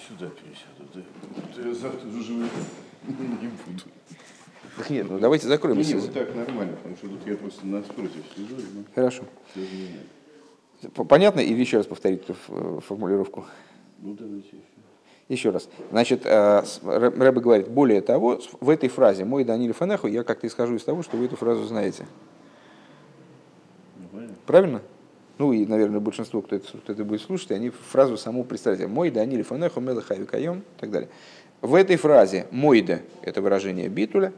Сюда 0.07 0.29
пересяду. 0.29 1.05
Я 1.57 1.73
завтра 1.73 2.07
уже 2.07 2.33
не 2.33 2.43
буду. 2.43 3.83
Нет, 4.89 5.09
ну 5.09 5.19
давайте 5.19 5.47
закроем. 5.47 5.77
Нет, 5.77 5.93
вот 5.95 6.13
так 6.13 6.33
нормально, 6.35 6.77
потому 6.77 6.95
что 6.95 7.07
тут 7.09 7.27
я 7.27 7.35
просто 7.35 7.67
напротив 7.67 8.23
сижу. 8.35 8.55
Ну, 8.73 8.83
Хорошо. 8.95 9.23
Понятно? 11.07 11.41
Или 11.41 11.59
еще 11.59 11.77
раз 11.77 11.85
повторить 11.85 12.23
эту 12.23 12.35
э, 12.47 12.79
формулировку? 12.87 13.45
Ну, 13.99 14.13
давайте 14.13 14.47
еще. 14.47 14.57
Еще 15.27 15.51
раз. 15.51 15.69
Значит, 15.91 16.25
Рэбе 16.25 17.39
говорит, 17.39 17.67
более 17.67 18.01
того, 18.01 18.39
в 18.61 18.69
этой 18.69 18.89
фразе 18.89 19.25
«мой 19.25 19.43
Даниль 19.43 19.73
Фанеху» 19.73 20.07
я 20.07 20.23
как-то 20.23 20.47
исхожу 20.47 20.75
из 20.75 20.83
того, 20.83 21.03
что 21.03 21.17
вы 21.17 21.25
эту 21.25 21.35
фразу 21.35 21.65
знаете. 21.65 22.07
Правильно? 24.49 24.81
Ну 25.37 25.53
и, 25.53 25.63
наверное, 25.67 25.99
большинство, 25.99 26.41
кто 26.41 26.55
это, 26.55 26.65
кто 26.75 26.91
это 26.91 27.03
будет 27.03 27.21
слушать, 27.21 27.51
они 27.51 27.69
фразу 27.69 28.17
саму 28.17 28.43
представляют. 28.43 28.91
Мой 28.91 29.11
да 29.11 29.21
анили 29.21 29.43
фанеху 29.43 29.79
и 29.79 30.61
так 30.79 30.89
далее. 30.89 31.07
В 31.61 31.75
этой 31.75 31.97
фразе 31.97 32.47
мойда– 32.49 33.01
это 33.21 33.43
выражение 33.43 33.89
битуля. 33.89 34.33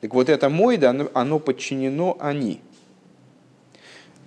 Так 0.00 0.14
вот 0.14 0.30
это 0.30 0.48
мойда, 0.48 0.88
оно, 0.88 1.10
оно 1.12 1.38
подчинено 1.38 2.16
они. 2.20 2.62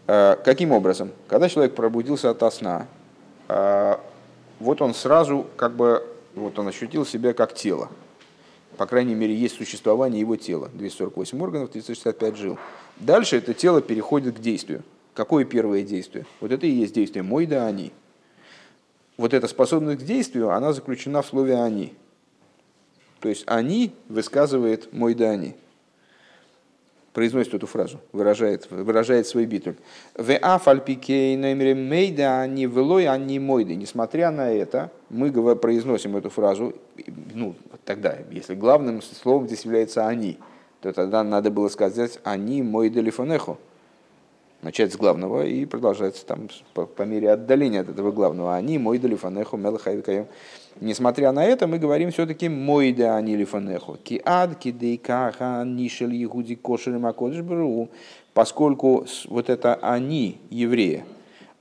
А, 0.05 0.35
каким 0.35 0.71
образом? 0.71 1.11
Когда 1.27 1.49
человек 1.49 1.73
пробудился 1.73 2.29
от 2.29 2.53
сна, 2.53 2.85
а, 3.47 3.99
вот 4.59 4.83
он 4.83 4.93
сразу 4.93 5.47
как 5.55 5.75
бы, 5.75 6.05
вот 6.35 6.59
он 6.59 6.67
ощутил 6.67 7.07
себя 7.07 7.33
как 7.33 7.55
тело. 7.55 7.89
По 8.77 8.85
крайней 8.85 9.15
мере, 9.15 9.33
есть 9.33 9.55
существование 9.55 10.19
его 10.19 10.35
тела. 10.35 10.69
248 10.75 11.41
органов, 11.41 11.71
365 11.71 12.37
жил. 12.37 12.59
Дальше 12.97 13.37
это 13.37 13.55
тело 13.55 13.81
переходит 13.81 14.37
к 14.37 14.41
действию. 14.41 14.83
Какое 15.17 15.45
первое 15.45 15.81
действие? 15.81 16.27
Вот 16.39 16.51
это 16.51 16.67
и 16.67 16.69
есть 16.69 16.93
действие 16.93 17.23
«мой 17.23 17.47
да 17.47 17.65
они». 17.65 17.91
Вот 19.17 19.33
эта 19.33 19.47
способность 19.47 20.01
к 20.01 20.05
действию, 20.05 20.51
она 20.51 20.73
заключена 20.73 21.23
в 21.23 21.25
слове 21.25 21.55
«они». 21.55 21.95
То 23.19 23.27
есть 23.27 23.43
«они» 23.47 23.95
высказывает 24.09 24.93
«мой 24.93 25.15
да 25.15 25.31
они». 25.31 25.55
Произносит 27.13 27.55
эту 27.55 27.65
фразу, 27.65 27.99
выражает, 28.11 28.69
выражает 28.69 29.25
свой 29.25 29.47
битуль. 29.47 29.77
«В 30.13 30.29
мейда 31.73 32.41
они 32.41 32.67
велой 32.67 33.07
они 33.07 33.39
мойды». 33.39 33.73
Несмотря 33.73 34.29
на 34.29 34.51
это, 34.51 34.91
мы 35.09 35.31
произносим 35.55 36.15
эту 36.15 36.29
фразу, 36.29 36.75
ну, 37.33 37.55
тогда, 37.85 38.19
если 38.29 38.53
главным 38.53 39.01
словом 39.01 39.47
здесь 39.47 39.65
является 39.65 40.05
«они», 40.05 40.37
то 40.79 40.93
тогда 40.93 41.23
надо 41.23 41.49
было 41.49 41.69
сказать 41.69 42.19
«они 42.23 42.61
мой 42.61 42.91
делифонеху», 42.91 43.57
начать 44.61 44.93
с 44.93 44.97
главного 44.97 45.45
и 45.45 45.65
продолжается 45.65 46.25
там 46.25 46.49
по, 46.73 46.85
по 46.85 47.03
мере 47.03 47.31
отдаления 47.31 47.81
от 47.81 47.89
этого 47.89 48.11
главного. 48.11 48.55
Они 48.55 48.77
мой 48.77 48.97
далифанеху 48.97 49.57
мелахайвикаем. 49.57 50.27
Несмотря 50.79 51.31
на 51.31 51.43
это, 51.43 51.67
мы 51.67 51.79
говорим 51.79 52.11
все-таки 52.11 52.49
мой 52.49 52.91
да 52.91 53.17
они 53.17 53.35
лифанеху. 53.35 53.97
Ки 54.03 54.21
ад 54.23 54.55
ки 54.55 54.71
дейкаха 54.71 55.63
нишель 55.65 56.13
егуди 56.13 56.55
кошелем 56.55 57.05
акодыш 57.05 57.43
Поскольку 58.33 59.05
вот 59.29 59.49
это 59.49 59.75
они, 59.75 60.37
евреи, 60.51 61.03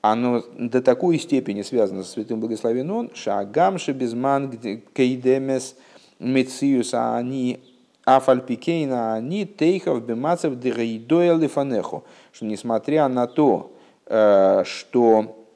оно 0.02 0.44
до 0.58 0.82
такой 0.82 1.18
степени 1.18 1.62
связано 1.62 2.02
со 2.02 2.12
святым 2.12 2.40
благословен 2.40 2.90
он, 2.90 3.10
шагам 3.14 3.78
шебезман 3.78 4.50
кейдемес 4.94 5.76
мециюса 6.18 7.16
они 7.16 7.60
афальпикейна 8.04 9.14
они 9.14 9.46
тейхов 9.46 10.04
бемацев 10.04 10.58
дерейдоя 10.58 11.34
лифанеху 11.34 12.04
что 12.36 12.44
несмотря 12.44 13.08
на 13.08 13.26
то, 13.26 13.74
э, 14.04 14.62
что 14.66 15.46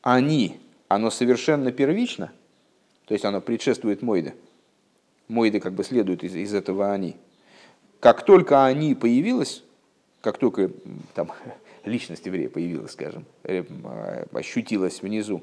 они, 0.00 0.58
оно 0.88 1.10
совершенно 1.10 1.72
первично, 1.72 2.32
то 3.04 3.12
есть 3.12 3.26
оно 3.26 3.42
предшествует 3.42 4.00
Мойде, 4.00 4.34
Мойде 5.28 5.60
как 5.60 5.74
бы 5.74 5.84
следует 5.84 6.24
из, 6.24 6.34
из 6.34 6.54
этого 6.54 6.90
они. 6.90 7.16
Как 8.00 8.24
только 8.24 8.64
они 8.64 8.94
появилась, 8.94 9.62
как 10.22 10.38
только 10.38 10.70
там, 11.12 11.32
личность 11.84 12.24
еврея 12.24 12.48
появилась, 12.48 12.92
скажем, 12.92 13.26
э, 13.44 13.64
ощутилась 14.32 15.02
внизу, 15.02 15.42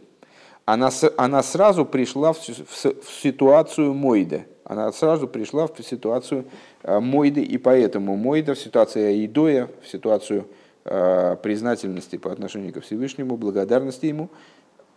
она, 0.66 0.90
она 1.18 1.44
сразу 1.44 1.86
пришла 1.86 2.34
в, 2.34 2.40
в, 2.40 3.02
в 3.04 3.22
ситуацию 3.22 3.94
Мойде. 3.94 4.48
Она 4.70 4.92
сразу 4.92 5.28
пришла 5.28 5.68
в 5.68 5.74
ситуацию 5.82 6.46
Э, 6.88 7.00
Мойды, 7.00 7.42
и 7.42 7.58
поэтому 7.58 8.16
Мойда 8.16 8.54
в 8.54 8.60
ситуации 8.60 9.04
Аидоя, 9.04 9.68
в 9.82 9.88
ситуацию 9.88 10.48
э, 10.86 11.36
признательности 11.44 12.18
по 12.18 12.32
отношению 12.32 12.74
ко 12.74 12.80
Всевышнему, 12.80 13.36
благодарности 13.36 14.06
ему, 14.06 14.30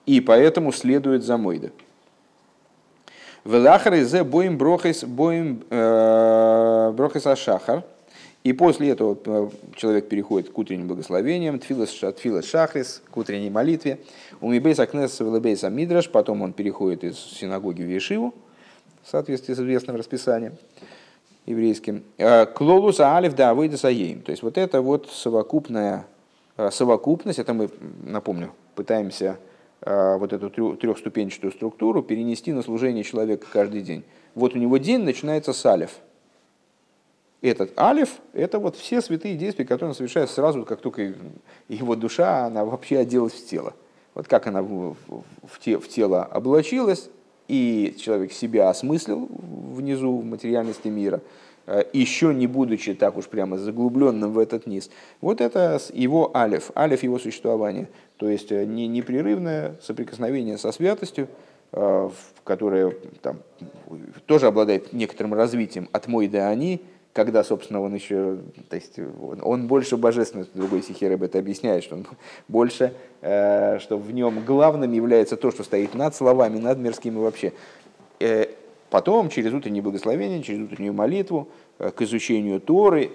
и 0.07 0.21
поэтому 0.21 0.73
следует 0.73 1.25
за 1.25 1.37
Мойда. 1.37 1.71
Велахар 3.45 3.97
зе 4.05 4.23
боим 4.23 4.57
брохис 4.57 5.03
боим 5.03 5.65
э, 5.69 6.93
брохис 6.95 7.27
ашахар. 7.27 7.83
И 8.43 8.55
после 8.55 8.89
этого 8.91 9.51
человек 9.77 10.09
переходит 10.09 10.49
к 10.49 10.57
утренним 10.57 10.89
благословениям, 10.89 11.59
тфилас, 11.59 11.91
шахрис, 12.43 13.03
к 13.11 13.17
утренней 13.19 13.51
молитве. 13.51 13.99
У 14.41 14.51
Мибейс 14.51 14.79
Акнес 14.79 15.21
Велебейса 15.21 15.69
Мидраш, 15.69 16.09
потом 16.09 16.41
он 16.41 16.55
переходит 16.55 17.05
из 17.05 17.19
синагоги 17.19 17.83
в 17.83 17.91
Ешиву, 17.91 18.33
в 19.03 19.09
соответствии 19.09 19.55
с 19.55 19.59
известным 19.59 19.97
расписанием 19.97 20.55
еврейским. 21.47 22.05
Э, 22.19 22.47
Клолуса 22.47 23.15
алиф 23.15 23.35
да 23.35 23.55
выйда 23.55 23.77
саеем. 23.77 24.23
То 24.23 24.31
есть 24.31 24.43
вот 24.43 24.59
это 24.59 24.83
вот 24.83 25.09
совокупная 25.11 26.07
э, 26.57 26.71
совокупность, 26.71 27.39
это 27.39 27.55
мы, 27.55 27.71
напомню, 28.05 28.53
пытаемся 28.75 29.39
э, 29.83 30.17
вот 30.17 30.33
эту 30.33 30.51
трехступенчатую 30.77 31.53
структуру 31.53 32.03
перенести 32.03 32.53
на 32.53 32.63
служение 32.63 33.05
человека 33.05 33.47
каждый 33.53 33.83
день. 33.83 34.05
Вот 34.35 34.55
у 34.55 34.59
него 34.59 34.77
день 34.79 35.01
начинается 35.01 35.53
с 35.53 35.67
алиф. 35.67 35.91
Этот 37.43 37.79
алиф– 37.79 38.17
это 38.35 38.59
вот 38.59 38.77
все 38.77 39.01
святые 39.01 39.35
действия, 39.35 39.65
которые 39.65 39.91
он 39.91 39.95
совершает 39.95 40.29
сразу, 40.29 40.65
как 40.65 40.81
только 40.83 41.15
его 41.69 41.97
душа, 41.97 42.45
она 42.45 42.67
вообще 42.67 42.99
оделась 42.99 43.33
в 43.33 43.47
тело. 43.47 43.73
Вот 44.15 44.29
как 44.29 44.47
она 44.47 44.61
в 44.61 44.95
тело 45.89 46.25
облачилась, 46.25 47.09
и 47.51 47.97
человек 47.99 48.33
себя 48.33 48.71
осмыслил 48.71 49.29
внизу 49.29 50.19
в 50.19 50.25
материальности 50.25 50.87
мира, 50.87 51.21
э, 51.67 51.83
еще 51.93 52.33
не 52.33 52.47
будучи 52.47 52.95
так 52.95 53.17
уж 53.17 53.27
прямо 53.27 53.59
заглубленным 53.59 54.33
в 54.33 54.39
этот 54.39 54.69
низ. 54.69 54.89
Вот 55.21 55.41
это 55.41 55.81
его 55.93 56.31
алиф, 56.37 56.71
алиф 56.77 57.03
его 57.03 57.19
существования, 57.19 57.89
то 58.19 58.29
есть 58.29 58.53
э, 58.53 58.65
не 58.65 58.87
непрерывное 58.87 59.75
соприкосновение 59.83 60.59
со 60.59 60.71
святостью, 60.71 61.27
э, 61.73 62.11
которое 62.45 62.95
там, 63.21 63.39
тоже 64.27 64.47
обладает 64.47 64.93
некоторым 64.93 65.35
развитием 65.35 65.89
от 65.91 66.07
мой 66.07 66.29
до 66.29 66.49
они, 66.49 66.83
когда, 67.13 67.43
собственно, 67.43 67.81
он 67.81 67.95
еще, 67.95 68.39
то 68.69 68.77
есть 68.77 68.99
он, 68.99 69.41
он 69.43 69.67
больше 69.67 69.97
божественный, 69.97 70.47
другой 70.55 70.83
Сихереб 70.83 71.23
это 71.23 71.39
объясняет, 71.39 71.83
что 71.83 71.97
он 71.97 72.07
больше, 72.49 72.95
э, 73.21 73.79
что 73.81 73.99
в 73.99 74.13
нем 74.13 74.45
главным 74.45 74.93
является 74.93 75.37
то, 75.37 75.51
что 75.51 75.65
стоит 75.65 75.95
над 75.95 76.15
словами, 76.15 76.59
над 76.59 76.79
мирскими 76.79 77.17
вообще. 77.17 77.53
Э, 78.21 78.47
потом, 78.91 79.29
через 79.29 79.53
утреннее 79.53 79.83
благословение, 79.83 80.43
через 80.43 80.61
утреннюю 80.61 80.93
молитву, 80.93 81.49
э, 81.79 81.91
к 81.91 82.03
изучению 82.03 82.61
Торы, 82.61 83.11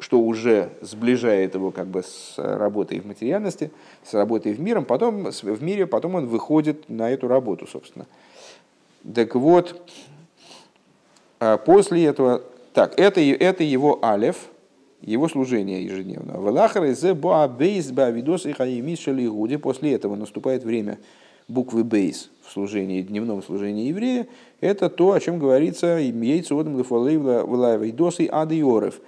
что 0.00 0.20
уже 0.20 0.70
сближает 0.80 1.54
его 1.54 1.70
как 1.70 1.86
бы 1.86 2.02
с 2.02 2.34
работой 2.36 3.00
в 3.00 3.06
материальности, 3.06 3.70
с 4.04 4.14
работой 4.14 4.52
в 4.52 4.60
миром, 4.60 4.84
потом 4.84 5.30
в 5.30 5.62
мире, 5.62 5.86
потом 5.86 6.14
он 6.16 6.26
выходит 6.26 6.88
на 6.88 7.10
эту 7.10 7.28
работу, 7.28 7.66
собственно. 7.66 8.06
Так 9.14 9.34
вот, 9.34 9.90
а 11.40 11.56
после 11.56 12.04
этого 12.04 12.42
так, 12.78 12.94
это, 12.96 13.20
это 13.20 13.64
его 13.64 13.98
алев, 14.04 14.36
его 15.02 15.28
служение 15.28 15.84
ежедневно. 15.84 16.34
После 19.58 19.94
этого 19.94 20.14
наступает 20.14 20.62
время 20.62 21.00
буквы 21.48 21.82
בית 21.82 22.30
в 22.46 22.52
служении, 22.52 23.02
дневном 23.02 23.42
служении 23.42 23.88
еврея. 23.88 24.28
Это 24.60 24.88
то, 24.88 25.10
о 25.10 25.18
чем 25.18 25.40
говорится 25.40 25.98
יצא 25.98 26.56
אדם 26.56 26.78
לפעלו 26.78 27.35
ולעבודתו 27.35 28.26
עדי 28.26 28.58
ערב. 28.58 29.00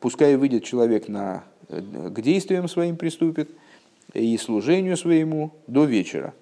Пускай 0.00 0.36
выйдет 0.36 0.64
человек 0.64 1.08
на, 1.08 1.44
э, 1.68 1.82
к 1.82 2.18
действиям 2.22 2.66
своим 2.66 2.96
приступит 2.96 3.50
и 4.14 4.38
служению 4.38 4.96
своему 4.96 5.50
до 5.66 5.84
вечера. 5.84 6.32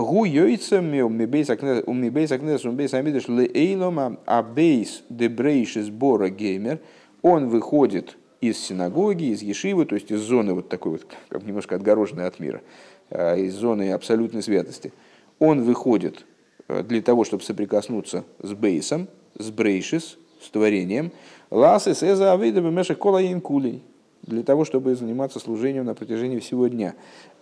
הוא 0.00 0.24
יוצא 0.24 0.78
מבית 0.78 1.50
הכנסת 1.50 1.84
ומבית 1.84 2.94
המדרש 2.94 3.28
לעולם 3.28 4.18
הבית 4.24 5.02
דבראשית 5.08 5.74
ברא 5.74 6.28
גומר. 6.30 6.80
Он 7.22 7.48
выходит 7.48 8.16
из 8.40 8.58
синагоги, 8.58 9.24
из 9.24 9.42
Ешивы, 9.42 9.84
то 9.84 9.94
есть 9.94 10.10
из 10.10 10.20
зоны 10.20 10.54
вот 10.54 10.68
такой 10.70 10.92
вот, 10.92 11.06
как 11.28 11.44
немножко 11.44 11.76
отгороженной 11.76 12.26
от 12.26 12.40
мира, 12.40 12.62
из 13.10 13.54
зоны 13.54 13.92
абсолютной 13.92 14.42
святости. 14.42 14.92
Он 15.38 15.62
выходит 15.62 16.24
для 16.68 17.02
того, 17.02 17.24
чтобы 17.24 17.42
соприкоснуться 17.42 18.24
с 18.38 18.52
бейсом, 18.54 19.08
с 19.38 19.50
брейшис, 19.50 20.16
с 20.40 20.50
творением. 20.50 21.12
Ласы 21.50 21.94
сеза 21.94 22.32
авида 22.32 22.62
бемешек 22.62 22.96
кола 22.96 23.20
кулей 23.40 23.82
для 24.22 24.42
того, 24.42 24.64
чтобы 24.64 24.94
заниматься 24.94 25.38
служением 25.38 25.84
на 25.84 25.94
протяжении 25.94 26.38
всего 26.38 26.68
дня. 26.68 26.94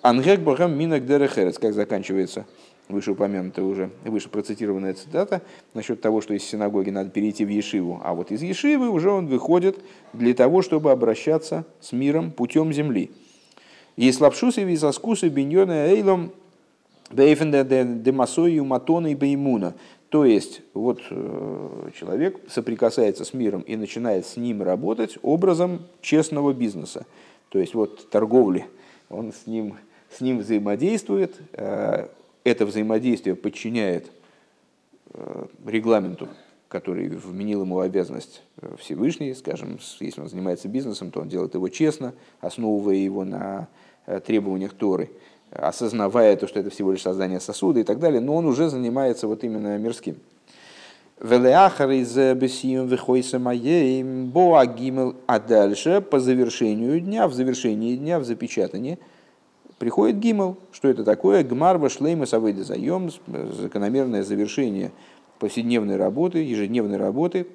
Ангек 0.03 0.41
Бахам 0.41 0.77
Минак 0.79 1.07
Дерехерец, 1.07 1.59
как 1.59 1.75
заканчивается 1.75 2.47
вышеупомянутая 2.89 3.65
уже, 3.65 3.91
выше 4.05 4.29
процитированная 4.29 4.95
цитата, 4.95 5.43
насчет 5.75 6.01
того, 6.01 6.21
что 6.21 6.35
из 6.35 6.43
синагоги 6.45 6.91
надо 6.91 7.11
перейти 7.11 7.45
в 7.45 7.49
Ешиву, 7.49 8.01
а 8.03 8.15
вот 8.15 8.31
из 8.31 8.43
Ешивы 8.43 8.89
уже 8.89 9.11
он 9.11 9.27
выходит 9.27 9.79
для 10.13 10.35
того, 10.35 10.63
чтобы 10.63 10.91
обращаться 10.91 11.65
с 11.81 11.93
миром 11.93 12.31
путем 12.31 12.73
земли. 12.73 13.11
Еслапшусы 13.97 14.63
визаскусы 14.63 15.29
биньона 15.29 15.89
эйлом 15.89 16.33
бейфенда 17.11 17.65
демасою 17.65 18.65
матона 18.65 19.09
и 19.09 19.15
беймуна. 19.15 19.75
То 20.09 20.25
есть, 20.25 20.63
вот 20.73 21.01
э, 21.11 21.91
человек 21.99 22.41
соприкасается 22.49 23.25
с 23.25 23.35
миром 23.35 23.61
и 23.61 23.77
начинает 23.77 24.27
с 24.27 24.37
ним 24.37 24.63
работать 24.63 25.19
образом 25.23 25.83
честного 26.01 26.55
бизнеса. 26.55 27.07
То 27.51 27.59
есть, 27.59 27.75
вот 27.75 28.09
торговли. 28.09 28.67
Он 29.11 29.33
с 29.33 29.47
ним, 29.47 29.77
с 30.11 30.21
ним 30.23 30.39
взаимодействует, 30.39 31.37
э, 31.53 32.09
это 32.45 32.65
взаимодействие 32.65 33.37
подчиняет 33.37 34.11
э, 35.13 35.47
регламенту, 35.67 36.29
который 36.69 37.09
вменил 37.09 37.63
ему 37.63 37.81
обязанность 37.81 38.43
Всевышний, 38.79 39.35
скажем, 39.35 39.79
если 40.01 40.23
он 40.23 40.29
занимается 40.29 40.69
бизнесом, 40.69 41.11
то 41.11 41.21
он 41.21 41.29
делает 41.29 41.55
его 41.55 41.69
честно, 41.69 42.15
основывая 42.41 42.95
его 42.95 43.25
на 43.25 43.69
требованиях 44.25 44.73
Торы 44.73 45.11
осознавая 45.51 46.37
то, 46.37 46.47
что 46.47 46.61
это 46.61 46.71
всего 46.71 46.93
лишь 46.93 47.03
создание 47.03 47.41
сосуда 47.41 47.81
и 47.81 47.85
так 47.85 47.99
далее, 47.99 48.21
но 48.21 48.35
он 48.37 48.47
уже 48.47 48.69
занимается 48.69 49.27
вот 49.27 49.45
именно 49.45 49.79
мирским. 49.79 50.17
А 55.27 55.41
дальше, 55.41 56.01
по 56.01 56.21
завершению 56.21 57.01
дня, 57.01 57.27
в 57.27 57.35
завершении 57.35 57.97
дня, 57.97 58.21
в 58.21 58.25
запечатании, 58.25 58.99
приходит 59.79 60.21
гимл. 60.21 60.59
Что 60.71 60.89
это 60.89 61.03
такое? 61.03 61.43
Гмар 61.43 61.91
шлейма 61.91 62.27
савыда 62.27 62.63
заем, 62.63 63.11
закономерное 63.27 64.23
завершение 64.23 64.93
повседневной 65.41 65.97
работы, 65.97 66.39
ежедневной 66.39 66.99
работы. 66.99 67.49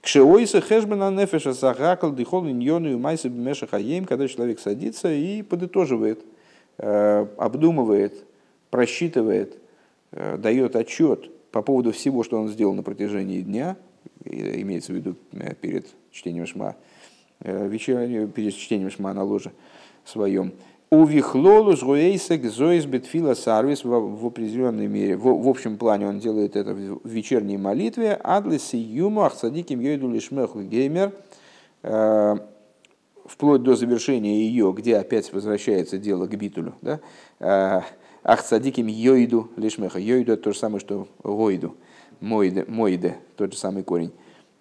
Кшеойса 0.00 0.60
хэшбена 0.60 1.10
нефеша 1.10 1.52
сахакал 1.52 2.14
дихол 2.14 2.46
иньону 2.46 2.96
майса 2.98 3.28
бмеша 3.28 3.66
хаем, 3.66 4.04
когда 4.04 4.28
человек 4.28 4.60
садится 4.60 5.12
и 5.12 5.42
подытоживает– 5.42 6.20
обдумывает, 6.78 8.24
просчитывает, 8.70 9.58
э, 10.12 10.36
дает 10.36 10.76
отчет 10.76 11.30
по 11.50 11.62
поводу 11.62 11.92
всего, 11.92 12.22
что 12.22 12.38
он 12.38 12.48
сделал 12.48 12.74
на 12.74 12.82
протяжении 12.82 13.40
дня, 13.40 13.76
имеется 14.24 14.92
в 14.92 14.96
виду 14.96 15.16
э, 15.32 15.54
перед 15.54 15.86
чтением 16.10 16.46
шма, 16.46 16.76
вечернего, 17.40 18.26
перед 18.26 18.54
чтением 18.54 18.90
шма 18.90 19.14
на 19.14 19.22
ложе 19.22 19.52
своем. 20.04 20.52
У 20.90 21.04
вихлолу 21.04 21.76
жуэйсек 21.76 22.44
зоис 22.44 22.86
бетфила 22.86 23.34
сарвис 23.34 23.84
в 23.84 24.26
определенной 24.26 24.86
мере, 24.86 25.16
в, 25.16 25.46
общем 25.46 25.76
плане 25.76 26.08
он 26.08 26.18
делает 26.18 26.56
это 26.56 26.72
в 26.72 27.06
вечерней 27.06 27.58
молитве. 27.58 28.14
Адлиси 28.14 28.76
юму 28.76 29.22
ахсадиким 29.22 29.80
йойду 29.80 30.10
лишмеху 30.10 30.62
геймер 30.62 31.12
вплоть 33.28 33.62
до 33.62 33.76
завершения 33.76 34.40
ее, 34.40 34.74
где 34.76 34.96
опять 34.96 35.32
возвращается 35.32 35.98
дело 35.98 36.26
к 36.26 36.34
битулю, 36.34 36.74
да, 36.82 37.00
а, 37.38 37.84
ах 38.24 38.42
цадиким 38.42 38.86
йойду 38.86 39.50
лишмеха. 39.56 39.98
Йойду 39.98 40.32
это 40.32 40.44
то 40.44 40.52
же 40.52 40.58
самое, 40.58 40.80
что 40.80 41.06
гойду, 41.22 41.76
мойде, 42.20 42.64
мойде 42.66 43.18
тот 43.36 43.52
же 43.52 43.58
самый 43.58 43.82
корень. 43.82 44.12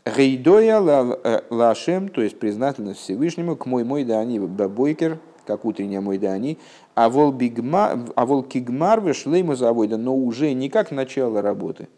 Гейдоя 0.06 0.82
э, 1.24 1.42
лашем, 1.50 2.08
то 2.08 2.22
есть 2.22 2.40
признательность 2.40 3.00
Всевышнему, 3.00 3.56
к 3.56 3.66
мой 3.66 3.84
мой 3.84 4.04
да 4.04 4.20
они 4.20 4.40
бабойкер, 4.40 5.20
как 5.46 5.66
утренняя 5.66 6.02
мой 6.02 6.18
да 6.18 6.32
они, 6.32 6.58
а 6.96 7.10
вол 7.10 7.32
бигма, 7.32 8.06
а 8.16 8.26
вол 8.26 8.44
кигмар 8.44 9.02
вышлейму 9.02 9.56
завода, 9.56 9.98
но 9.98 10.16
уже 10.16 10.54
не 10.54 10.70
как 10.70 10.92
начало 10.92 11.42
работы. 11.42 11.90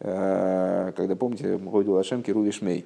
Э, 0.00 0.92
когда 0.96 1.16
помните, 1.16 1.56
Гойду 1.56 1.92
лашем 1.92 2.22
киру 2.22 2.50
шмей 2.52 2.84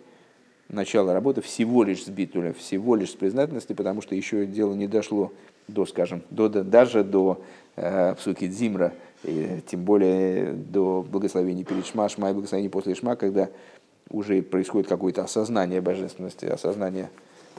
начало 0.69 1.13
работы 1.13 1.41
всего 1.41 1.83
лишь 1.83 2.05
с 2.05 2.09
битуля, 2.09 2.53
всего 2.53 2.95
лишь 2.95 3.11
с 3.11 3.15
признательности, 3.15 3.73
потому 3.73 4.03
что 4.03 4.15
еще 4.15 4.47
дело 4.47 4.75
не 4.75 4.87
дошло 4.87 5.33
до, 5.67 5.87
скажем, 5.87 6.23
до, 6.31 6.49
даже 6.49 7.05
до 7.05 7.43
э, 7.77 8.15
псуки 8.15 8.47
Дзимра, 8.47 8.93
и 9.25 9.61
тем 9.67 9.85
более 9.85 10.53
до 10.53 11.05
благословения 11.09 11.65
перед 11.65 11.87
Шма, 11.87 12.09
Шма 12.09 12.31
и 12.31 12.33
благословения 12.33 12.71
после 12.71 12.95
Шма, 12.95 13.17
когда 13.17 13.49
уже 14.11 14.43
происходит 14.43 14.89
какое-то 14.89 15.25
осознание 15.25 15.81
божественности, 15.81 16.47
осознание 16.47 17.11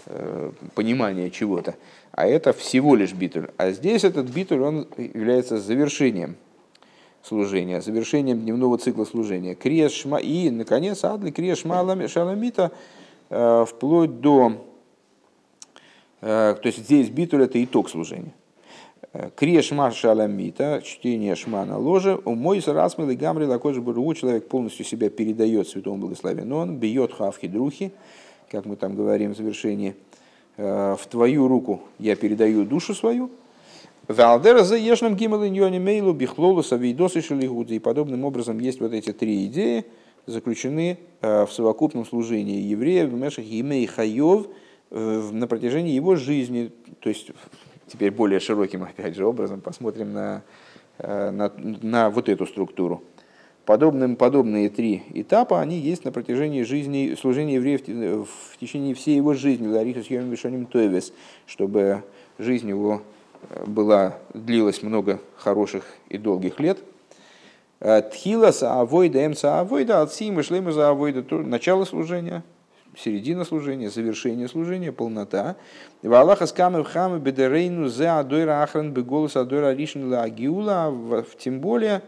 э, 0.06 0.52
понимания 0.76 1.30
чего-то. 1.30 1.76
А 2.12 2.28
это 2.28 2.54
всего 2.54 2.96
лишь 2.96 3.14
битуль. 3.14 3.50
А 3.58 3.72
здесь 3.72 4.04
этот 4.04 4.30
битуль, 4.30 4.62
он 4.62 4.88
является 4.98 5.58
завершением 5.58 6.36
служения, 7.22 7.82
завершением 7.82 8.40
дневного 8.40 8.78
цикла 8.78 9.06
служения. 9.06 9.54
Криес 9.54 9.92
Шма 9.92 10.18
и, 10.18 10.50
наконец, 10.50 11.04
Адли 11.04 11.32
Криес 11.32 11.60
Шма 11.60 12.08
Шаламита– 12.08 12.72
вплоть 13.30 14.20
до... 14.22 14.66
Э, 16.22 16.56
то 16.62 16.68
есть 16.68 16.80
здесь 16.80 17.10
битуль 17.10 17.44
это 17.44 17.64
итог 17.64 17.90
служения. 17.90 18.34
Э, 19.14 19.30
Крия 19.36 19.62
шма 19.62 19.92
шаламита, 19.92 20.82
чтение 20.84 21.36
шма 21.36 21.66
на 21.66 21.78
ложе, 21.78 22.20
у 22.26 22.36
мой 22.36 22.60
расмыл 22.66 23.10
и 23.10 23.16
гамри 23.16 23.46
лакожи 23.46 23.82
буру, 23.82 24.14
человек 24.14 24.48
полностью 24.48 24.86
себя 24.86 25.10
передает 25.10 25.68
святому 25.68 25.98
благословению, 25.98 26.56
он 26.56 26.78
бьет 26.78 27.14
хавки 27.14 27.48
друхи, 27.48 27.92
как 28.50 28.66
мы 28.66 28.76
там 28.76 28.96
говорим 28.96 29.34
в 29.34 29.38
завершении, 29.38 29.96
в 30.58 31.00
твою 31.10 31.48
руку 31.48 31.82
я 32.00 32.18
передаю 32.18 32.66
душу 32.66 32.94
свою, 32.94 33.30
Валдера 34.10 34.64
за 34.64 34.76
ешным 34.76 35.16
гимал 35.16 35.40
мейлу 35.40 36.14
бихлолу 36.14 36.64
савидосы 36.64 37.22
шелигуди. 37.22 37.76
И 37.76 37.80
подобным 37.80 38.26
образом 38.26 38.60
есть 38.60 38.82
вот 38.82 38.92
эти 38.92 39.14
три 39.14 39.46
идеи– 39.46 39.86
заключены 40.30 40.98
э, 41.22 41.46
в 41.46 41.52
совокупном 41.52 42.06
служении 42.06 42.62
еврея 42.62 43.08
в 43.08 43.14
Мешах 43.14 43.46
Имей 43.46 43.86
Хайов 43.86 44.48
э, 44.92 45.30
на 45.32 45.48
протяжении 45.48 45.94
его 45.94 46.16
жизни. 46.16 46.72
То 47.00 47.10
есть 47.10 47.32
теперь 47.88 48.12
более 48.12 48.40
широким, 48.40 48.84
опять 48.84 49.16
же, 49.16 49.26
образом 49.26 49.62
посмотрим 49.62 50.14
на, 50.14 50.44
э, 51.00 51.32
на, 51.32 51.52
на 51.58 52.10
вот 52.10 52.30
эту 52.30 52.46
структуру. 52.46 53.04
Подобным, 53.66 54.16
подобные 54.16 54.70
три 54.70 55.04
этапа, 55.14 55.62
они 55.62 55.78
есть 55.78 56.04
на 56.04 56.12
протяжении 56.12 56.64
жизни, 56.64 57.16
служения 57.20 57.56
еврея 57.56 57.78
в, 57.78 58.58
течение 58.60 58.96
всей 58.96 59.16
его 59.16 59.34
жизни, 59.34 59.68
Ларихас 59.68 60.08
Йом 60.08 60.32
Вишаним 60.32 60.66
Тойвес, 60.66 61.14
чтобы 61.46 62.04
жизнь 62.40 62.68
его 62.68 63.04
была, 63.68 64.18
длилась 64.34 64.82
много 64.82 65.20
хороших 65.36 65.86
и 66.10 66.18
долгих 66.18 66.60
лет– 66.60 66.80
Тхила 67.80 68.52
авойда, 68.62 69.26
эмса 69.26 69.60
авойда, 69.60 70.02
алцим 70.02 70.40
и 70.40 70.44
шлема 70.44 70.74
за 70.74 70.90
авойда, 70.90 71.24
начало 71.36 71.86
служения, 71.86 72.44
середина 72.98 73.46
служения, 73.46 73.90
завершение 73.90 74.50
служения, 74.50 74.92
полнота. 74.92 75.56
В 76.02 76.14
Аллаха 76.14 76.46
скамы 76.46 76.84
хамы 76.84 77.20
бедерейну 77.20 77.88
зе 77.88 78.10
адойра 78.10 78.64
ахран 78.64 78.94
беголос 78.94 79.38
адойра 79.38 79.74
ришн 79.74 80.14
агиула, 80.14 81.26
тем 81.38 81.62
более 81.62 82.02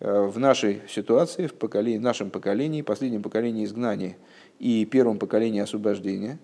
э, 0.00 0.26
в 0.26 0.38
нашей 0.38 0.80
ситуации, 0.88 1.46
в, 1.46 1.54
поколении, 1.54 1.98
в 1.98 2.02
нашем 2.02 2.30
поколении, 2.30 2.80
последнем 2.80 3.22
поколении 3.22 3.64
изгнания 3.64 4.16
и 4.58 4.86
первом 4.86 5.18
поколении 5.18 5.60
освобождения, 5.60 6.38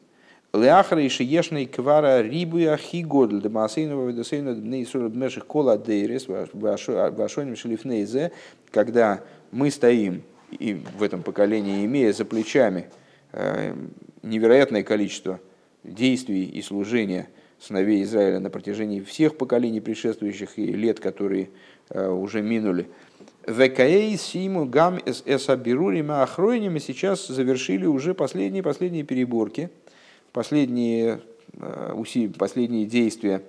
Леахра 0.56 1.02
и 1.02 1.08
шиешный 1.08 1.66
квара 1.66 2.22
рибуя 2.22 2.76
хигодль 2.76 3.40
демасейного 3.40 4.08
ведосейна 4.08 4.54
днейсура 4.54 5.08
дмеших 5.08 5.46
кола 5.46 5.76
дейрес 5.76 6.26
вашоним 6.28 7.56
шлифнейзе, 7.56 8.32
когда 8.70 9.22
мы 9.50 9.70
стоим 9.70 10.22
и 10.50 10.80
в 10.98 11.02
этом 11.02 11.22
поколении, 11.22 11.84
имея 11.84 12.12
за 12.12 12.24
плечами 12.24 12.86
э, 13.32 13.74
невероятное 14.22 14.82
количество 14.82 15.40
действий 15.84 16.44
и 16.44 16.62
служения 16.62 17.28
сыновей 17.58 18.02
Израиля 18.02 18.40
на 18.40 18.50
протяжении 18.50 19.00
всех 19.00 19.36
поколений 19.36 19.80
предшествующих 19.80 20.58
и 20.58 20.72
лет, 20.72 21.00
которые 21.00 21.50
э, 21.90 22.08
уже 22.08 22.42
минули. 22.42 22.88
ВКА 23.46 24.16
Симу 24.18 24.66
Гам 24.66 24.98
Эсабирурима 25.24 26.22
Ахройними 26.22 26.80
сейчас 26.80 27.26
завершили 27.28 27.86
уже 27.86 28.12
последние 28.14 28.62
последние 28.62 29.04
переборки, 29.04 29.70
последние, 30.36 31.20
э, 31.58 31.92
усилия, 31.94 32.28
последние 32.28 32.84
действия 32.84 33.40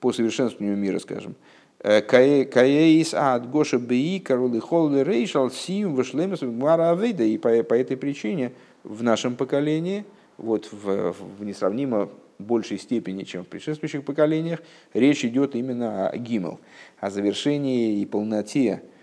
по 0.00 0.12
совершенствованию 0.12 0.76
мира, 0.76 0.98
скажем. 0.98 1.36
Каэис 1.78 3.14
ад 3.14 3.48
Гоша 3.48 3.78
Бей, 3.78 4.18
Карулы 4.18 4.60
Холлы 4.60 5.04
Рейшал, 5.04 5.52
Сим, 5.52 5.94
Вашлемес, 5.94 6.40
Гмара 6.40 6.90
Авейда. 6.90 7.22
И 7.22 7.38
по, 7.38 7.62
по 7.62 7.74
этой 7.74 7.96
причине 7.96 8.52
в 8.82 9.04
нашем 9.04 9.36
поколении, 9.36 10.04
вот 10.36 10.68
в, 10.72 11.12
в 11.12 11.44
несравнимо 11.44 12.08
большей 12.40 12.78
степени, 12.78 13.22
чем 13.22 13.44
в 13.44 13.46
предшествующих 13.46 14.04
поколениях, 14.04 14.60
речь 14.94 15.24
идет 15.24 15.54
именно 15.54 16.08
о 16.08 16.16
гимел, 16.16 16.58
о 16.98 17.10
завершении 17.10 18.00
и 18.00 18.04
полноте 18.04 18.82
э, 18.82 18.95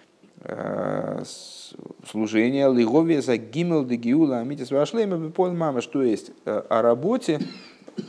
служения 2.06 2.72
лиговия 2.72 3.22
за 3.22 3.38
гимел 3.38 3.86
де 3.86 3.96
гиула 3.96 4.40
амитис 4.40 4.72
вашлема 4.72 5.32
мама, 5.38 5.82
что 5.82 6.04
есть 6.04 6.32
э, 6.46 6.62
о 6.70 6.82
работе 6.82 7.40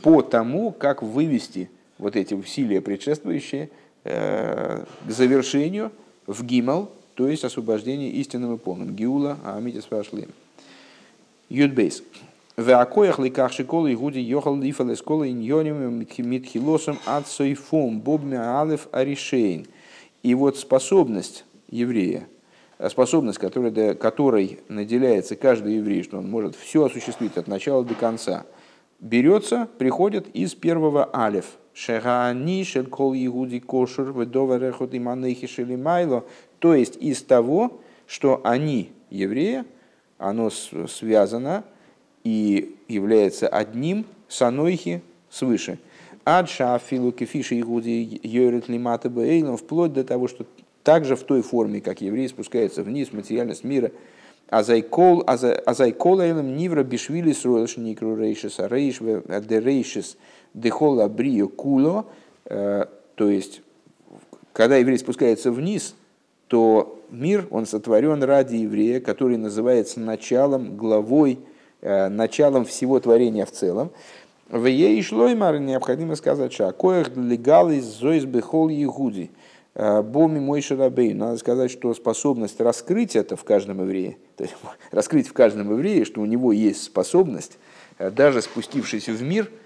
по 0.03 0.21
тому, 0.21 0.71
как 0.71 1.01
вывести 1.01 1.69
вот 1.97 2.15
эти 2.15 2.33
усилия 2.33 2.81
предшествующие– 2.81 3.69
Э, 4.07 4.85
к 5.07 5.09
завершению 5.09 5.91
в 6.27 6.45
гимал, 6.45 6.91
то 7.15 7.27
есть 7.27 7.43
освобождение 7.43 8.11
истинным 8.11 8.53
и 8.53 8.57
полным. 8.59 8.95
Гиула, 8.95 9.39
Амитис 9.43 9.85
Пашлим. 9.85 10.29
Юдбейс. 11.49 12.03
Акоях 12.55 13.17
ликах 13.17 13.51
шиколы 13.51 13.93
и 13.93 13.95
гуди 13.95 14.19
йохал 14.19 14.57
лифал 14.57 14.93
эсколы 14.93 15.31
иньоним 15.31 16.05
митхилосом 16.19 16.99
от 17.05 17.27
сойфом 17.27 17.99
бобми 17.99 18.37
алев 18.37 18.87
аришейн. 18.91 19.65
И 20.21 20.35
вот 20.35 20.59
способность 20.59 21.43
еврея, 21.69 22.27
способность, 22.89 23.39
которой, 23.39 23.95
которой 23.95 24.59
наделяется 24.67 25.35
каждый 25.35 25.75
еврей, 25.75 26.03
что 26.03 26.17
он 26.17 26.29
может 26.29 26.55
все 26.55 26.85
осуществить 26.85 27.37
от 27.37 27.47
начала 27.47 27.83
до 27.83 27.93
конца, 27.93 28.45
берется, 28.99 29.67
приходит 29.77 30.27
из 30.33 30.55
первого 30.55 31.05
алев– 31.05 31.45
Шехани 31.75 32.63
шель 32.63 32.87
кол 32.87 33.13
игуди 33.13 33.59
кошер 33.59 34.13
ведоварехот 34.13 34.93
и 34.93 34.99
манехи 34.99 35.45
шелимайло. 35.45 36.23
То 36.59 36.73
есть 36.73 36.95
из 36.95 37.21
того, 37.21 37.81
что 38.07 38.39
они, 38.45 38.91
евреи, 39.09 39.65
оно 40.17 40.49
связано 40.49 41.65
и 42.23 42.77
является 42.87 43.49
одним 43.49 44.05
с 44.29 44.41
анойхи 44.41 45.01
свыше. 45.29 45.77
עד 46.23 46.79
שאפילו 46.79 47.11
כפי 47.11 47.59
שיהודי 47.59 48.21
יורד 48.23 48.69
למטה 48.69 49.09
בעולם, 49.09 49.57
вплоть 49.57 49.91
до 49.91 50.05
того, 50.05 50.29
что 50.29 50.45
также 50.85 51.17
в 51.17 51.23
той 51.23 51.41
форме, 51.41 51.81
как 51.81 51.99
евреи 51.99 52.27
спускаются 52.27 52.81
вниз 52.83 53.11
материальность 53.11 53.65
мира, 53.65 53.91
אזי 54.47 54.80
כל, 54.80 55.23
אזי 55.25 55.73
כל 55.73 56.21
העולם 56.21 56.55
נברא 56.55 56.83
בשביל 56.83 57.33
ישראל 57.33 57.77
שנקראו 57.77 58.15
ראשית, 58.15 58.59
а 58.59 58.67
ראש 58.69 58.99
דראשית – 58.99 60.15
דכל 60.21 61.07
הבריאה 61.07 61.47
כולה, 61.47 62.05
э, 62.45 62.85
то 63.15 63.29
есть, 63.29 63.61
когда 64.53 64.77
еврей 64.77 64.97
спускается 64.97 65.51
вниз, 65.51 65.95
то 66.47 66.99
мир, 67.11 67.47
он 67.51 67.65
сотворен 67.65 68.23
ради 68.23 68.55
еврея, 68.55 68.99
который 68.99 69.37
называется 69.37 69.99
началом, 69.99 70.77
главой, 70.77 71.39
э, 71.81 72.07
началом 72.07 72.65
всего 72.65 72.99
творения 72.99 73.45
в 73.45 73.51
целом. 73.51 73.91
В 74.49 74.65
ей 74.65 75.01
шлоймар 75.01 75.59
необходимо 75.59 76.15
сказать, 76.15 76.53
что 76.53 76.71
коях 76.71 77.15
легал 77.15 77.69
из 77.69 77.83
зоис 77.83 78.25
бехол 78.25 78.69
егуди, 78.69 79.31
боми 79.75 80.39
мой 80.39 80.61
шарабей. 80.61 81.13
Надо 81.13 81.37
сказать, 81.37 81.69
что 81.69 81.93
способность 81.93 82.59
раскрыть 82.59 83.15
это 83.15 83.35
в 83.35 83.43
каждом 83.43 83.81
еврее, 83.81 84.17
то 84.37 84.43
есть 84.43 84.55
раскрыть 84.91 85.27
в 85.27 85.33
каждом 85.33 85.71
еврее, 85.71 86.05
что 86.05 86.21
у 86.21 86.25
него 86.25 86.51
есть 86.51 86.83
способность, 86.83 87.57
даже 87.99 88.41
спустившись 88.41 89.07
в 89.07 89.21
мир– 89.21 89.49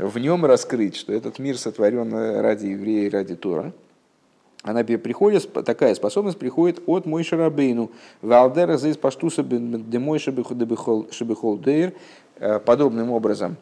в 0.00 0.18
нем 0.18 0.44
раскрыть, 0.44 0.96
что 0.96 1.12
этот 1.12 1.38
мир 1.38 1.58
сотворен 1.58 2.12
ради 2.40 2.66
еврея, 2.66 3.10
ради 3.10 3.36
Тора. 3.36 3.72
Она 4.62 4.84
приходит, 4.84 5.50
такая 5.64 5.94
способность 5.94 6.38
приходит 6.38 6.82
от 6.86 7.06
Мой 7.06 7.24
Шарабейну. 7.24 7.90
Валдера 8.20 8.76
здесь 8.76 8.98
паштуса 8.98 9.42
демой 9.42 10.18
шебехолдейр. 10.18 11.94
Э, 12.36 12.58
подобным 12.58 13.10
образом, 13.10 13.56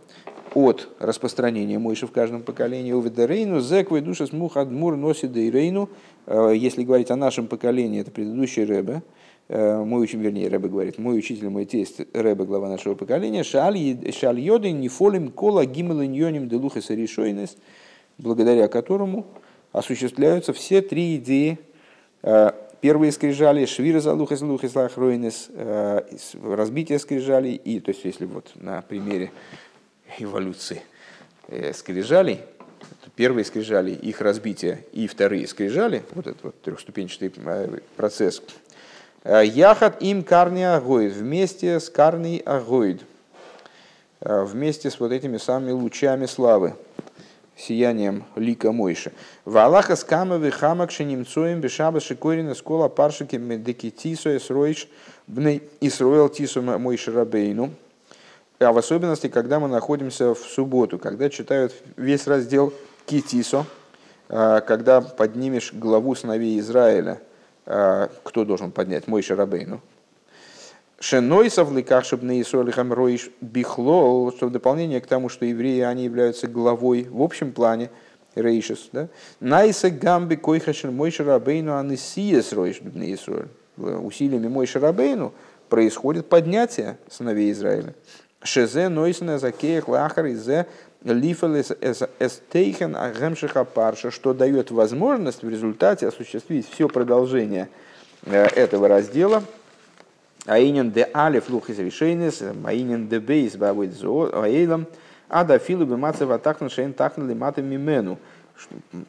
от 0.55 0.89
распространения 0.99 1.79
Мойши 1.79 2.07
в 2.07 2.13
каждом 2.13 2.43
поколении, 2.43 2.93
уведерейну, 2.93 3.61
зеквой 3.61 4.01
душа 4.01 4.27
смух 4.27 4.57
адмур 4.57 4.97
носит 4.97 5.33
дейрейну, 5.33 5.89
э, 6.27 6.53
если 6.55 6.85
говорить 6.85 7.11
о 7.11 7.17
нашем 7.17 7.47
поколении, 7.47 8.01
это 8.01 8.11
предыдущий 8.11 8.65
Рэбе, 8.65 9.03
Э, 9.49 9.83
мой 9.83 10.05
учитель, 10.05 10.21
вернее, 10.21 10.49
Рэбе 10.49 10.69
говорит, 10.69 10.99
мой 10.99 11.19
учитель, 11.19 11.49
мой 11.49 11.65
тесть, 11.65 12.01
Рэбе, 12.13 12.45
глава 12.45 12.69
нашего 12.69 12.95
поколения, 12.95 13.43
шаль 13.43 14.41
йоды 14.41 14.73
не 14.73 14.89
фолим 14.89 15.31
кола 15.31 15.65
гимел 15.65 16.03
иньоним 16.05 16.49
делуха 16.49 16.83
саришойнес, 16.83 17.57
благодаря 18.19 18.69
которому 18.69 19.27
осуществляются 19.73 20.53
все 20.53 20.83
три 20.83 21.17
идеи. 21.17 21.59
Э, 22.23 22.51
первые 22.83 23.11
скрижали, 23.11 23.65
швира 23.65 24.01
залуха 24.01 24.37
залуха 24.37 24.91
разбитие 26.43 26.99
скрижалей, 26.99 27.55
и, 27.55 27.81
то 27.81 27.93
есть, 27.93 28.05
если 28.05 28.27
вот 28.27 28.53
на 28.55 28.83
примере 28.83 29.31
эволюции 30.19 30.83
скрижалей, 31.73 32.41
первые 33.17 33.45
скрижали, 33.45 33.91
их 33.91 34.21
разбитие 34.21 34.85
и 34.93 35.07
вторые 35.07 35.47
скрижали, 35.47 36.03
вот 36.15 36.27
этот 36.27 36.45
вот 36.45 36.63
трехступенчатый 36.63 37.33
процесс, 37.97 38.43
Э, 39.25 39.45
Яхат 39.45 40.01
им 40.03 40.23
карни 40.23 40.63
агоид, 40.63 41.13
вместе 41.13 41.81
с 41.81 41.91
карной 41.91 42.39
агоид, 42.39 43.03
э, 44.21 44.45
вместе 44.45 44.91
с 44.91 45.01
вот 45.01 45.13
этими 45.13 45.37
самыми 45.37 45.73
лучами 45.73 46.27
славы, 46.27 46.75
сиянием 47.57 48.25
лика 48.37 48.71
Мойши. 48.73 49.13
Валаха 49.45 49.97
с 49.97 50.05
камовы 50.05 50.51
хамак 50.51 50.99
немцоем 51.01 51.61
бешаба 51.61 52.01
шикорина 52.01 52.55
скола 52.55 52.89
паршики 52.89 53.37
медики 53.37 53.91
тисо 53.91 54.35
и 54.35 54.39
сроиш 54.39 54.89
бней 55.27 55.69
исроил 55.81 56.29
тисо 56.29 56.63
Мойши 56.63 57.11
рабейну. 57.11 57.75
А 58.59 58.73
в 58.73 58.79
особенности, 58.79 59.29
когда 59.29 59.61
мы 59.61 59.69
находимся 59.69 60.35
в 60.35 60.39
субботу, 60.39 60.99
когда 60.99 61.31
читают 61.31 61.73
весь 61.97 62.27
раздел 62.27 62.73
Китисо, 63.07 63.67
э, 64.29 64.61
когда 64.67 65.01
поднимешь 65.01 65.73
главу 65.73 66.15
сыновей 66.15 66.59
Израиля– 66.59 67.21
а, 67.71 68.11
кто 68.23 68.47
должен 68.47 68.73
поднять? 68.73 69.07
Мой 69.09 69.21
Шарабейну. 69.21 69.83
Шенойсов 71.01 71.71
ликах, 71.71 72.07
чтобы 72.07 72.25
на 72.25 72.41
Исолихам 72.41 72.95
роиш 72.95 73.31
бихлол, 73.43 74.33
что 74.33 74.47
в 74.47 74.51
дополнение 74.51 75.03
к 75.03 75.07
тому, 75.07 75.29
что 75.29 75.45
евреи, 75.45 75.83
они 75.83 76.05
являются 76.05 76.49
главой 76.49 77.07
в 77.11 77.21
общем 77.21 77.53
плане, 77.53 77.91
рейшес, 78.35 78.89
да? 78.93 79.09
Найса 79.39 79.91
гамби 79.91 80.37
койхашен 80.37 80.95
мой 80.95 81.11
шарабейну 81.11 81.77
анисиес 81.77 82.55
роиш 82.55 82.81
на 82.81 83.13
Исоль. 83.13 83.49
Усилиями 83.77 84.49
мой 84.49 84.67
шарабейну 84.67 85.35
происходит 85.69 86.31
поднятие 86.31 86.97
сыновей 87.11 87.53
Израиля. 87.53 87.95
Шезе 88.43 88.89
нойсна 88.89 89.39
закеях 89.39 89.89
лахар 89.89 90.27
изе 90.27 90.67
лифалес 91.05 91.73
эстейхен 92.19 92.97
агемшиха 92.97 93.65
парша, 93.65 94.11
что 94.11 94.33
дает 94.33 94.71
возможность 94.71 95.43
в 95.43 95.49
результате 95.49 96.07
осуществить 96.07 96.69
все 96.69 96.89
продолжение 96.89 97.69
э, 98.25 98.45
этого 98.45 98.89
раздела. 98.89 99.43
Аинен 100.47 100.93
де 100.93 101.09
алиф 101.15 101.51
лухис 101.51 101.79
решейнес, 101.79 102.43
аинен 102.65 103.09
де 103.09 103.19
бейс 103.19 103.57
бавит 103.57 103.93
зоэлам, 103.95 104.87
а 105.29 105.45
да 105.45 105.59
филу 105.59 105.85
бемаце 105.85 106.25
ватахна 106.25 106.71
шейн 106.71 106.95
тахна 106.95 107.29
лимата 107.29 107.61
мимену. 107.61 108.19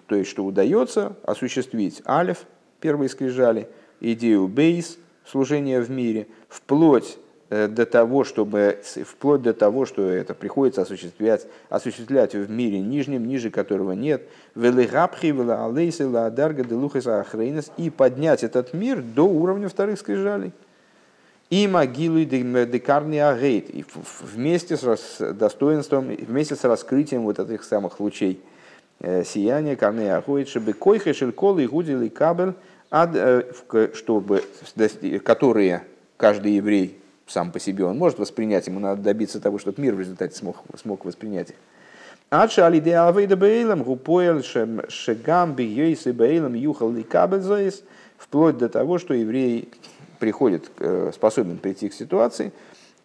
То 0.08 0.16
есть, 0.16 0.30
что 0.30 0.44
удается 0.44 1.16
осуществить 1.24 2.02
алиф, 2.08 2.40
первые 2.82 3.10
скрижали, 3.10 3.70
идею 4.00 4.48
бейс, 4.48 4.98
служения 5.26 5.80
в 5.80 5.90
мире, 5.90 6.28
вплоть 6.50 7.18
до 7.50 7.86
того, 7.86 8.24
чтобы, 8.24 8.80
вплоть 9.06 9.42
до 9.42 9.54
того, 9.54 9.86
что 9.86 10.08
это 10.08 10.34
приходится 10.36 10.84
осуществлять, 10.84 11.48
осуществлять 11.70 12.36
в 12.36 12.50
мире 12.50 12.80
нижнем, 12.80 13.28
ниже 13.28 13.50
которого 13.50 13.94
нет, 13.94 14.22
и 17.78 17.90
поднять 17.90 18.44
этот 18.44 18.74
мир 18.74 19.02
до 19.02 19.24
уровня 19.24 19.68
вторых 19.68 20.00
скрижалей. 20.00 20.52
И 21.50 21.68
могилу 21.68 22.24
декарный 22.24 23.28
агейт, 23.28 23.72
вместе 24.22 24.78
с 24.78 25.34
достоинством, 25.34 26.10
вместе 26.10 26.56
с 26.56 26.64
раскрытием 26.64 27.24
вот 27.24 27.40
этих 27.40 27.64
самых 27.64 28.00
лучей 28.00 28.40
э, 29.00 29.24
сияния, 29.24 29.76
карны 29.76 30.12
агоид, 30.12 30.48
чтобы 30.48 30.74
койха 30.74 31.12
шелькол 31.12 31.58
и 31.58 31.66
гудили 31.66 32.10
кабель, 32.10 32.54
э, 32.92 33.44
чтобы, 33.96 34.44
которые 35.24 35.82
каждый 36.18 36.52
еврей 36.52 36.99
сам 37.30 37.52
по 37.52 37.60
себе 37.60 37.86
он 37.86 37.98
может 37.98 38.20
воспринять, 38.20 38.68
ему 38.68 38.80
надо 38.80 39.02
добиться 39.02 39.40
того, 39.40 39.58
чтобы 39.60 39.82
мир 39.82 39.96
в 39.96 40.00
результате 40.00 40.36
смог, 40.36 40.58
смог 40.76 41.06
воспринять 41.06 41.52
их. 41.52 41.56
Адша 42.30 42.68
алиде 42.68 42.96
авейда 42.96 43.36
бейлам 43.36 43.84
гупоэль 43.84 44.44
шегам 44.44 45.54
бигейсы 45.56 46.12
бейлам 46.12 46.54
юхал 46.54 46.92
ли 46.92 47.04
кабельзоис, 47.04 47.84
вплоть 48.18 48.58
до 48.58 48.70
того, 48.70 49.00
что 49.00 49.14
еврей 49.14 49.70
приходит, 50.20 50.70
э, 50.80 51.12
способен 51.14 51.58
прийти 51.58 51.90
к 51.90 51.94
ситуации, 51.94 52.52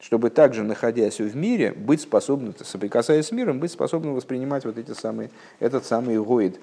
чтобы 0.01 0.29
также, 0.29 0.63
находясь 0.63 1.21
в 1.21 1.35
мире, 1.35 1.73
быть 1.73 2.03
способным, 2.03 2.55
соприкасаясь 2.63 3.27
с 3.27 3.33
миром, 3.33 3.61
быть 3.61 3.73
способным 3.73 4.15
воспринимать 4.15 4.67
вот 4.67 4.77
эти 4.77 4.91
самые, 4.93 5.31
этот 5.61 5.87
самый 5.87 6.23
гоид, 6.23 6.61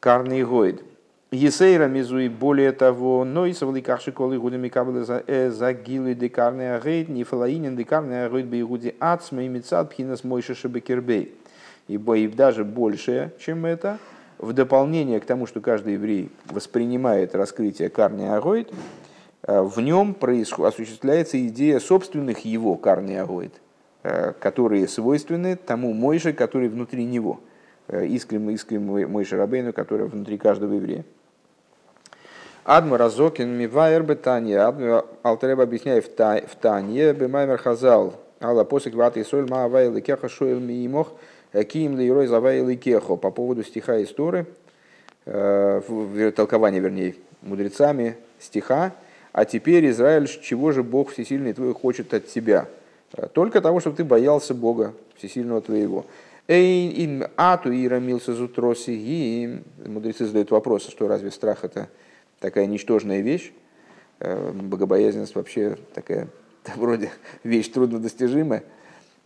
карный 0.00 0.44
гоид. 0.44 0.82
Есейра 1.32 1.86
мизуи 1.86 2.28
более 2.28 2.72
того, 2.72 3.24
но 3.24 3.46
и 3.46 3.52
савликах 3.52 4.00
шиколы 4.00 4.38
гудами 4.38 4.68
кабелы 4.68 5.04
э, 5.26 5.50
за 5.50 5.72
гилы 5.72 6.14
не 6.14 7.24
фалаинен 7.24 7.76
декарный 7.76 8.26
агейд 8.26 8.46
бейгуди 8.46 8.96
ацма 8.98 9.44
и 9.44 9.48
мецад 9.48 9.90
пхинас 9.90 10.24
мойша 10.24 10.54
шебекербей. 10.54 11.32
Ибо 11.86 12.16
и 12.16 12.26
даже 12.26 12.64
больше, 12.64 13.32
чем 13.38 13.64
это, 13.64 13.98
в 14.38 14.52
дополнение 14.52 15.20
к 15.20 15.24
тому, 15.24 15.46
что 15.46 15.60
каждый 15.60 15.94
еврей 15.94 16.30
воспринимает 16.46 17.34
раскрытие 17.34 17.90
карни 17.90 18.24
агоид, 18.24 18.72
Э, 19.42 19.62
в 19.62 19.80
нем 19.80 20.16
осуществляется 20.20 21.46
идея 21.46 21.80
собственных 21.80 22.44
его 22.44 22.76
карный 22.76 23.20
агоид, 23.20 23.54
э, 24.02 24.32
которые 24.32 24.86
свойственны 24.88 25.56
тому 25.56 25.92
Мойше, 25.92 26.32
который 26.32 26.68
внутри 26.68 27.04
него, 27.04 27.40
э, 27.88 28.06
искрем, 28.06 28.50
искрем 28.50 29.10
Мойше 29.10 29.36
Рабейну, 29.36 29.72
который 29.72 30.06
внутри 30.06 30.38
каждого 30.38 30.74
еврея. 30.74 31.04
Адма 32.64 32.98
Разокин 32.98 33.48
Мивайер 33.56 34.02
Бетанье, 34.02 35.04
Алтереба 35.22 35.62
объясняет 35.62 36.06
в 36.06 36.56
Танье, 36.56 37.12
Бемаймер 37.12 37.58
Хазал, 37.58 38.14
Алла 38.40 38.64
посек 38.64 38.94
ваты 38.94 39.24
соль 39.24 39.48
ма 39.48 39.64
авай 39.64 39.90
лекеха 39.90 40.28
шоэл 40.28 40.60
миимох, 40.60 41.12
киим 41.52 41.96
лейрой 41.96 42.26
завай 42.26 42.60
лекехо, 42.64 43.16
по 43.16 43.30
поводу 43.30 43.64
стиха 43.64 44.02
истории, 44.02 44.46
толкования, 45.24 46.80
вернее, 46.80 47.16
мудрецами 47.42 48.16
стиха, 48.38 48.92
а 49.32 49.44
теперь, 49.44 49.88
Израиль, 49.90 50.26
чего 50.26 50.72
же 50.72 50.82
Бог 50.82 51.12
Всесильный 51.12 51.52
твой 51.52 51.72
хочет 51.72 52.12
от 52.14 52.26
тебя? 52.26 52.66
Э, 53.12 53.28
только 53.28 53.60
того, 53.60 53.80
чтобы 53.80 53.96
ты 53.96 54.04
боялся 54.04 54.54
Бога 54.54 54.92
Всесильного 55.16 55.60
твоего. 55.60 56.06
Эй, 56.48 57.04
ин 57.04 57.28
ату 57.36 57.70
и 57.70 57.86
рамился 57.86 58.34
зутроси 58.34 59.62
мудрецы 59.86 60.26
задают 60.26 60.50
вопрос, 60.50 60.88
что 60.88 61.06
разве 61.06 61.30
страх 61.30 61.64
это 61.64 61.88
такая 62.40 62.66
ничтожная 62.66 63.20
вещь? 63.20 63.52
Э, 64.18 64.52
богобоязненность 64.52 65.34
вообще 65.34 65.76
такая 65.94 66.28
вроде 66.76 67.10
вещь 67.44 67.68
труднодостижимая. 67.68 68.64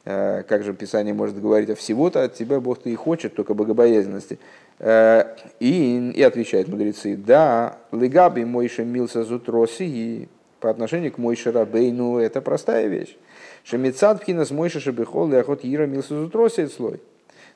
Э, 0.05 0.43
как 0.43 0.65
же 0.65 0.75
Писание 0.75 1.15
может 1.15 1.41
говорить, 1.41 1.71
а 1.71 1.75
всего-то 1.75 2.23
от 2.23 2.35
тебя 2.35 2.61
Бог-то 2.61 2.91
и 2.91 2.95
хочет, 2.95 3.35
только 3.35 3.55
богобоязненности. 3.55 4.39
Э, 4.79 5.37
и, 5.61 6.11
и 6.15 6.23
отвечают 6.23 6.69
мудрецы, 6.69 7.17
да, 7.17 7.79
легаби 7.91 8.45
Мойша 8.45 8.85
Милса 8.85 9.25
Зутроси, 9.25 9.85
и 9.85 10.29
по 10.61 10.71
отношению 10.71 11.13
к 11.13 11.19
Мойше 11.19 11.53
Рабейну 11.53 12.19
это 12.19 12.41
простая 12.41 12.87
вещь. 12.89 13.17
Шемицат 13.65 14.21
Пхинас 14.21 14.51
Мойша 14.51 14.81
Шабихол 14.81 15.33
и 15.33 15.37
Охот 15.37 15.61
Ира 15.63 15.87
Милса 15.87 16.21
Зутроси 16.21 16.67
слой. 16.67 17.01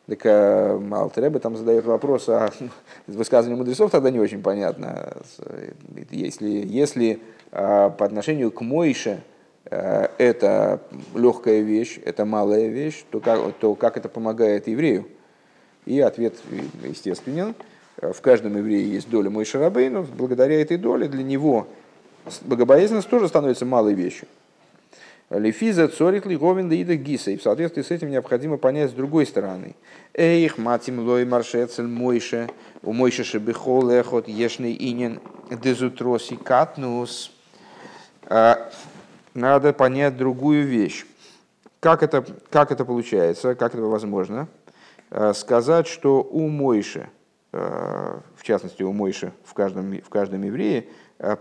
Так 0.09 0.25
э, 0.25 0.81
Алтереба 0.91 1.39
там 1.39 1.57
задает 1.57 1.85
вопрос, 1.85 2.29
а 2.31 2.51
высказывание 3.07 3.59
мудрецов 3.59 3.91
тогда 3.91 4.11
не 4.11 4.19
очень 4.19 4.43
понятно. 4.43 5.13
Если, 6.11 6.49
если 6.49 7.21
по 7.51 8.05
отношению 8.05 8.51
к 8.51 8.63
Мойше 8.63 9.23
это 9.65 10.81
легкая 11.15 11.61
вещь, 11.61 11.99
это 12.03 12.25
малая 12.25 12.69
вещь, 12.69 13.05
то 13.11 13.21
как, 13.21 13.55
то 13.55 13.75
как 13.75 13.99
это 13.99 14.09
помогает 14.09 14.67
еврею? 14.67 15.09
И 15.85 16.01
ответ 16.01 16.37
естественен. 16.83 17.55
В 18.01 18.21
каждом 18.23 18.57
еврее 18.57 18.91
есть 18.91 19.11
доля 19.11 19.29
Мой 19.29 19.45
Шарабейну. 19.45 20.07
Благодаря 20.17 20.61
этой 20.61 20.79
доле 20.79 21.09
для 21.09 21.23
него 21.23 21.67
богобоязненность 22.43 23.11
тоже 23.11 23.29
становится 23.29 23.67
малой 23.67 23.93
вещью. 23.93 24.29
Лефиза 25.31 25.89
цорит 25.89 26.25
лиговин 26.25 26.71
лида 26.71 26.97
гиса. 26.97 27.31
И 27.31 27.37
в 27.37 27.43
соответствии 27.43 27.83
с 27.83 27.91
этим 27.91 28.11
необходимо 28.11 28.57
понять 28.57 28.91
с 28.91 28.95
другой 28.95 29.27
стороны. 29.27 29.75
Эйх 30.15 30.57
матим 30.57 31.01
лой 31.01 31.27
маршецель 31.27 31.87
мойше. 31.87 32.49
У 32.83 32.93
мойше 32.93 33.25
шебехол 33.25 33.91
эхот 33.91 34.27
ешный 34.27 34.75
инин 34.79 35.21
дезутроси 35.51 36.37
катнус. 36.37 37.31
А, 38.25 38.71
надо 39.35 39.73
понять 39.75 40.17
другую 40.17 40.67
вещь. 40.67 41.05
Как 41.81 42.03
это, 42.03 42.25
как 42.51 42.73
это 42.73 42.85
получается, 42.85 43.55
как 43.55 43.75
это 43.75 43.85
возможно? 43.85 44.49
Э, 45.11 45.33
сказать, 45.33 45.87
что 45.87 46.23
у 46.23 46.49
Мойши, 46.49 47.09
э, 47.53 48.19
в 48.37 48.43
частности 48.43 48.83
у 48.83 48.93
Мойши 48.93 49.33
в 49.45 49.55
каждом, 49.55 49.93
в 49.93 50.09
каждом 50.09 50.43
еврее, 50.43 50.89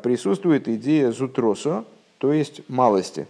присутствует 0.04 0.68
идея 0.68 1.12
зутросо, 1.12 1.86
то 2.18 2.34
есть 2.34 2.68
малости. 2.70 3.28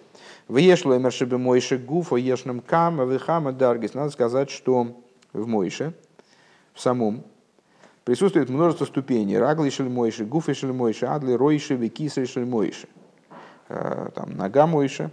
В 0.47 0.57
ешло 0.57 0.97
мершибе 0.97 1.37
Мойши 1.37 1.77
гуфа 1.77 2.15
ешным 2.15 2.61
кама 2.61 3.03
вихама 3.03 3.51
даргис. 3.51 3.93
Надо 3.93 4.11
сказать, 4.11 4.49
что 4.49 4.95
в 5.33 5.47
Мойше, 5.47 5.93
в 6.73 6.81
самом, 6.81 7.23
присутствует 8.05 8.49
множество 8.49 8.85
ступеней. 8.85 9.37
Рагли 9.37 9.69
шель 9.69 9.89
Мойши, 9.89 10.25
гуфы 10.25 10.53
шель 10.53 10.71
Мойши, 10.71 11.05
адли 11.05 11.33
ройши, 11.33 11.75
викисы 11.75 12.25
шель 12.25 12.45
Мойши. 12.45 12.87
Там 13.67 14.37
нога 14.37 14.67
Мойши, 14.67 15.11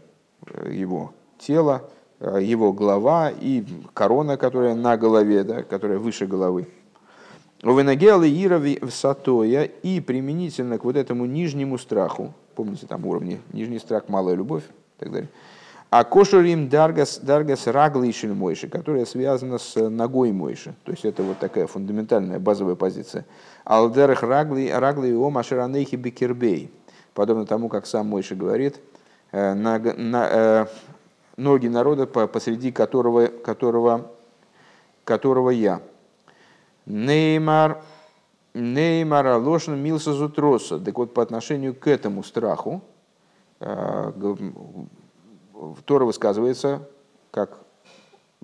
его 0.70 1.12
тело, 1.38 1.90
Э, 2.24 2.40
его 2.40 2.72
голова 2.72 3.30
и 3.30 3.64
корона, 3.92 4.36
которая 4.36 4.74
на 4.74 4.96
голове, 4.96 5.44
да, 5.44 5.62
которая 5.62 5.98
выше 5.98 6.26
головы. 6.26 6.68
Увенагелы 7.62 8.28
Ирови 8.28 8.78
в 8.80 8.90
Сатоя 8.90 9.64
и 9.64 10.00
применительно 10.00 10.78
к 10.78 10.84
вот 10.84 10.96
этому 10.96 11.26
нижнему 11.26 11.76
страху, 11.76 12.32
помните 12.54 12.86
там 12.86 13.06
уровни, 13.06 13.40
нижний 13.52 13.78
страх, 13.78 14.08
малая 14.08 14.34
любовь 14.36 14.64
и 14.64 14.83
так 14.98 15.12
далее. 15.12 15.28
А 15.90 16.02
кошурим 16.02 16.68
даргас, 16.68 17.18
даргас 17.18 17.68
раглишин 17.68 18.34
мойши, 18.34 18.68
которая 18.68 19.04
связана 19.04 19.58
с 19.58 19.76
ногой 19.88 20.32
мойши. 20.32 20.74
То 20.82 20.90
есть 20.90 21.04
это 21.04 21.22
вот 21.22 21.38
такая 21.38 21.68
фундаментальная 21.68 22.40
базовая 22.40 22.74
позиция. 22.74 23.24
Алдерх 23.64 24.24
рагли, 24.24 24.70
рагли 24.70 25.12
о 25.12 25.32
аширанейхи 25.32 25.94
бекербей. 25.94 26.72
Подобно 27.14 27.46
тому, 27.46 27.68
как 27.68 27.86
сам 27.86 28.08
Мойши 28.08 28.34
говорит, 28.34 28.80
э, 29.30 29.54
на, 29.54 29.78
на, 29.78 30.28
э, 30.30 30.66
ноги 31.36 31.68
народа, 31.68 32.06
посреди 32.06 32.72
которого, 32.72 33.28
которого, 33.28 34.10
которого 35.04 35.50
я. 35.50 35.80
Неймар, 36.86 37.82
Неймар 38.52 39.26
Алошин 39.28 39.78
Милса 39.78 40.12
Зутроса. 40.12 40.80
Так 40.80 40.98
вот, 40.98 41.14
по 41.14 41.22
отношению 41.22 41.72
к 41.74 41.86
этому 41.86 42.24
страху, 42.24 42.82
Тора 45.86 46.04
высказывается, 46.04 46.88
как 47.30 47.64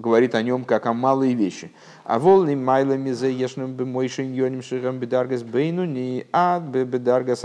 говорит 0.01 0.35
о 0.35 0.43
нем 0.43 0.65
как 0.65 0.87
о 0.87 0.93
малые 0.93 1.35
вещи. 1.35 1.71
А 2.05 2.19
волны 2.19 2.57
майлами 2.57 3.11
за 3.13 3.27
ешным 3.27 3.75
бы 3.75 3.85
мойшин 3.87 4.33
йоним 4.33 4.63
шигам 4.63 4.99
бедаргас 4.99 5.43
бейну 5.43 5.85
не 5.85 6.27
ад 6.33 6.63
бедаргас 6.65 7.45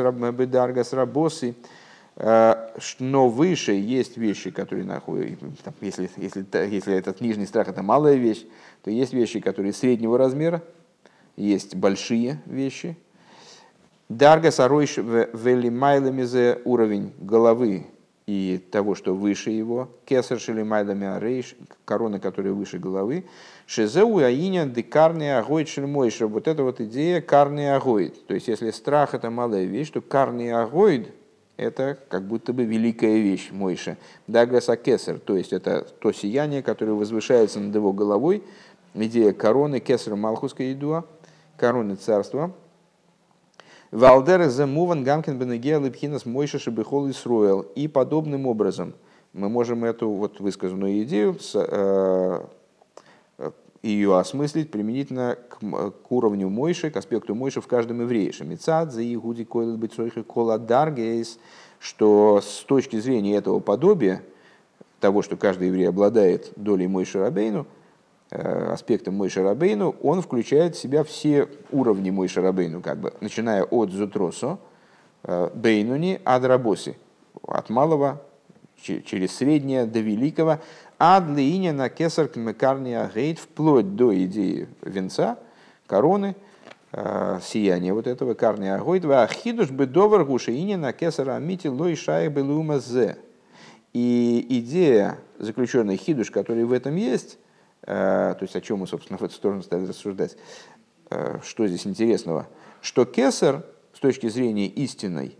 рабосы. 0.93 1.55
Э, 2.17 2.69
но 2.99 3.27
выше 3.27 3.73
есть 3.73 4.15
вещи, 4.17 4.49
которые 4.49 4.85
находятся, 4.85 5.73
если, 5.81 6.09
если, 6.15 6.45
если 6.53 6.95
этот 6.95 7.19
нижний 7.19 7.45
страх 7.45 7.67
это 7.67 7.83
малая 7.83 8.15
вещь, 8.15 8.45
то 8.83 8.89
есть 8.89 9.13
вещи, 9.13 9.41
которые 9.41 9.73
среднего 9.73 10.17
размера, 10.17 10.63
есть 11.35 11.75
большие 11.75 12.41
вещи. 12.45 12.97
Дарга 14.09 14.51
саройш 14.51 14.97
велимайлами 14.97 16.61
уровень 16.63 17.13
головы 17.19 17.87
и 18.27 18.63
того, 18.71 18.95
что 18.95 19.15
выше 19.15 19.51
его, 19.51 19.89
кесар 20.05 20.39
шелимайлами 20.39 21.07
арейш, 21.07 21.55
корона, 21.85 22.19
которая 22.19 22.53
выше 22.53 22.79
головы, 22.79 23.25
шезеу 23.65 24.17
аиня 24.17 24.65
декарный 24.65 25.37
агоид 25.37 25.67
шельмойша. 25.67 26.27
Вот 26.27 26.47
это 26.47 26.63
вот 26.63 26.81
идея 26.81 27.21
карный 27.21 27.75
агоид. 27.75 28.25
То 28.27 28.33
есть, 28.33 28.47
если 28.47 28.71
страх 28.71 29.13
это 29.13 29.29
малая 29.29 29.65
вещь, 29.65 29.91
то 29.91 30.01
карный 30.01 30.51
агоид– 30.51 31.09
это 31.57 31.97
как 32.09 32.23
будто 32.23 32.51
бы 32.53 32.63
великая 32.63 33.17
вещь 33.17 33.49
Мойши. 33.51 33.97
Дагаса 34.27 34.75
Кесар, 34.75 35.19
то 35.19 35.37
есть 35.37 35.53
это 35.53 35.87
то 35.99 36.11
сияние, 36.11 36.61
которое 36.61 36.93
возвышается 36.93 37.59
над 37.59 37.73
его 37.73 37.93
головой, 37.93 38.43
идея 38.93 39.33
короны 39.33 39.79
Кесар 39.79 40.15
Малхуска 40.15 40.71
Идуа, 40.71 41.05
короны 41.57 41.95
царства. 41.95 42.51
Валдер 43.95 44.49
замуван 44.49 45.05
гамкин 45.05 45.39
бенегея 45.39 45.79
липхинас 45.79 46.25
Мойша 46.25 46.59
шебехол 46.59 47.09
Исруэл. 47.09 47.61
И 47.75 47.87
подобным 47.87 48.45
образом 48.45 48.93
мы 49.31 49.47
можем 49.47 49.85
эту 49.85 50.09
вот 50.09 50.41
высказанную 50.41 51.01
идею 51.03 51.39
с, 51.39 51.55
э, 51.55 52.41
ее 53.81 54.19
осмыслить 54.19 54.69
применительно 54.69 55.37
к, 55.47 55.59
к 55.91 56.11
уровню 56.11 56.49
Мойши, 56.49 56.91
к 56.91 56.97
аспекту 56.97 57.35
Мойши 57.35 57.61
в 57.61 57.67
каждом 57.67 58.01
еврее. 58.01 58.33
Шамицад, 58.33 58.91
за 58.91 59.01
Игуди, 59.01 59.45
Койл, 59.45 59.77
Бецойхи, 59.77 60.23
Кола, 60.23 60.59
Даргейс, 60.59 61.39
что 61.79 62.41
с 62.43 62.65
точки 62.65 62.99
зрения 62.99 63.37
этого 63.37 63.61
подобия, 63.61 64.23
того, 64.99 65.21
что 65.21 65.37
каждый 65.37 65.69
еврей 65.69 65.87
обладает 65.87 66.51
долей 66.57 66.87
Мойши 66.87 67.19
Рабейну, 67.19 67.65
э, 68.35 68.73
аспектом 68.73 69.15
Мойши 69.15 69.41
Рабейну, 69.41 69.95
он 70.01 70.21
включает 70.21 70.75
в 70.75 70.79
себя 70.79 71.03
все 71.03 71.47
уровни 71.71 72.09
Мойши 72.09 72.41
Рабейну, 72.41 72.81
как 72.81 72.97
бы, 72.97 73.13
начиная 73.21 73.63
от 73.63 73.91
Зутросо, 73.91 74.59
э, 75.23 75.49
Бейнуни, 75.53 76.21
Адрабоси, 76.23 76.97
от 77.47 77.69
малого 77.69 78.21
через 78.81 79.35
среднее 79.35 79.85
до 79.85 79.99
великого, 79.99 80.59
Адлииня 80.97 81.73
на 81.73 81.89
кесар 81.89 82.27
кмекарния 82.27 83.09
гейт, 83.13 83.39
вплоть 83.39 83.95
до 83.95 84.15
идеи 84.23 84.67
венца, 84.81 85.37
короны, 85.87 86.35
э, 86.91 87.39
сияния 87.43 87.93
вот 87.93 88.07
этого 88.07 88.33
карния 88.33 88.75
агойт, 88.75 89.05
ахидуш 89.05 89.71
бы 89.71 89.85
довар 89.85 90.25
гушииня 90.25 90.77
на 90.77 90.93
кесара 90.93 91.35
амити 91.35 91.67
лой 91.67 91.95
шай 91.95 92.29
белума 92.29 92.79
зе. 92.79 93.17
И 93.93 94.45
идея, 94.49 95.19
заключенная 95.39 95.97
хидуш, 95.97 96.31
который 96.31 96.65
в 96.65 96.71
этом 96.71 96.95
есть, 96.95 97.37
то 97.85 98.37
есть 98.41 98.55
о 98.55 98.61
чем 98.61 98.79
мы, 98.79 98.87
собственно, 98.87 99.17
в 99.17 99.23
эту 99.23 99.33
сторону 99.33 99.61
стали 99.61 99.85
рассуждать, 99.85 100.37
э, 101.09 101.39
что 101.43 101.67
здесь 101.67 101.85
интересного, 101.85 102.47
что 102.81 103.05
кесар 103.05 103.63
с 103.93 103.99
точки 103.99 104.27
зрения 104.27 104.67
истинной, 104.67 105.37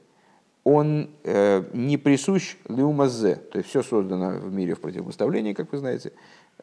он 0.64 1.12
э, 1.24 1.64
не 1.74 1.98
присущ 1.98 2.58
леумазе, 2.68 3.36
то 3.36 3.58
есть 3.58 3.70
все 3.70 3.84
создано 3.84 4.39
в 4.39 4.52
мире 4.52 4.76
в 4.76 4.82
противопоставлении, 4.82 5.54
как 5.54 5.72
вы 5.72 5.78
знаете, 5.78 6.12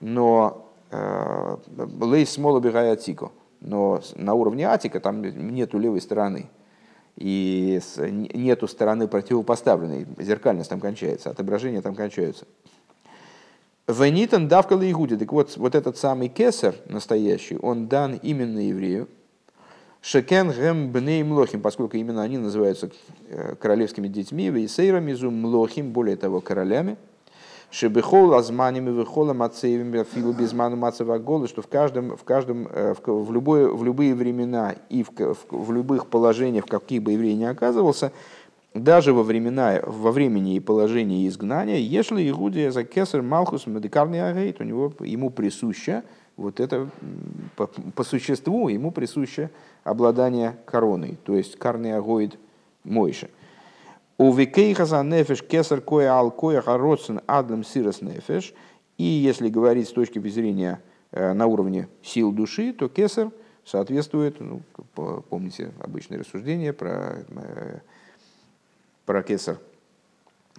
но 0.01 0.72
э, 0.91 1.57
лейс 2.01 2.30
смола 2.30 2.61
атико, 2.91 3.30
но 3.61 4.03
на 4.16 4.35
уровне 4.35 4.66
атика 4.66 5.01
там 5.01 5.22
нету 5.22 5.78
левой 5.78 6.01
стороны, 6.01 6.51
и 7.16 7.80
нету 7.99 8.66
стороны 8.66 9.07
противопоставленной, 9.07 10.07
зеркальность 10.18 10.70
там 10.70 10.80
кончается, 10.80 11.30
отображения 11.30 11.83
там 11.83 11.95
кончаются. 11.95 12.47
Венитан 13.89 14.49
давкала 14.49 14.89
Игуди. 14.89 15.16
Так 15.16 15.33
вот, 15.33 15.57
вот 15.57 15.74
этот 15.74 15.97
самый 15.97 16.28
кесар 16.28 16.74
настоящий, 16.87 17.59
он 17.61 17.89
дан 17.89 18.14
именно 18.14 18.61
еврею, 18.61 19.09
Шекен 20.05 20.51
гэм 20.51 20.91
бней 20.91 21.22
млохим, 21.22 21.61
поскольку 21.61 21.97
именно 21.97 22.22
они 22.22 22.37
называются 22.37 22.91
э, 23.28 23.55
королевскими 23.55 24.09
детьми, 24.09 24.51
вейсейрами 24.51 25.12
зум 25.12 25.35
млохим, 25.35 25.93
более 25.93 26.16
того, 26.16 26.41
королями. 26.41 26.97
Шебехол 27.70 28.35
азманими 28.35 28.91
выхола 28.91 29.33
мацеевими 29.33 30.03
филу 30.03 30.33
безману 30.33 30.76
мацева 30.76 31.18
голы, 31.18 31.47
что 31.47 31.62
в 31.62 31.68
каждом, 31.68 32.16
в 32.16 32.24
каждом, 32.24 32.66
э, 32.66 32.95
в, 32.95 33.24
в, 33.24 33.33
любое, 33.33 33.68
в 33.68 33.85
любые 33.85 34.16
времена 34.16 34.74
и 34.91 35.05
в, 35.05 35.12
в, 35.16 35.37
в 35.51 35.72
любых 35.72 36.09
положениях, 36.09 36.66
в 36.66 36.68
каких 36.68 37.01
бы 37.01 37.12
еврей 37.12 37.35
не 37.35 37.45
оказывался, 37.45 38.11
даже 38.75 39.12
во, 39.12 39.23
времена, 39.23 39.81
во 39.85 40.12
времени 40.12 40.57
и 40.57 40.61
положении 40.61 41.29
изгнания, 41.29 41.77
если 41.77 42.29
Игудия 42.29 42.70
за 42.70 42.85
кесар 42.85 43.23
Малхус 43.23 43.66
Медикарный 43.66 44.29
Агейт, 44.29 44.61
у 44.61 44.64
него 44.64 44.93
ему 45.01 45.31
присуще, 45.31 46.03
вот 46.37 46.61
это 46.61 46.89
по, 47.57 47.66
по 47.66 48.05
существу 48.05 48.68
ему 48.68 48.91
присуще 48.91 49.51
обладание 49.85 50.57
короной, 50.64 51.18
то 51.25 51.37
есть 51.37 51.59
карный 51.59 51.95
агоид 51.95 52.39
Мойша. 52.85 53.29
У 54.18 54.33
викейхаза 54.33 55.03
нефеш 55.03 55.43
кесар 55.43 55.81
кое 55.81 56.09
ал 56.09 56.31
кое 56.31 56.61
хароцен 56.61 57.20
адлем 57.27 57.64
сирос 57.64 58.03
нефеш. 58.03 58.55
И 58.99 59.05
если 59.05 59.49
говорить 59.49 59.89
с 59.89 59.93
точки 59.93 60.20
зрения 60.29 60.81
э, 61.11 61.33
на 61.33 61.47
уровне 61.47 61.89
сил 62.03 62.31
души, 62.31 62.73
то 62.73 62.89
кесар 62.89 63.31
соответствует, 63.64 64.39
ну, 64.41 64.61
помните 65.29 65.73
обычное 65.81 66.18
рассуждение 66.18 66.73
про, 66.73 67.25
про 69.07 69.22
кесар, 69.22 69.59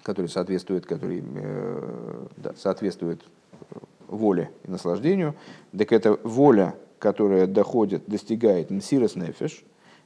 который 0.03 0.27
соответствует, 0.27 0.85
который 0.85 1.23
э, 1.23 2.27
да, 2.37 2.53
соответствует 2.57 3.21
воле 4.07 4.51
и 4.65 4.71
наслаждению, 4.71 5.35
так 5.71 5.91
это 5.91 6.19
воля 6.23 6.75
которая 7.03 7.47
доходит, 7.47 8.03
достигает 8.07 8.71
мсирос 8.71 9.17
нефеш, 9.17 9.61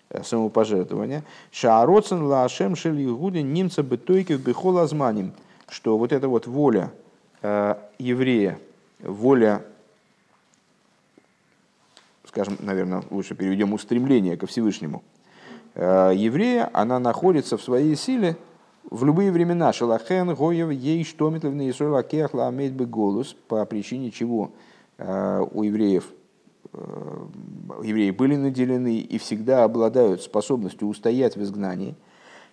э, 0.10 0.24
самопожертвования, 0.24 1.24
шаароцен 1.52 2.24
лашем 2.24 2.76
шель 2.76 3.04
Игуди 3.04 3.38
немца 3.38 3.84
бытойки 3.84 4.34
в 4.34 4.44
бихол 4.44 4.80
азманим, 4.80 5.32
что 5.70 5.96
вот 6.00 6.12
эта 6.12 6.28
вот 6.28 6.48
воля 6.48 6.92
э, 7.44 7.76
еврея, 8.00 8.58
воля, 8.98 9.64
скажем, 12.26 12.58
наверное, 12.62 13.04
лучше 13.12 13.36
переведем 13.36 13.74
устремление 13.74 14.36
ко 14.36 14.48
Всевышнему, 14.48 15.04
еврея, 15.78 16.70
она 16.74 17.00
находится 17.00 17.58
в 17.58 17.62
своей 17.64 17.96
силе 17.96 18.36
в 18.90 19.06
любые 19.06 19.32
времена. 19.32 19.72
Шалахен, 19.72 20.34
Гоев, 20.34 20.72
ей 20.72 21.04
штомитлевный 21.04 21.70
Исруэл, 21.70 21.98
Акех, 21.98 22.34
Ламейт 22.34 22.76
голос, 22.90 23.36
по 23.48 23.64
причине 23.66 24.12
чего 24.12 24.52
у 24.98 25.64
евреев 25.64 26.06
Э, 26.74 27.26
евреи 27.84 28.12
были 28.12 28.36
наделены 28.36 29.00
и 29.00 29.18
всегда 29.18 29.64
обладают 29.64 30.22
способностью 30.22 30.88
устоять 30.88 31.36
в 31.36 31.42
изгнании. 31.42 31.96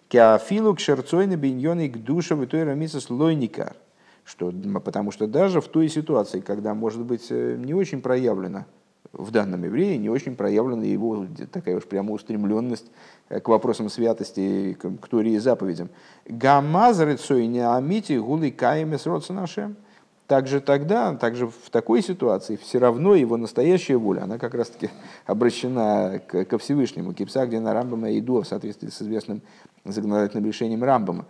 Кеофилу 0.09 0.75
к 0.75 0.81
шерцойна 0.81 1.37
биньоны 1.37 1.89
к 1.89 1.97
душе 1.99 2.35
в 2.35 2.47
той 2.47 2.64
рамисас 2.64 3.11
лойникар. 3.11 3.77
Что, 4.25 4.53
потому 4.83 5.11
что 5.11 5.27
даже 5.27 5.61
в 5.61 5.68
той 5.68 5.89
ситуации, 5.89 6.41
когда, 6.41 6.75
может 6.75 7.03
быть, 7.03 7.27
э, 7.31 7.57
не 7.59 7.75
очень 7.75 8.01
проявлена 8.01 8.66
в 9.13 9.31
данном 9.31 9.65
еврее, 9.65 9.97
не 9.99 10.11
очень 10.11 10.35
проявлена 10.37 10.85
его 10.85 11.27
такая 11.53 11.77
уж 11.77 11.85
прямо 11.85 12.13
устремленность 12.13 12.91
э, 13.29 13.41
к 13.41 13.49
вопросам 13.49 13.89
святости, 13.89 14.77
к 14.81 15.09
Торе 15.09 15.35
и 15.35 15.39
заповедям. 15.39 15.91
Гамазрецой 16.27 17.47
не 17.47 17.61
амити 17.61 18.15
гулы 18.19 18.51
каемес 18.51 19.07
родсанашем 19.07 19.77
также 20.27 20.61
тогда, 20.61 21.15
также 21.15 21.47
в 21.49 21.71
такой 21.71 22.03
ситуации, 22.03 22.57
все 22.57 22.79
равно 22.79 23.15
его 23.15 23.37
настоящая 23.37 23.97
воля, 23.97 24.23
она 24.23 24.39
как 24.39 24.55
раз-таки 24.55 24.91
обращена 25.27 26.20
к, 26.27 26.45
ко 26.47 26.59
Всевышнему. 26.59 27.12
Кипса, 27.12 27.47
где 27.47 27.61
на 27.61 27.74
Рамбама 27.74 28.11
и 28.11 28.20
Иду 28.20 28.41
в 28.41 28.47
соответствии 28.47 28.89
с 28.89 29.03
известным 29.03 29.43
законодательным 29.85 30.47
решением 30.47 30.83
Рамбама, 30.83 31.27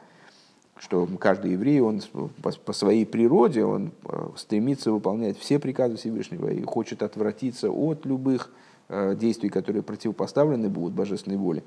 что 0.76 1.08
каждый 1.18 1.52
еврей, 1.52 1.80
он 1.80 2.02
по, 2.42 2.72
своей 2.72 3.06
природе, 3.06 3.64
он 3.64 3.92
э, 4.04 4.28
стремится 4.36 4.90
выполнять 4.90 5.38
все 5.38 5.58
приказы 5.58 5.96
Всевышнего 5.96 6.48
и 6.48 6.62
хочет 6.62 7.02
отвратиться 7.02 7.70
от 7.70 8.04
любых 8.06 8.50
э, 8.88 9.14
действий, 9.14 9.50
которые 9.50 9.82
противопоставлены 9.82 10.68
будут 10.68 10.94
божественной 10.94 11.36
воле. 11.36 11.62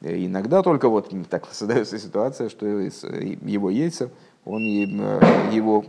И 0.00 0.26
иногда 0.26 0.62
только 0.62 0.88
вот 0.88 1.12
так 1.28 1.46
создается 1.52 1.98
ситуация, 1.98 2.48
что 2.48 2.66
его 2.66 3.70
яйца, 3.70 4.10
он 4.44 4.62
э, 4.64 5.50
его 5.52 5.84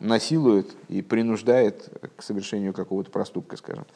насилует 0.00 0.74
и 0.88 1.02
принуждает 1.02 1.88
к 2.16 2.22
совершению 2.22 2.72
какого-то 2.72 3.10
проступка, 3.10 3.56
скажем. 3.56 3.86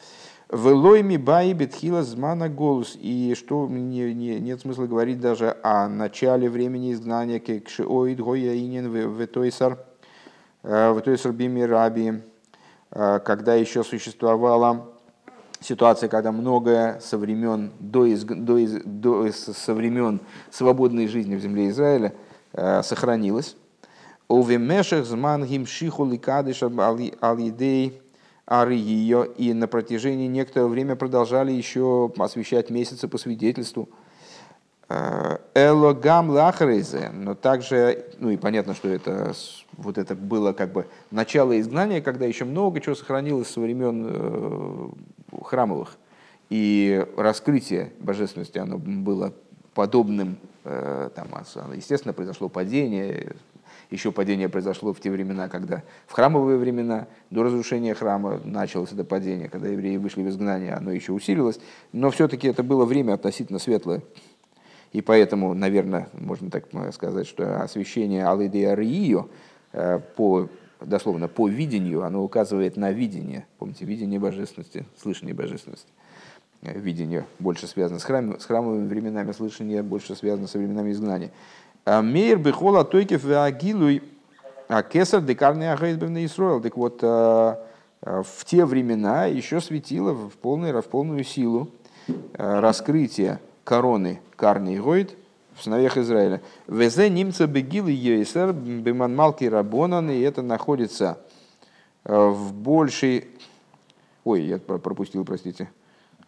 Велойми 0.51 1.17
баи 1.17 1.53
бетхила 1.53 2.01
змана 2.01 2.49
голос. 2.49 2.97
И 2.99 3.35
что 3.37 3.67
не, 3.67 4.13
не, 4.15 4.39
нет 4.39 4.61
смысла 4.61 4.87
говорить 4.87 5.19
даже 5.19 5.55
о 5.61 5.87
начале 5.87 6.49
времени 6.49 6.91
изгнания 6.91 7.39
кекшиоид 7.39 8.19
гояинин 8.19 8.91
ветойсар 8.91 9.77
э, 10.63 10.93
ветойсар 10.95 11.33
бими 11.33 11.61
раби, 11.61 12.23
э, 12.91 13.19
когда 13.23 13.53
еще 13.53 13.83
существовала 13.83 14.87
ситуация, 15.59 16.09
когда 16.09 16.31
многое 16.31 16.99
со 16.99 17.19
времен, 17.19 17.71
до, 17.79 18.07
из, 18.07 18.23
до, 18.23 18.57
из, 18.57 18.81
до, 18.83 19.31
со 19.31 19.75
времен 19.75 20.19
свободной 20.49 21.07
жизни 21.07 21.35
в 21.35 21.41
земле 21.41 21.69
Израиля 21.69 22.15
э, 22.53 22.81
сохранилось. 22.81 23.55
Овемешех 24.27 25.05
зман 25.05 25.45
гимшиху 25.45 26.05
ликадыш 26.05 26.63
алидей 26.63 28.01
ария. 28.49 29.23
И 29.23 29.53
на 29.53 29.67
протяжении 29.67 30.27
некоторого 30.27 30.69
времени 30.69 30.95
продолжали 30.95 31.51
еще 31.51 32.11
освещать 32.17 32.69
месяцы 32.69 33.07
по 33.07 33.17
свидетельству. 33.17 33.89
Э, 34.89 35.37
Элогам 35.53 36.31
лахрейзе, 36.31 37.11
но 37.13 37.35
также, 37.35 38.05
ну 38.17 38.31
и 38.31 38.37
понятно, 38.37 38.73
что 38.73 38.87
это, 38.87 39.33
вот 39.77 39.97
это 39.97 40.15
было 40.15 40.51
как 40.53 40.71
бы 40.73 40.87
начало 41.11 41.59
изгнания, 41.59 42.01
когда 42.01 42.25
еще 42.25 42.45
много 42.45 42.81
чего 42.81 42.95
сохранилось 42.95 43.49
со 43.49 43.59
времен 43.59 44.07
э, 44.09 44.89
храмовых. 45.43 45.97
И 46.49 47.05
раскрытие 47.15 47.93
божественности, 47.99 48.57
оно 48.57 48.79
было 48.79 49.33
подобным 49.75 50.37
там, 50.63 51.27
естественно, 51.73 52.13
произошло 52.13 52.49
падение, 52.49 53.35
еще 53.89 54.11
падение 54.11 54.49
произошло 54.49 54.93
в 54.93 54.99
те 54.99 55.09
времена, 55.09 55.49
когда 55.49 55.83
в 56.07 56.13
храмовые 56.13 56.57
времена, 56.57 57.07
до 57.29 57.43
разрушения 57.43 57.93
храма 57.93 58.39
началось 58.43 58.91
это 58.91 59.03
падение, 59.03 59.49
когда 59.49 59.67
евреи 59.67 59.97
вышли 59.97 60.21
в 60.21 60.29
изгнание, 60.29 60.73
оно 60.73 60.91
еще 60.91 61.11
усилилось, 61.11 61.59
но 61.91 62.11
все-таки 62.11 62.47
это 62.47 62.63
было 62.63 62.85
время 62.85 63.13
относительно 63.13 63.59
светлое. 63.59 64.01
И 64.91 65.01
поэтому, 65.01 65.53
наверное, 65.53 66.09
можно 66.13 66.49
так 66.49 66.65
сказать, 66.93 67.27
что 67.27 67.61
освящение 67.61 68.25
Алыдея 68.25 68.73
Рио 68.73 69.29
по 70.15 70.49
дословно 70.81 71.27
по 71.27 71.47
видению, 71.47 72.03
оно 72.03 72.23
указывает 72.23 72.77
на 72.77 72.91
видение. 72.91 73.45
Помните, 73.57 73.85
видение 73.85 74.19
божественности, 74.19 74.85
слышание 75.01 75.33
божественности. 75.35 75.91
Э, 76.61 76.77
видение 76.77 77.25
больше 77.39 77.67
связано 77.67 77.99
с, 77.99 78.03
храм, 78.03 78.39
с 78.39 78.45
храмовыми 78.45 78.87
временами, 78.87 79.31
слышание 79.31 79.83
больше 79.83 80.15
связано 80.15 80.47
со 80.47 80.57
временами 80.57 80.91
изгнания. 80.91 81.31
А 81.85 82.01
Мейр 82.01 82.37
бихола 82.37 82.83
тойкев 82.83 83.25
агилуй 83.25 84.03
а 84.67 84.83
кесар 84.83 85.21
декарный 85.21 85.73
агайдбевный 85.73 86.25
Исроил. 86.25 86.61
Так 86.61 86.77
вот, 86.77 86.99
э, 87.01 87.55
э, 88.01 88.23
в 88.23 88.45
те 88.45 88.65
времена 88.65 89.25
еще 89.25 89.61
светило 89.61 90.13
в, 90.13 90.37
полной, 90.37 90.71
в 90.79 90.85
полную 90.85 91.23
силу 91.23 91.71
раскрытие 92.33 93.39
короны 93.63 94.19
Карни 94.35 94.77
Гойд 94.77 95.15
в 95.59 95.63
сыновьях 95.63 95.97
Израиля. 95.97 96.41
Везе 96.67 97.09
немца 97.09 97.45
бегилы 97.47 97.91
ейсер 97.91 98.53
биман 98.53 99.15
малки 99.15 99.45
рабонан, 99.45 100.09
и 100.09 100.19
это 100.21 100.41
находится 100.41 101.19
э, 102.05 102.15
в 102.15 102.53
большей... 102.53 103.27
Ой, 104.23 104.43
я 104.43 104.57
пропустил, 104.57 105.25
простите. 105.25 105.69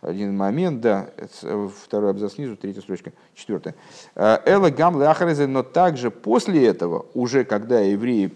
Один 0.02 0.36
момент, 0.36 0.82
да, 0.82 1.10
э, 1.44 1.70
второй 1.84 2.12
абзац 2.12 2.34
снизу, 2.34 2.58
третья 2.58 2.82
строчка, 2.82 3.12
четвертая. 3.36 3.76
Эла 4.16 4.70
гам 4.70 5.00
ляхарезе, 5.00 5.48
но 5.48 5.64
также 5.64 6.10
после 6.12 6.66
этого, 6.66 7.06
уже 7.14 7.44
когда 7.44 7.80
евреи 7.80 8.32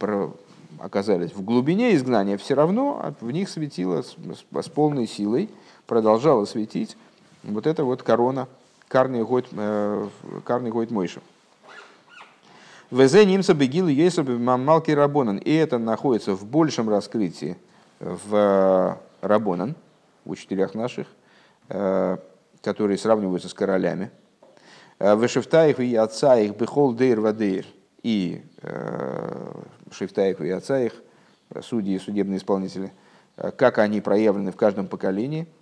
оказались 0.79 1.33
в 1.33 1.43
глубине 1.43 1.95
изгнания, 1.95 2.37
все 2.37 2.53
равно 2.53 3.15
в 3.19 3.31
них 3.31 3.49
светило 3.49 4.03
с 4.03 4.69
полной 4.69 5.07
силой, 5.07 5.49
продолжала 5.87 6.45
светить 6.45 6.95
вот 7.43 7.67
эта 7.67 7.83
вот 7.83 8.03
корона 8.03 8.47
карный 8.87 9.23
год, 9.23 9.47
э, 9.51 10.07
карный 10.43 10.69
год 10.69 10.91
Мойша. 10.91 11.21
Везе 12.91 13.25
немца 13.25 13.53
бегил 13.53 13.87
Ейсов 13.87 14.27
Малки 14.27 14.91
Рабонан. 14.91 15.37
И 15.37 15.51
это 15.53 15.77
находится 15.77 16.33
в 16.33 16.45
большем 16.45 16.89
раскрытии 16.89 17.57
в 17.99 18.35
э, 18.35 18.95
Рабонан, 19.21 19.75
в 20.23 20.31
учителях 20.31 20.75
наших, 20.75 21.07
которые 21.67 22.97
сравниваются 22.97 23.49
с 23.49 23.53
королями. 23.53 24.11
Вешефтаих 24.99 25.79
и 25.79 25.95
отца 25.95 26.37
их 26.37 26.55
бехол 26.55 26.93
дейр 26.93 27.21
вадейр. 27.21 27.65
И 28.03 28.43
Шефтаих 29.91 30.41
и 30.41 30.49
отца 30.49 30.79
их, 30.79 30.93
судьи 31.61 31.95
и 31.95 31.99
судебные 31.99 32.37
исполнители, 32.37 32.91
как 33.57 33.79
они 33.79 34.01
проявлены 34.01 34.51
в 34.51 34.55
каждом 34.55 34.87
поколении– 34.87 35.47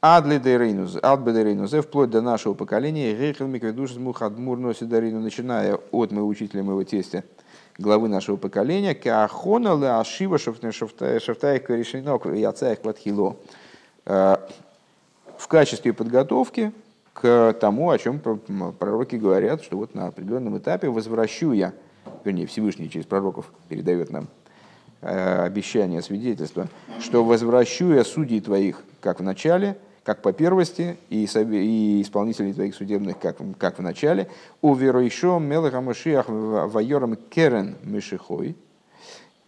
Адли 0.00 0.38
Дейрейнуз, 0.38 0.98
Адбе 1.02 1.82
вплоть 1.82 2.10
до 2.10 2.20
нашего 2.20 2.54
поколения, 2.54 3.16
Рейхел 3.16 3.46
Микведуш 3.46 3.96
Мухадмур 3.96 4.58
носит 4.58 4.88
Дарину, 4.88 5.20
начиная 5.20 5.80
от 5.90 6.12
моего 6.12 6.28
учителя, 6.28 6.62
моего 6.62 6.84
тестя, 6.84 7.24
главы 7.78 8.08
нашего 8.08 8.36
поколения, 8.36 8.94
Каахона 8.94 9.74
Ле 9.74 9.88
Ашива 9.88 10.38
Шафтаих 10.38 11.64
Корешинок 11.64 12.26
и 12.26 12.44
Ацаих 12.44 12.84
Ватхило. 12.84 13.36
В 15.38 15.48
качестве 15.48 15.92
подготовки 15.92 16.72
к 17.12 17.54
тому, 17.60 17.90
о 17.90 17.98
чем 17.98 18.20
пророки 18.20 19.16
говорят, 19.16 19.62
что 19.62 19.76
вот 19.76 19.94
на 19.94 20.08
определенном 20.08 20.58
этапе 20.58 20.88
возвращу 20.88 21.52
я, 21.52 21.72
вернее, 22.24 22.46
Всевышний 22.46 22.90
через 22.90 23.06
пророков 23.06 23.50
передает 23.68 24.10
нам 24.10 24.28
э, 25.00 25.44
обещание, 25.44 26.02
свидетельство, 26.02 26.68
что 27.00 27.24
возвращу 27.24 27.92
я 27.92 28.04
судей 28.04 28.40
твоих, 28.40 28.82
как 29.00 29.20
в 29.20 29.22
начале, 29.22 29.78
как 30.06 30.22
по 30.22 30.32
первости, 30.32 30.96
и, 31.10 31.24
исполнителей 31.24 32.52
твоих 32.52 32.74
судебных, 32.74 33.18
как, 33.18 33.38
как 33.58 33.78
в 33.78 33.82
начале. 33.82 34.28
У 34.62 34.74
верующего 34.74 35.38
Мелаха 35.38 35.80
Машиах 35.80 36.26
Вайорам 36.28 37.16
Керен 37.16 37.76
Мишихой. 37.82 38.56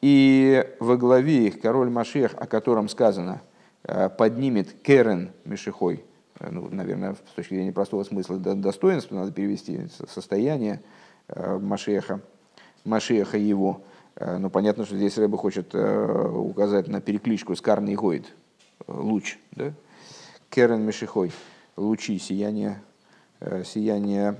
И 0.01 0.66
во 0.81 0.97
главе 0.97 1.47
их 1.47 1.60
король 1.60 1.90
Машиах, 1.90 2.32
о 2.36 2.47
котором 2.47 2.89
сказано, 2.89 3.40
поднимет 4.19 4.73
Керен 4.82 5.32
Мишихой. 5.44 6.05
Э, 6.40 6.51
ну, 6.51 6.69
наверное, 6.70 7.15
с 7.15 7.35
точки 7.35 7.55
зрения 7.55 7.73
простого 7.73 8.05
смысла 8.05 8.36
достоинства 8.39 9.16
надо 9.16 9.32
перевести 9.32 9.89
состояние 10.09 10.81
э, 11.28 11.59
Машиаха, 11.59 12.20
Машиаха 12.85 13.39
его. 13.39 13.82
Но 14.20 14.51
понятно, 14.51 14.85
что 14.85 14.97
здесь 14.97 15.16
Рэба 15.16 15.39
хочет 15.39 15.73
указать 15.73 16.89
на 16.89 17.01
перекличку 17.01 17.55
с 17.55 17.60
Карный 17.60 17.94
Гойд, 17.94 18.27
луч, 18.89 19.39
да? 19.52 19.73
Керен 20.51 20.82
Мешихой, 20.82 21.31
лучи 21.77 22.19
сияния, 22.19 22.82
э, 23.40 23.62
сияния 23.65 24.39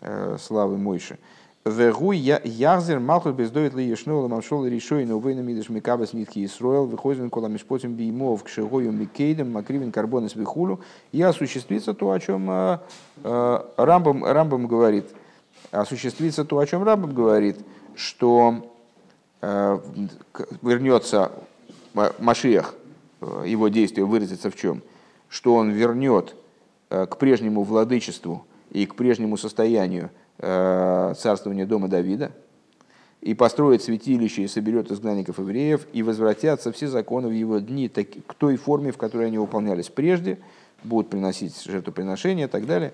э, 0.00 0.36
славы 0.38 0.76
Мойши. 0.76 1.18
Вегу 1.64 2.12
язер 2.12 2.98
малхус 2.98 3.34
бездоит 3.34 3.74
ли 3.74 3.86
ешнул 3.86 4.26
мамшол 4.28 4.66
решой 4.66 5.04
но 5.04 5.18
вы 5.18 5.34
намидыш 5.34 5.68
микабас 5.68 6.12
нитки 6.12 6.44
Исроил 6.44 6.86
выходим 6.86 7.30
кола 7.30 7.46
мишпотим 7.46 7.94
бимов 7.94 8.42
к 8.42 8.48
шигою 8.48 8.90
микейдем 8.90 9.52
макривен 9.52 9.92
карбон 9.92 10.26
из 10.26 10.34
вихулю 10.34 10.80
и 11.12 11.22
осуществится 11.22 11.94
то, 11.94 12.10
о 12.10 12.18
чем 12.18 12.50
э, 12.50 12.78
Рамбам, 13.76 14.24
Рамбам 14.24 14.66
говорит. 14.66 15.06
Осуществится 15.70 16.44
то, 16.44 16.58
о 16.58 16.66
чем 16.66 16.82
Рамбам 16.82 17.14
говорит, 17.14 17.58
что 17.94 18.68
вернется 19.40 21.32
Машиях, 22.18 22.74
его 23.20 23.68
действие 23.68 24.04
выразится 24.04 24.50
в 24.50 24.56
чем? 24.56 24.82
что 25.32 25.54
он 25.54 25.70
вернет 25.70 26.36
э, 26.90 27.06
к 27.06 27.16
прежнему 27.16 27.62
владычеству 27.62 28.44
и 28.70 28.84
к 28.84 28.94
прежнему 28.94 29.38
состоянию 29.38 30.10
э, 30.42 31.14
царствования 31.16 31.64
дома 31.64 31.88
Давида, 31.88 32.32
и 33.22 33.34
построит 33.34 33.82
святилище 33.82 34.42
и 34.42 34.48
соберет 34.48 34.90
изгнанников 34.90 35.38
евреев, 35.38 35.86
и 35.92 36.02
возвратятся 36.02 36.72
все 36.72 36.88
законы 36.88 37.28
в 37.28 37.32
его 37.32 37.58
дни 37.58 37.88
так, 37.88 38.08
к 38.26 38.34
той 38.34 38.56
форме, 38.56 38.90
в 38.90 38.98
которой 38.98 39.28
они 39.28 39.38
выполнялись 39.38 39.88
прежде, 39.88 40.38
будут 40.82 41.10
приносить 41.10 41.62
жертвоприношения 41.64 42.46
и 42.46 42.48
так 42.48 42.66
далее. 42.66 42.92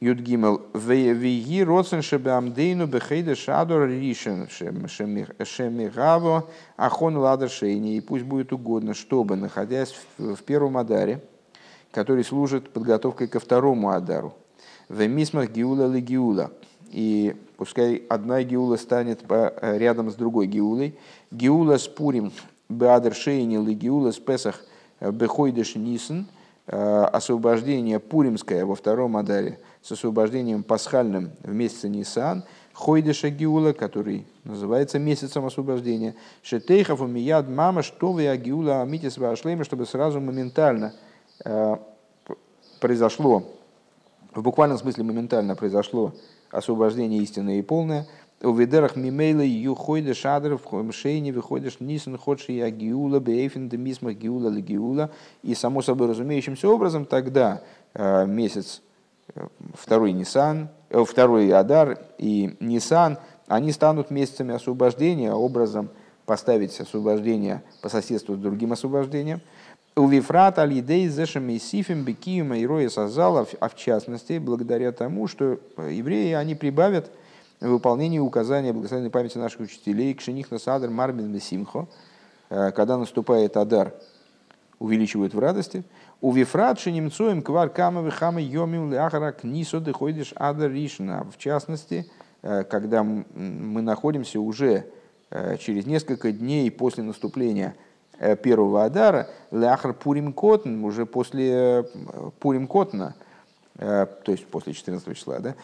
Юдгимел 0.00 0.62
веги 0.72 1.62
родсен 1.62 2.00
шебамдейну 2.00 2.86
бехейда 2.86 3.34
шадор 3.34 3.86
ришен 3.86 4.48
шемигаво 4.48 6.48
ахон 6.76 7.18
ладер 7.18 7.50
шейни. 7.50 7.96
И 7.96 8.00
пусть 8.00 8.24
будет 8.24 8.52
угодно, 8.52 8.94
чтобы, 8.94 9.36
находясь 9.36 9.94
в 10.16 10.42
первом 10.42 10.78
адаре, 10.78 11.22
который 11.90 12.24
служит 12.24 12.70
подготовкой 12.70 13.28
ко 13.28 13.40
второму 13.40 13.90
адару, 13.90 14.34
в 14.90 15.06
мисмах 15.06 15.50
гиула 15.50 15.90
ли 15.90 16.02
гиула, 16.02 16.50
и 16.90 17.34
пускай 17.56 18.04
одна 18.10 18.42
гиула 18.42 18.76
станет 18.76 19.20
рядом 19.62 20.10
с 20.10 20.14
другой 20.14 20.46
гиулой, 20.46 20.98
гиула 21.30 21.78
с 21.78 21.88
пурим 21.88 22.32
беадер 22.68 23.14
шейни 23.14 23.56
ли 23.56 23.72
гиула 23.72 24.10
с 24.10 24.18
песах 24.18 24.62
бехойдеш 25.00 25.76
нисен, 25.76 26.26
освобождение 26.66 27.98
пуримское 27.98 28.66
во 28.66 28.74
втором 28.74 29.16
адаре– 29.16 29.58
с 29.82 29.92
освобождением 29.92 30.62
пасхальным 30.62 31.30
в 31.42 31.52
месяце 31.52 31.88
Нисан, 31.88 32.44
Хойдеша 32.72 33.30
Гиула, 33.30 33.72
который 33.72 34.26
называется 34.44 34.98
месяцем 34.98 35.44
освобождения, 35.44 36.14
Шетейхов 36.42 37.00
умияд 37.00 37.48
мама, 37.48 37.82
что 37.82 38.12
вы 38.12 38.28
Агиула 38.28 38.82
Амитис 38.82 39.18
Вашлейма, 39.18 39.64
чтобы 39.64 39.86
сразу 39.86 40.20
моментально 40.20 40.94
э, 41.44 41.76
произошло, 42.80 43.44
в 44.34 44.42
буквальном 44.42 44.78
смысле 44.78 45.04
моментально 45.04 45.56
произошло 45.56 46.14
освобождение 46.50 47.20
истинное 47.22 47.58
и 47.58 47.62
полное, 47.62 48.06
у 48.42 48.54
ведерах 48.54 48.96
мимейла 48.96 49.42
ю 49.42 49.74
хойда 49.74 50.14
шадр 50.14 50.58
в 50.58 50.92
шейне 50.92 51.30
выходишь 51.30 51.78
нисан 51.78 52.16
ходши 52.16 52.52
я 52.52 52.70
гиула 52.70 53.20
бейфин 53.20 53.68
демисма 53.68 54.14
гиула 54.14 54.48
легиула. 54.48 55.10
И 55.42 55.54
само 55.54 55.82
собой 55.82 56.08
разумеющимся 56.08 56.68
образом 56.68 57.04
тогда 57.04 57.62
э, 57.92 58.24
месяц 58.26 58.80
второй 59.74 60.12
Нисан, 60.12 60.70
э, 60.88 61.04
второй 61.04 61.52
Адар 61.52 61.98
и 62.16 62.56
Нисан, 62.60 63.18
они 63.46 63.72
станут 63.72 64.10
месяцами 64.10 64.54
освобождения, 64.54 65.32
образом 65.32 65.90
поставить 66.24 66.78
освобождение 66.80 67.62
по 67.82 67.88
соседству 67.88 68.36
с 68.36 68.38
другим 68.38 68.72
освобождением. 68.72 69.40
У 69.96 70.06
Вифрат 70.06 70.58
Алидей 70.60 71.08
Зешами 71.08 71.58
Сифим 71.58 72.04
Бекиюма 72.04 72.58
и 72.58 72.64
Роя 72.64 72.88
Сазала, 72.88 73.46
а 73.58 73.68
в 73.68 73.74
частности, 73.74 74.38
благодаря 74.38 74.92
тому, 74.92 75.26
что 75.26 75.58
евреи, 75.76 76.32
они 76.32 76.54
прибавят 76.54 77.10
выполнение 77.60 78.20
указания 78.20 78.72
благословенной 78.72 79.10
памяти 79.10 79.38
наших 79.38 79.60
учителей 79.62 80.14
к 80.14 80.20
Шених 80.20 80.52
Насадр 80.52 80.90
Мармин 80.90 81.38
Симхо, 81.40 81.88
э, 82.50 82.70
когда 82.70 82.98
наступает 82.98 83.56
Адар, 83.56 83.92
увеличивают 84.78 85.34
в 85.34 85.38
радости. 85.40 85.82
У 86.20 86.32
вифрадши 86.32 86.92
немцоем 86.92 87.42
квар 87.42 87.68
камовы 87.68 88.12
хамы 88.12 88.42
йомим 88.42 88.92
ляхара 88.92 89.32
книсо 89.32 89.80
доходишь 89.80 90.32
ада 90.36 90.68
ришна. 90.68 91.24
В 91.24 91.36
частности, 91.36 92.08
э, 92.42 92.62
когда 92.62 93.02
мы 93.02 93.82
находимся 93.82 94.38
уже 94.38 94.86
э, 95.30 95.56
через 95.58 95.84
несколько 95.84 96.30
дней 96.30 96.70
после 96.70 97.02
наступления 97.02 97.74
э, 97.76 97.89
первого 98.42 98.84
Адара, 98.84 99.28
ляхар 99.50 99.94
пурим 99.94 100.32
котн, 100.32 100.84
уже 100.84 101.06
после 101.06 101.86
пурим 102.38 102.66
котна, 102.66 103.14
то 103.76 104.08
есть 104.26 104.46
после 104.46 104.74
14 104.74 105.16
числа, 105.16 105.38
да, 105.38 105.54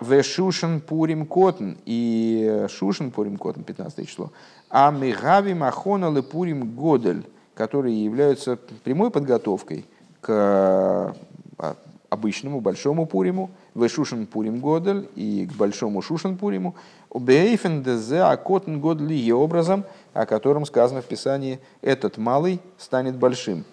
в 0.00 0.80
Пурим 0.80 1.24
Котн 1.24 1.72
и 1.86 2.66
Шушен 2.68 3.10
Пурим 3.10 3.38
Котн, 3.38 3.62
15 3.62 4.06
число, 4.06 4.32
а 4.68 4.90
Мегави 4.90 5.54
Махона 5.54 6.22
Пурим 6.22 6.74
Годель, 6.76 7.24
которые 7.54 8.04
являются 8.04 8.56
прямой 8.56 9.10
подготовкой 9.10 9.86
к 10.20 10.28
а, 10.30 11.76
обычному 12.10 12.60
большому 12.60 13.06
Пуриму, 13.06 13.50
в 13.74 14.26
Пурим 14.26 14.60
Годель 14.60 15.08
и 15.16 15.46
к 15.46 15.56
большому 15.56 16.00
Шушен 16.00 16.36
Пуриму, 16.36 16.76
Бейфен 17.12 17.82
Дезе 17.82 18.20
Акотн 18.20 18.78
Годель 18.78 19.12
и 19.12 19.32
образом, 19.32 19.84
о 20.12 20.26
котором 20.26 20.64
сказано 20.64 21.02
в 21.02 21.06
Писании, 21.06 21.58
этот 21.82 22.16
малый 22.16 22.60
станет 22.78 23.16
большим. 23.16 23.64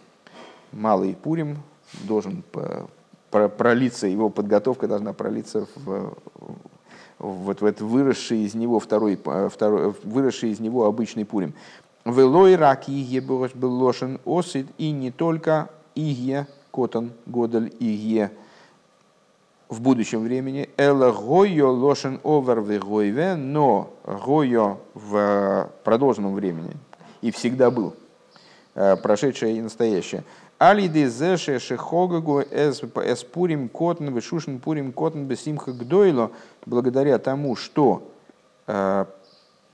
Малый 0.72 1.16
Пурим 1.16 1.58
должен 2.04 2.44
пролиться, 3.30 4.08
его 4.08 4.30
подготовка 4.30 4.88
должна 4.88 5.14
пролиться 5.14 5.68
в, 5.76 6.14
вот 7.20 7.62
в 7.62 7.66
этот 7.66 7.82
выросший 7.82 8.40
из 8.40 8.56
него 8.56 8.80
второй, 8.80 9.18
второй 9.50 9.94
выросший 10.04 10.52
из 10.52 10.60
него 10.60 10.86
обычный 10.86 11.26
Пурим. 11.26 11.54
Велой 12.06 12.56
рак 12.56 12.90
иге 12.90 13.22
был 13.22 13.74
лошен 13.74 14.20
осид, 14.26 14.68
и 14.80 14.92
не 14.92 15.12
только 15.12 15.70
иге, 15.94 16.48
котон, 16.72 17.12
годель 17.28 17.72
иге 17.80 18.32
в 19.72 19.80
будущем 19.80 20.22
времени. 20.22 20.70
Эла 20.76 21.12
гойо 21.14 21.72
лошен 21.72 22.20
овер 22.24 22.62
вегойве, 22.62 23.36
но 23.36 23.90
гойо 24.04 24.78
в 24.94 25.72
продолженном 25.86 26.36
времени 26.36 26.74
и 27.22 27.32
всегда 27.32 27.72
был, 27.72 27.96
э, 28.76 28.98
прошедшее 28.98 29.58
и 29.58 29.62
настоящее. 29.62 30.26
Алиды 30.58 31.08
зеше 31.08 31.58
шехогагу 31.58 32.42
эс 32.42 33.24
пурим 33.24 33.70
котн 33.70 34.10
вышушен 34.10 34.60
пурим 34.60 34.92
котн 34.92 35.24
бесимха 35.24 35.72
гдойло, 35.72 36.32
благодаря 36.66 37.18
тому, 37.18 37.56
что 37.56 38.04
э, 38.68 39.06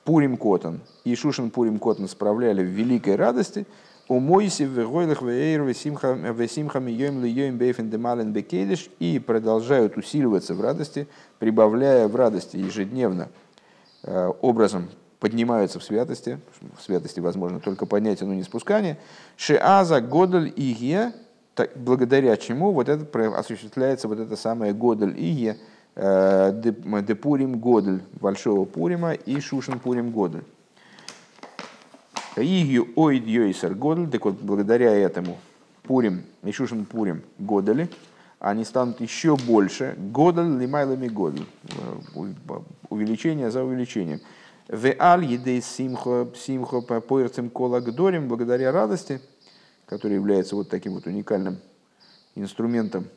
Пурим 0.07 0.37
Котон 0.37 0.79
и 1.03 1.15
Шушин 1.15 1.49
Пурим 1.49 1.79
Котон 1.79 2.07
справляли 2.07 2.61
в 2.61 2.67
великой 2.67 3.17
радости, 3.17 3.67
у 4.07 4.19
Мойси 4.19 4.63
в 4.63 4.89
Гойлах 4.89 5.21
Вейр 5.21 5.63
Весимхам 5.63 6.87
Йоим 6.87 7.23
Льоим 7.23 7.57
Бейфен 7.57 7.89
Демален 7.89 8.31
Бекедиш 8.31 8.89
и 8.99 9.19
продолжают 9.19 9.97
усиливаться 9.97 10.53
в 10.55 10.61
радости, 10.61 11.07
прибавляя 11.39 12.07
в 12.07 12.15
радости 12.15 12.57
ежедневно 12.57 13.29
э, 14.03 14.31
образом 14.41 14.89
поднимаются 15.19 15.79
в 15.79 15.83
святости, 15.83 16.39
в 16.77 16.83
святости 16.83 17.19
возможно 17.19 17.59
только 17.59 17.85
поднятие, 17.85 18.27
но 18.27 18.35
не 18.35 18.43
спускание, 18.43 18.97
Шиаза 19.35 19.99
Годель 19.99 20.53
Игье, 20.55 21.13
благодаря 21.75 22.37
чему 22.37 22.71
вот 22.71 22.87
это 22.87 23.37
осуществляется 23.37 24.07
вот 24.07 24.19
это 24.19 24.35
самое 24.35 24.73
Годель 24.73 25.15
Игье, 25.17 25.57
Э, 25.99 26.53
Депурим 26.53 27.57
Годель 27.57 28.03
Большого 28.21 28.65
Пурима 28.65 29.13
и 29.13 29.39
Шушин 29.39 29.79
Пурим 29.79 30.11
Годель. 30.11 30.43
Игью 32.41 32.87
Ойд 32.95 33.25
Йойсер 33.25 33.73
Годель, 33.75 34.09
так 34.09 34.25
вот 34.25 34.35
благодаря 34.41 34.93
этому 34.93 35.37
Пурим 35.83 36.23
и 36.43 36.51
Шушин 36.51 36.85
Пурим 36.85 37.23
Годели, 37.39 37.89
они 38.39 38.65
станут 38.65 39.01
еще 39.01 39.35
больше. 39.35 39.95
Годель 39.97 40.57
лимайлами 40.59 41.07
Годель. 41.07 41.47
Э, 42.15 42.25
увеличение 42.89 43.51
за 43.51 43.63
увеличением. 43.63 44.19
В 44.67 44.93
аль 44.99 45.25
едей 45.25 45.61
симхо 45.61 46.27
симхо 46.35 46.81
по 46.81 46.99
поерцем 46.99 47.49
кола 47.49 47.79
гдорим, 47.79 48.27
благодаря 48.27 48.71
радости, 48.71 49.21
которая 49.85 50.17
является 50.17 50.55
вот 50.55 50.69
таким 50.69 50.93
вот 50.93 51.07
уникальным 51.07 51.57
инструментом 52.35 53.07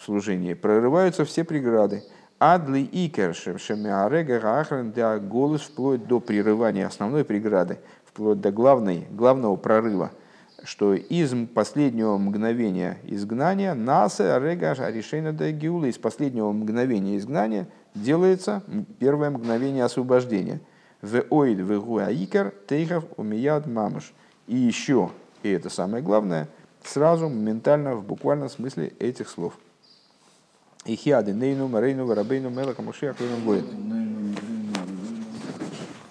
служении 0.00 0.54
прорываются 0.54 1.24
все 1.24 1.44
преграды. 1.44 2.04
Адли 2.38 2.88
икер 2.92 3.34
шемиарега 3.34 4.38
гахрен 4.38 4.92
для 4.92 5.18
голос 5.18 5.62
вплоть 5.62 6.06
до 6.06 6.20
прерывания 6.20 6.86
основной 6.86 7.24
преграды, 7.24 7.78
вплоть 8.18 8.40
до 8.40 8.50
главной, 8.50 9.06
главного 9.12 9.54
прорыва, 9.54 10.10
что 10.64 10.92
из 10.92 11.32
последнего 11.54 12.18
мгновения 12.18 12.98
изгнания 13.04 13.74
наса 13.74 14.34
арега 14.34 14.74
решение 14.90 15.30
до 15.30 15.52
гиула, 15.52 15.84
из 15.84 15.98
последнего 15.98 16.50
мгновения 16.50 17.16
изгнания 17.16 17.68
делается 17.94 18.64
первое 18.98 19.30
мгновение 19.30 19.84
освобождения. 19.84 20.60
В 21.00 21.22
оид 21.30 21.60
в 21.60 21.80
гуаикер 21.80 22.52
тейхов 22.66 23.04
умияд 23.16 23.68
мамыш. 23.68 24.12
И 24.48 24.56
еще, 24.56 25.10
и 25.44 25.50
это 25.50 25.70
самое 25.70 26.02
главное, 26.02 26.48
сразу, 26.82 27.28
моментально, 27.28 27.94
в 27.94 28.04
буквальном 28.04 28.48
смысле 28.48 28.92
этих 28.98 29.28
слов– 29.28 29.56
и 30.88 30.96
хиады 30.96 31.32
нейну 31.32 31.68
марейну 31.68 32.06
варабейну 32.06 32.50
мелака 32.50 32.82
мушиах 32.82 33.16
На 33.20 33.26